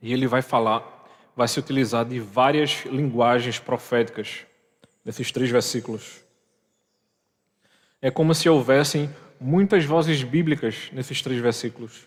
E 0.00 0.12
ele 0.12 0.26
vai 0.26 0.40
falar, 0.40 0.82
vai 1.34 1.48
se 1.48 1.58
utilizar 1.58 2.04
de 2.04 2.20
várias 2.20 2.84
linguagens 2.86 3.58
proféticas 3.58 4.46
nesses 5.04 5.30
três 5.32 5.50
versículos. 5.50 6.20
É 8.00 8.10
como 8.10 8.34
se 8.34 8.48
houvessem 8.48 9.10
muitas 9.40 9.84
vozes 9.84 10.22
bíblicas 10.22 10.90
nesses 10.92 11.20
três 11.22 11.40
versículos. 11.40 12.06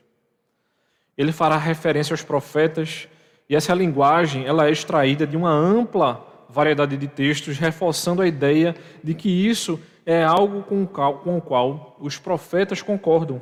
Ele 1.19 1.33
fará 1.33 1.57
referência 1.57 2.13
aos 2.13 2.23
profetas 2.23 3.09
e 3.49 3.53
essa 3.53 3.73
linguagem 3.73 4.45
ela 4.45 4.67
é 4.67 4.71
extraída 4.71 5.27
de 5.27 5.35
uma 5.35 5.51
ampla 5.51 6.25
variedade 6.47 6.95
de 6.95 7.09
textos, 7.09 7.57
reforçando 7.57 8.21
a 8.21 8.27
ideia 8.27 8.73
de 9.03 9.13
que 9.13 9.27
isso 9.27 9.77
é 10.05 10.23
algo 10.23 10.63
com 10.63 10.83
o 11.37 11.41
qual 11.41 11.97
os 11.99 12.17
profetas 12.17 12.81
concordam. 12.81 13.41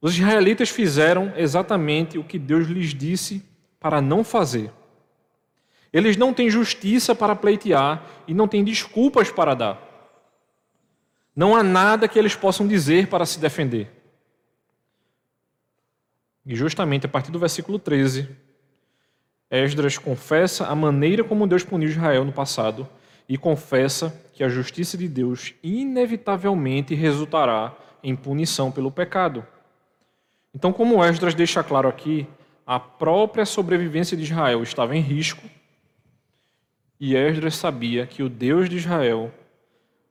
Os 0.00 0.16
israelitas 0.16 0.68
fizeram 0.70 1.32
exatamente 1.36 2.16
o 2.16 2.22
que 2.22 2.38
Deus 2.38 2.68
lhes 2.68 2.94
disse 2.94 3.44
para 3.80 4.00
não 4.00 4.22
fazer. 4.22 4.70
Eles 5.92 6.16
não 6.16 6.32
têm 6.32 6.48
justiça 6.48 7.16
para 7.16 7.34
pleitear 7.34 8.06
e 8.28 8.32
não 8.32 8.46
têm 8.46 8.62
desculpas 8.62 9.28
para 9.28 9.54
dar. 9.54 10.14
Não 11.34 11.56
há 11.56 11.64
nada 11.64 12.06
que 12.06 12.16
eles 12.16 12.36
possam 12.36 12.64
dizer 12.68 13.08
para 13.08 13.26
se 13.26 13.40
defender. 13.40 13.99
E 16.50 16.56
justamente 16.56 17.06
a 17.06 17.08
partir 17.08 17.30
do 17.30 17.38
versículo 17.38 17.78
13, 17.78 18.28
Esdras 19.48 19.96
confessa 19.96 20.66
a 20.66 20.74
maneira 20.74 21.22
como 21.22 21.46
Deus 21.46 21.62
puniu 21.62 21.88
Israel 21.88 22.24
no 22.24 22.32
passado 22.32 22.88
e 23.28 23.38
confessa 23.38 24.20
que 24.32 24.42
a 24.42 24.48
justiça 24.48 24.98
de 24.98 25.06
Deus 25.06 25.54
inevitavelmente 25.62 26.92
resultará 26.92 27.72
em 28.02 28.16
punição 28.16 28.72
pelo 28.72 28.90
pecado. 28.90 29.46
Então, 30.52 30.72
como 30.72 31.04
Esdras 31.04 31.36
deixa 31.36 31.62
claro 31.62 31.88
aqui, 31.88 32.26
a 32.66 32.80
própria 32.80 33.46
sobrevivência 33.46 34.16
de 34.16 34.24
Israel 34.24 34.60
estava 34.64 34.96
em 34.96 35.00
risco 35.00 35.48
e 36.98 37.14
Esdras 37.14 37.54
sabia 37.54 38.08
que 38.08 38.24
o 38.24 38.28
Deus 38.28 38.68
de 38.68 38.78
Israel 38.78 39.32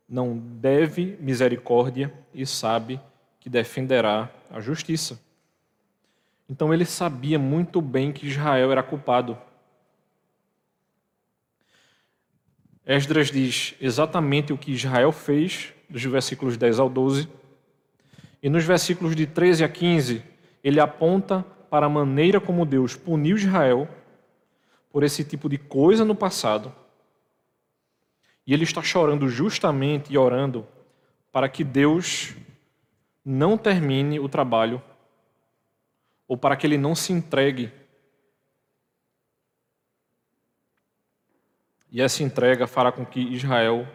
não 0.08 0.38
deve 0.38 1.18
misericórdia 1.20 2.14
e 2.34 2.46
sabe 2.46 2.98
que 3.42 3.50
defenderá 3.50 4.32
a 4.50 4.62
justiça. 4.62 5.28
Então 6.50 6.74
ele 6.74 6.84
sabia 6.84 7.38
muito 7.38 7.80
bem 7.80 8.12
que 8.12 8.26
Israel 8.26 8.72
era 8.72 8.82
culpado. 8.82 9.38
Esdras 12.84 13.30
diz 13.30 13.76
exatamente 13.80 14.52
o 14.52 14.58
que 14.58 14.72
Israel 14.72 15.12
fez, 15.12 15.72
dos 15.88 16.04
versículos 16.04 16.58
10 16.58 16.80
ao 16.80 16.90
12. 16.90 17.30
E 18.42 18.50
nos 18.50 18.64
versículos 18.64 19.16
de 19.16 19.28
13 19.28 19.64
a 19.64 19.70
15, 19.70 20.24
ele 20.64 20.80
aponta 20.80 21.46
para 21.70 21.86
a 21.86 21.90
maneira 21.90 22.42
como 22.42 22.66
Deus 22.66 22.96
puniu 22.96 23.38
Israel 23.38 23.88
por 24.92 25.04
esse 25.04 25.24
tipo 25.24 25.48
de 25.48 25.60
coisa 25.60 26.04
no 26.04 26.16
passado. 26.16 26.74
E 28.48 28.54
ele 28.56 28.64
está 28.64 28.82
chorando 28.82 29.30
justamente 29.30 30.12
e 30.12 30.18
orando 30.18 30.66
para 31.32 31.48
que 31.48 31.64
Deus 31.64 32.34
não 33.24 33.56
termine 33.56 34.20
o 34.20 34.28
trabalho 34.28 34.82
ou 36.30 36.38
para 36.38 36.56
que 36.56 36.68
ele 36.68 36.78
não 36.78 36.94
se 36.94 37.12
entregue. 37.12 37.74
E 41.92 42.00
essa 42.00 42.22
entrega 42.22 42.68
fará 42.68 42.92
com 42.92 43.04
que 43.04 43.20
Israel 43.20 43.88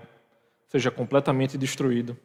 seja 0.67 0.91
completamente 0.91 1.57
destruído. 1.57 2.19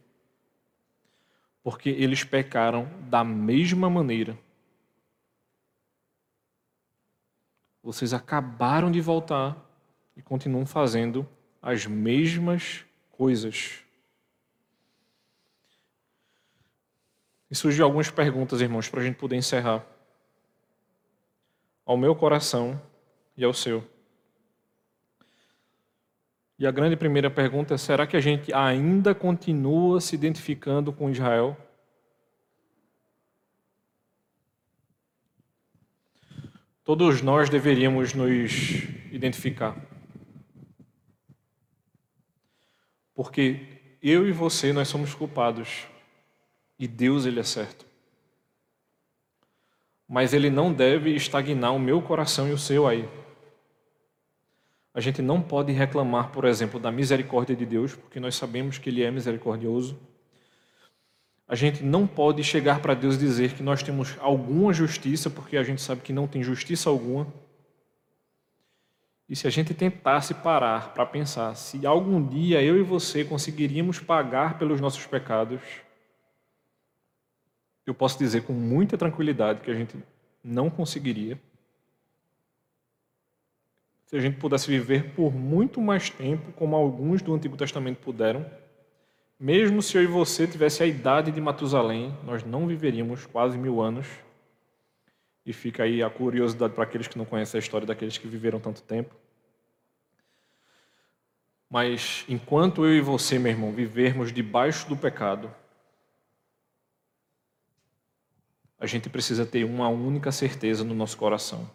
Porque 1.62 1.90
eles 1.90 2.24
pecaram 2.24 2.90
da 3.02 3.24
mesma 3.24 3.88
maneira. 3.88 4.36
Vocês 7.84 8.12
acabaram 8.12 8.90
de 8.90 9.00
voltar 9.00 9.56
e 10.18 10.24
continuam 10.24 10.66
fazendo 10.66 11.30
as 11.62 11.86
mesmas 11.86 12.84
coisas. 13.12 13.84
E 17.52 17.56
surgiu 17.56 17.86
algumas 17.86 18.10
perguntas, 18.10 18.60
irmãos, 18.60 18.90
para 18.90 19.02
a 19.02 19.04
gente 19.04 19.16
poder 19.16 19.36
encerrar 19.36 19.86
ao 21.90 21.98
meu 21.98 22.16
coração 22.16 22.80
e 23.36 23.44
ao 23.44 23.52
seu. 23.52 23.84
E 26.60 26.68
a 26.68 26.70
grande 26.70 26.96
primeira 26.96 27.32
pergunta 27.32 27.74
é: 27.74 27.78
será 27.80 28.06
que 28.06 28.16
a 28.16 28.20
gente 28.20 28.54
ainda 28.54 29.16
continua 29.16 30.00
se 30.00 30.14
identificando 30.14 30.94
com 30.94 31.10
Israel? 31.10 31.58
Todos 36.84 37.24
nós 37.24 37.50
deveríamos 37.50 38.14
nos 38.14 38.84
identificar. 39.12 39.76
Porque 43.16 43.66
eu 44.00 44.28
e 44.28 44.32
você, 44.32 44.72
nós 44.72 44.88
somos 44.88 45.16
culpados. 45.16 45.88
E 46.78 46.88
Deus, 46.88 47.26
Ele 47.26 47.40
é 47.40 47.44
certo 47.44 47.89
mas 50.10 50.34
ele 50.34 50.50
não 50.50 50.74
deve 50.74 51.14
estagnar 51.14 51.76
o 51.76 51.80
meu 51.80 52.02
coração 52.02 52.48
e 52.48 52.52
o 52.52 52.58
seu 52.58 52.88
aí. 52.88 53.08
A 54.92 55.00
gente 55.00 55.22
não 55.22 55.40
pode 55.40 55.72
reclamar, 55.72 56.32
por 56.32 56.46
exemplo, 56.46 56.80
da 56.80 56.92
misericórdia 56.92 57.56
de 57.56 57.64
Deus, 57.64 57.96
porque 57.96 58.20
nós 58.20 58.36
sabemos 58.36 58.80
que 58.80 58.90
Ele 58.90 59.04
é 59.04 59.12
misericordioso. 59.12 60.00
A 61.48 61.54
gente 61.54 61.84
não 61.84 62.08
pode 62.08 62.44
chegar 62.44 62.82
para 62.82 62.96
Deus 62.96 63.18
dizer 63.20 63.54
que 63.54 63.62
nós 63.62 63.84
temos 63.84 64.18
alguma 64.20 64.74
justiça, 64.74 65.30
porque 65.30 65.56
a 65.56 65.64
gente 65.64 65.82
sabe 65.82 66.02
que 66.02 66.12
não 66.12 66.28
tem 66.28 66.42
justiça 66.42 66.90
alguma. 66.90 67.28
E 69.28 69.36
se 69.36 69.46
a 69.46 69.52
gente 69.52 69.76
tentasse 69.76 70.34
parar 70.34 70.92
para 70.92 71.06
pensar 71.06 71.54
se 71.54 71.86
algum 71.86 72.26
dia 72.26 72.64
eu 72.64 72.80
e 72.80 72.84
você 72.84 73.24
conseguiríamos 73.24 74.00
pagar 74.00 74.58
pelos 74.58 74.82
nossos 74.82 75.06
pecados, 75.06 75.62
eu 77.90 77.96
posso 77.96 78.18
dizer 78.20 78.44
com 78.44 78.54
muita 78.54 78.98
tranquilidade 78.98 79.62
que 79.62 79.72
a 79.72 79.74
gente 79.74 79.98
não 80.44 80.70
conseguiria. 80.70 81.40
Se 84.06 84.16
a 84.16 84.20
gente 84.20 84.38
pudesse 84.38 84.68
viver 84.68 85.14
por 85.14 85.34
muito 85.34 85.82
mais 85.82 86.10
tempo, 86.10 86.52
como 86.54 86.76
alguns 86.76 87.22
do 87.22 87.34
Antigo 87.34 87.56
Testamento 87.56 87.98
puderam, 87.98 88.46
mesmo 89.40 89.82
se 89.82 89.98
eu 89.98 90.04
e 90.04 90.08
você 90.08 90.46
tivesse 90.48 90.84
a 90.84 90.86
idade 90.86 91.32
de 91.32 91.40
Matusalém, 91.40 92.14
nós 92.26 92.44
não 92.44 92.68
viveríamos 92.68 93.26
quase 93.26 93.58
mil 93.58 93.82
anos. 93.82 94.08
E 95.46 95.54
fica 95.54 95.84
aí 95.84 96.04
a 96.04 96.10
curiosidade 96.10 96.74
para 96.74 96.84
aqueles 96.84 97.08
que 97.08 97.18
não 97.18 97.26
conhecem 97.26 97.58
a 97.58 97.62
história 97.62 97.88
daqueles 97.88 98.18
que 98.18 98.28
viveram 98.28 98.60
tanto 98.60 98.82
tempo. 98.82 99.16
Mas 101.70 102.26
enquanto 102.28 102.84
eu 102.84 102.94
e 102.96 103.02
você, 103.02 103.40
meu 103.40 103.52
irmão, 103.52 103.72
vivermos 103.72 104.34
debaixo 104.34 104.90
do 104.90 104.98
pecado, 104.98 105.54
a 108.80 108.86
gente 108.86 109.10
precisa 109.10 109.46
ter 109.46 109.66
uma 109.66 109.90
única 109.90 110.32
certeza 110.32 110.84
no 110.84 110.96
nosso 110.96 111.18
coração. 111.18 111.70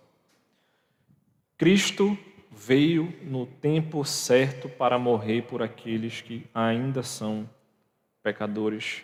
Cristo 1.59 2.17
veio 2.51 3.13
no 3.23 3.47
tempo 3.47 4.05
certo 4.05 4.69
para 4.69 4.99
morrer 4.99 5.43
por 5.43 5.63
aqueles 5.63 6.21
que 6.21 6.47
ainda 6.55 7.03
são 7.03 7.49
pecadores 8.23 9.03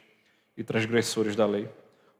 e 0.57 0.65
transgressores 0.65 1.37
da 1.37 1.47
lei. 1.47 1.69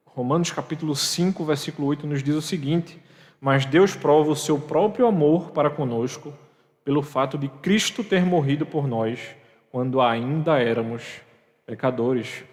Romanos 0.05 0.51
capítulo 0.51 0.95
5, 0.95 1.45
versículo 1.45 1.89
8 1.89 2.07
nos 2.07 2.23
diz 2.23 2.35
o 2.35 2.43
seguinte: 2.43 2.99
Mas 3.41 3.65
Deus 3.65 3.97
prova 3.97 4.31
o 4.31 4.37
seu 4.37 4.59
próprio 4.59 5.07
amor 5.07 5.51
para 5.53 5.71
conosco 5.71 6.33
pelo 6.85 7.03
fato 7.03 7.39
de 7.39 7.49
Cristo 7.49 8.03
ter 8.03 8.25
morrido 8.25 8.67
por 8.67 8.87
nós 8.87 9.21
quando 9.71 10.01
ainda 10.01 10.59
éramos 10.59 11.21
pecadores. 11.65 12.45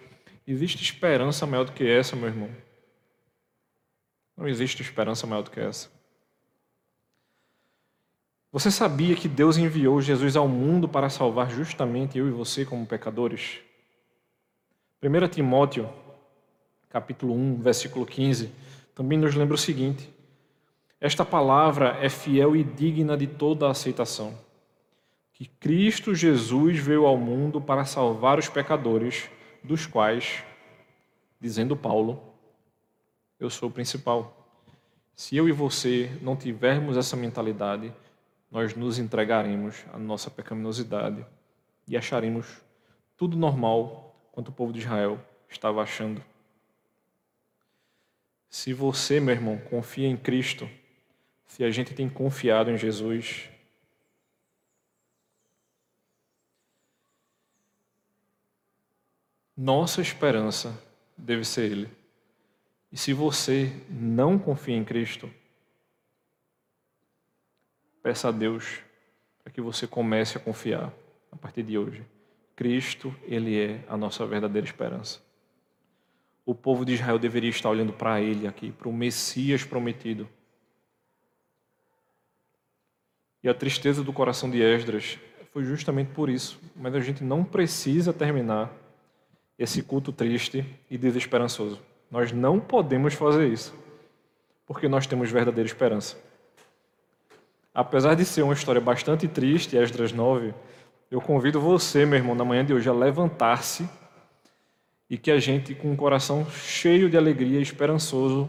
Existe 0.46 0.82
esperança 0.82 1.46
maior 1.46 1.64
do 1.64 1.72
que 1.72 1.86
essa, 1.86 2.16
meu 2.16 2.28
irmão? 2.28 2.67
Não 4.38 4.46
existe 4.46 4.80
esperança 4.82 5.26
maior 5.26 5.42
do 5.42 5.50
que 5.50 5.58
essa. 5.58 5.90
Você 8.52 8.70
sabia 8.70 9.16
que 9.16 9.28
Deus 9.28 9.58
enviou 9.58 10.00
Jesus 10.00 10.36
ao 10.36 10.46
mundo 10.46 10.88
para 10.88 11.10
salvar 11.10 11.50
justamente 11.50 12.16
eu 12.16 12.28
e 12.28 12.30
você 12.30 12.64
como 12.64 12.86
pecadores? 12.86 13.58
1 15.02 15.28
Timóteo, 15.28 15.90
capítulo 16.88 17.34
1, 17.34 17.56
versículo 17.60 18.06
15, 18.06 18.52
também 18.94 19.18
nos 19.18 19.34
lembra 19.34 19.56
o 19.56 19.58
seguinte: 19.58 20.08
Esta 21.00 21.24
palavra 21.24 21.98
é 22.00 22.08
fiel 22.08 22.54
e 22.54 22.62
digna 22.62 23.16
de 23.16 23.26
toda 23.26 23.68
aceitação. 23.68 24.38
Que 25.32 25.46
Cristo 25.46 26.14
Jesus 26.14 26.78
veio 26.78 27.06
ao 27.06 27.16
mundo 27.16 27.60
para 27.60 27.84
salvar 27.84 28.38
os 28.38 28.48
pecadores, 28.48 29.28
dos 29.64 29.84
quais, 29.84 30.44
dizendo 31.40 31.76
Paulo, 31.76 32.27
eu 33.38 33.48
sou 33.50 33.68
o 33.68 33.72
principal. 33.72 34.34
Se 35.14 35.36
eu 35.36 35.48
e 35.48 35.52
você 35.52 36.10
não 36.22 36.36
tivermos 36.36 36.96
essa 36.96 37.16
mentalidade, 37.16 37.92
nós 38.50 38.74
nos 38.74 38.98
entregaremos 38.98 39.84
à 39.92 39.98
nossa 39.98 40.30
pecaminosidade 40.30 41.24
e 41.86 41.96
acharemos 41.96 42.46
tudo 43.16 43.36
normal 43.36 44.14
quanto 44.32 44.48
o 44.48 44.52
povo 44.52 44.72
de 44.72 44.80
Israel 44.80 45.20
estava 45.48 45.82
achando. 45.82 46.22
Se 48.48 48.72
você, 48.72 49.20
meu 49.20 49.34
irmão, 49.34 49.58
confia 49.58 50.06
em 50.06 50.16
Cristo, 50.16 50.68
se 51.46 51.64
a 51.64 51.70
gente 51.70 51.94
tem 51.94 52.08
confiado 52.08 52.70
em 52.70 52.78
Jesus. 52.78 53.50
Nossa 59.56 60.00
esperança 60.00 60.80
deve 61.16 61.44
ser 61.44 61.70
Ele. 61.70 61.97
E 62.90 62.96
se 62.96 63.12
você 63.12 63.72
não 63.88 64.38
confia 64.38 64.76
em 64.76 64.84
Cristo, 64.84 65.30
peça 68.02 68.28
a 68.28 68.32
Deus 68.32 68.80
para 69.42 69.52
que 69.52 69.60
você 69.60 69.86
comece 69.86 70.36
a 70.36 70.40
confiar 70.40 70.92
a 71.30 71.36
partir 71.36 71.62
de 71.62 71.76
hoje. 71.76 72.04
Cristo, 72.56 73.14
Ele 73.24 73.58
é 73.58 73.84
a 73.88 73.96
nossa 73.96 74.26
verdadeira 74.26 74.66
esperança. 74.66 75.20
O 76.44 76.54
povo 76.54 76.84
de 76.84 76.94
Israel 76.94 77.18
deveria 77.18 77.50
estar 77.50 77.68
olhando 77.68 77.92
para 77.92 78.20
Ele 78.20 78.46
aqui, 78.46 78.72
para 78.72 78.88
o 78.88 78.92
Messias 78.92 79.64
prometido. 79.64 80.28
E 83.42 83.48
a 83.48 83.54
tristeza 83.54 84.02
do 84.02 84.12
coração 84.12 84.50
de 84.50 84.60
Esdras 84.62 85.18
foi 85.52 85.64
justamente 85.64 86.10
por 86.12 86.28
isso. 86.28 86.58
Mas 86.74 86.94
a 86.94 87.00
gente 87.00 87.22
não 87.22 87.44
precisa 87.44 88.12
terminar 88.12 88.72
esse 89.58 89.82
culto 89.82 90.12
triste 90.12 90.64
e 90.90 90.96
desesperançoso. 90.96 91.80
Nós 92.10 92.32
não 92.32 92.58
podemos 92.58 93.14
fazer 93.14 93.48
isso, 93.48 93.74
porque 94.66 94.88
nós 94.88 95.06
temos 95.06 95.30
verdadeira 95.30 95.66
esperança. 95.66 96.16
Apesar 97.74 98.14
de 98.14 98.24
ser 98.24 98.42
uma 98.42 98.54
história 98.54 98.80
bastante 98.80 99.28
triste, 99.28 99.76
Esdras 99.76 100.12
9, 100.12 100.54
eu 101.10 101.20
convido 101.20 101.60
você, 101.60 102.04
meu 102.04 102.18
irmão, 102.18 102.34
na 102.34 102.44
manhã 102.44 102.64
de 102.64 102.72
hoje, 102.72 102.88
a 102.88 102.92
levantar-se 102.92 103.88
e 105.08 105.16
que 105.16 105.30
a 105.30 105.38
gente, 105.38 105.74
com 105.74 105.88
o 105.88 105.92
um 105.92 105.96
coração 105.96 106.44
cheio 106.50 107.08
de 107.08 107.16
alegria, 107.16 107.60
esperançoso, 107.60 108.48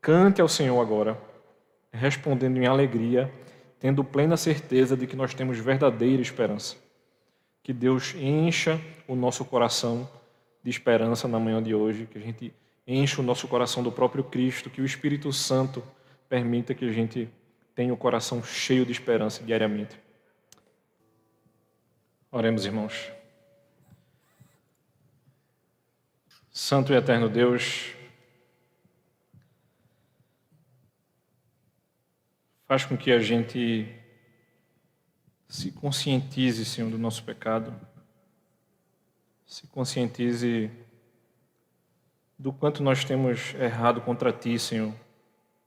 cante 0.00 0.40
ao 0.40 0.48
Senhor 0.48 0.80
agora, 0.80 1.18
respondendo 1.92 2.56
em 2.56 2.66
alegria, 2.66 3.32
tendo 3.80 4.04
plena 4.04 4.36
certeza 4.36 4.96
de 4.96 5.06
que 5.06 5.16
nós 5.16 5.34
temos 5.34 5.58
verdadeira 5.58 6.22
esperança. 6.22 6.76
Que 7.62 7.72
Deus 7.72 8.14
encha 8.14 8.80
o 9.06 9.14
nosso 9.14 9.44
coração 9.44 10.08
de 10.62 10.70
esperança 10.70 11.26
na 11.26 11.38
manhã 11.38 11.62
de 11.62 11.74
hoje, 11.74 12.06
que 12.06 12.18
a 12.18 12.20
gente 12.20 12.52
encha 12.88 13.20
o 13.20 13.24
nosso 13.24 13.46
coração 13.46 13.82
do 13.82 13.92
próprio 13.92 14.24
Cristo, 14.24 14.70
que 14.70 14.80
o 14.80 14.84
Espírito 14.86 15.30
Santo 15.30 15.84
permita 16.26 16.74
que 16.74 16.86
a 16.86 16.92
gente 16.92 17.28
tenha 17.74 17.92
o 17.92 17.96
coração 17.96 18.42
cheio 18.42 18.86
de 18.86 18.92
esperança 18.92 19.44
diariamente. 19.44 20.00
Oremos, 22.32 22.64
irmãos. 22.64 23.12
Santo 26.50 26.92
e 26.92 26.96
eterno 26.96 27.28
Deus, 27.28 27.94
faz 32.66 32.84
com 32.84 32.96
que 32.96 33.12
a 33.12 33.20
gente 33.20 33.94
se 35.48 35.70
conscientize, 35.72 36.64
Senhor, 36.64 36.90
do 36.90 36.98
nosso 36.98 37.22
pecado, 37.22 37.74
se 39.46 39.66
conscientize 39.68 40.70
do 42.38 42.52
quanto 42.52 42.82
nós 42.82 43.04
temos 43.04 43.54
errado 43.54 44.00
contra 44.00 44.32
Ti, 44.32 44.58
Senhor, 44.58 44.94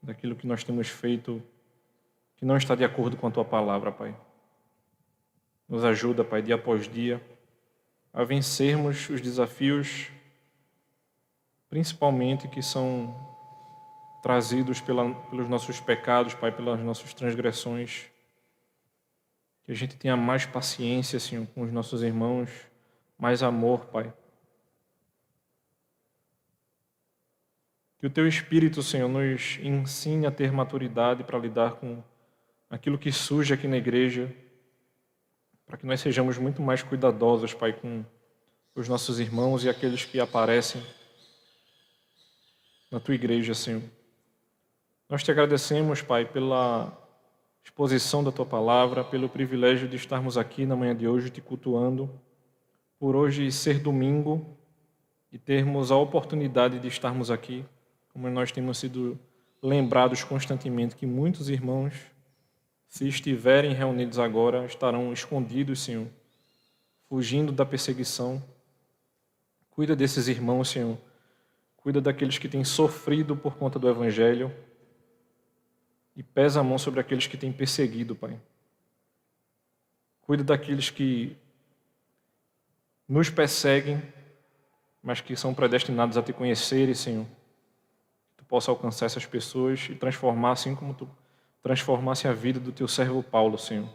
daquilo 0.01 0.35
que 0.35 0.47
nós 0.47 0.63
temos 0.63 0.87
feito 0.87 1.43
que 2.37 2.45
não 2.45 2.55
está 2.55 2.73
de 2.73 2.83
acordo 2.83 3.17
com 3.17 3.27
a 3.27 3.31
Tua 3.31 3.43
palavra, 3.43 3.91
Pai. 3.91 4.15
Nos 5.67 5.83
ajuda, 5.83 6.23
Pai, 6.23 6.41
dia 6.41 6.55
após 6.55 6.87
dia, 6.87 7.21
a 8.13 8.23
vencermos 8.23 9.09
os 9.09 9.21
desafios, 9.21 10.09
principalmente 11.69 12.47
que 12.47 12.61
são 12.61 13.15
trazidos 14.23 14.79
pela, 14.79 15.13
pelos 15.13 15.49
nossos 15.49 15.79
pecados, 15.79 16.33
Pai, 16.33 16.51
pelas 16.51 16.79
nossas 16.79 17.13
transgressões. 17.13 18.05
Que 19.63 19.71
a 19.71 19.75
gente 19.75 19.95
tenha 19.97 20.15
mais 20.15 20.45
paciência, 20.45 21.19
Senhor, 21.19 21.45
com 21.53 21.61
os 21.61 21.71
nossos 21.71 22.01
irmãos, 22.01 22.49
mais 23.19 23.43
amor, 23.43 23.85
Pai. 23.85 24.11
Que 28.01 28.07
o 28.07 28.09
Teu 28.09 28.27
Espírito, 28.27 28.83
Senhor, 28.83 29.07
nos 29.07 29.59
ensine 29.61 30.25
a 30.25 30.31
ter 30.31 30.51
maturidade 30.51 31.23
para 31.23 31.37
lidar 31.37 31.75
com 31.75 32.03
aquilo 32.67 32.97
que 32.97 33.11
surge 33.11 33.53
aqui 33.53 33.67
na 33.67 33.77
igreja 33.77 34.35
para 35.67 35.77
que 35.77 35.85
nós 35.85 36.01
sejamos 36.01 36.37
muito 36.39 36.63
mais 36.63 36.81
cuidadosos, 36.81 37.53
Pai, 37.53 37.71
com 37.71 38.03
os 38.75 38.89
nossos 38.89 39.19
irmãos 39.19 39.63
e 39.63 39.69
aqueles 39.69 40.03
que 40.03 40.19
aparecem 40.19 40.81
na 42.91 42.99
tua 42.99 43.13
igreja, 43.13 43.53
Senhor. 43.53 43.83
Nós 45.07 45.23
te 45.23 45.29
agradecemos, 45.29 46.01
Pai, 46.01 46.25
pela 46.25 46.91
exposição 47.63 48.23
da 48.23 48.31
tua 48.31 48.47
palavra, 48.47 49.03
pelo 49.03 49.29
privilégio 49.29 49.87
de 49.87 49.95
estarmos 49.95 50.39
aqui 50.39 50.65
na 50.65 50.75
manhã 50.75 50.95
de 50.95 51.07
hoje 51.07 51.29
te 51.29 51.39
cultuando, 51.39 52.09
por 52.99 53.15
hoje 53.15 53.51
ser 53.51 53.77
domingo 53.77 54.57
e 55.31 55.37
termos 55.37 55.91
a 55.91 55.95
oportunidade 55.95 56.79
de 56.79 56.87
estarmos 56.87 57.29
aqui, 57.29 57.63
como 58.13 58.29
nós 58.29 58.51
temos 58.51 58.77
sido 58.77 59.19
lembrados 59.61 60.23
constantemente 60.23 60.95
que 60.95 61.05
muitos 61.05 61.49
irmãos 61.49 61.93
se 62.87 63.07
estiverem 63.07 63.73
reunidos 63.73 64.19
agora, 64.19 64.65
estarão 64.65 65.13
escondidos, 65.13 65.81
Senhor, 65.81 66.07
fugindo 67.07 67.51
da 67.51 67.65
perseguição. 67.65 68.43
Cuida 69.69 69.95
desses 69.95 70.27
irmãos, 70.27 70.69
Senhor. 70.69 70.97
Cuida 71.77 72.01
daqueles 72.01 72.37
que 72.37 72.49
têm 72.49 72.65
sofrido 72.65 73.35
por 73.35 73.55
conta 73.55 73.79
do 73.79 73.87
Evangelho. 73.87 74.53
E 76.15 76.21
pesa 76.21 76.59
a 76.59 76.63
mão 76.63 76.77
sobre 76.77 76.99
aqueles 76.99 77.27
que 77.27 77.37
têm 77.37 77.53
perseguido, 77.53 78.13
Pai. 78.13 78.37
Cuida 80.21 80.43
daqueles 80.43 80.89
que 80.89 81.37
nos 83.07 83.29
perseguem, 83.29 84.01
mas 85.01 85.21
que 85.21 85.35
são 85.37 85.53
predestinados 85.53 86.17
a 86.17 86.21
te 86.21 86.33
conhecerem, 86.33 86.93
Senhor. 86.93 87.25
Possa 88.51 88.69
alcançar 88.69 89.05
essas 89.05 89.25
pessoas 89.25 89.87
e 89.89 89.95
transformar 89.95 90.51
assim 90.51 90.75
como 90.75 90.93
tu 90.93 91.07
transformasse 91.63 92.27
a 92.27 92.33
vida 92.33 92.59
do 92.59 92.73
teu 92.73 92.85
servo 92.85 93.23
Paulo, 93.23 93.57
Senhor. 93.57 93.87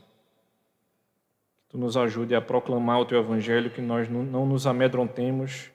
Que 1.58 1.68
tu 1.68 1.76
nos 1.76 1.94
ajude 1.94 2.34
a 2.34 2.40
proclamar 2.40 3.00
o 3.00 3.04
teu 3.04 3.20
evangelho, 3.20 3.70
que 3.70 3.82
nós 3.82 4.08
não 4.08 4.46
nos 4.46 4.66
amedrontemos 4.66 5.70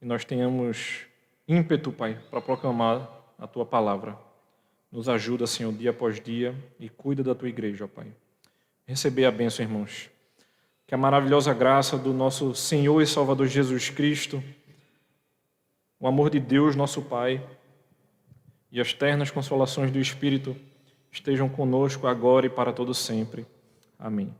e 0.00 0.06
nós 0.06 0.24
tenhamos 0.24 1.04
ímpeto, 1.46 1.92
Pai, 1.92 2.18
para 2.30 2.40
proclamar 2.40 3.06
a 3.38 3.46
tua 3.46 3.66
palavra. 3.66 4.16
Nos 4.90 5.06
ajuda, 5.06 5.46
Senhor, 5.46 5.70
dia 5.70 5.90
após 5.90 6.18
dia 6.18 6.54
e 6.78 6.88
cuida 6.88 7.22
da 7.22 7.34
tua 7.34 7.50
igreja, 7.50 7.84
ó 7.84 7.86
Pai. 7.86 8.06
Receber 8.86 9.26
a 9.26 9.30
bênção, 9.30 9.62
irmãos. 9.62 10.08
Que 10.86 10.94
a 10.94 10.98
maravilhosa 10.98 11.52
graça 11.52 11.98
do 11.98 12.14
nosso 12.14 12.54
Senhor 12.54 13.02
e 13.02 13.06
Salvador 13.06 13.46
Jesus 13.46 13.90
Cristo, 13.90 14.42
o 15.98 16.08
amor 16.08 16.30
de 16.30 16.40
Deus, 16.40 16.74
nosso 16.74 17.02
Pai, 17.02 17.46
e 18.72 18.80
as 18.80 18.92
ternas 18.92 19.30
consolações 19.30 19.90
do 19.90 19.98
Espírito 19.98 20.56
estejam 21.10 21.48
conosco 21.48 22.06
agora 22.06 22.46
e 22.46 22.50
para 22.50 22.72
todo 22.72 22.94
sempre. 22.94 23.46
Amém. 23.98 24.32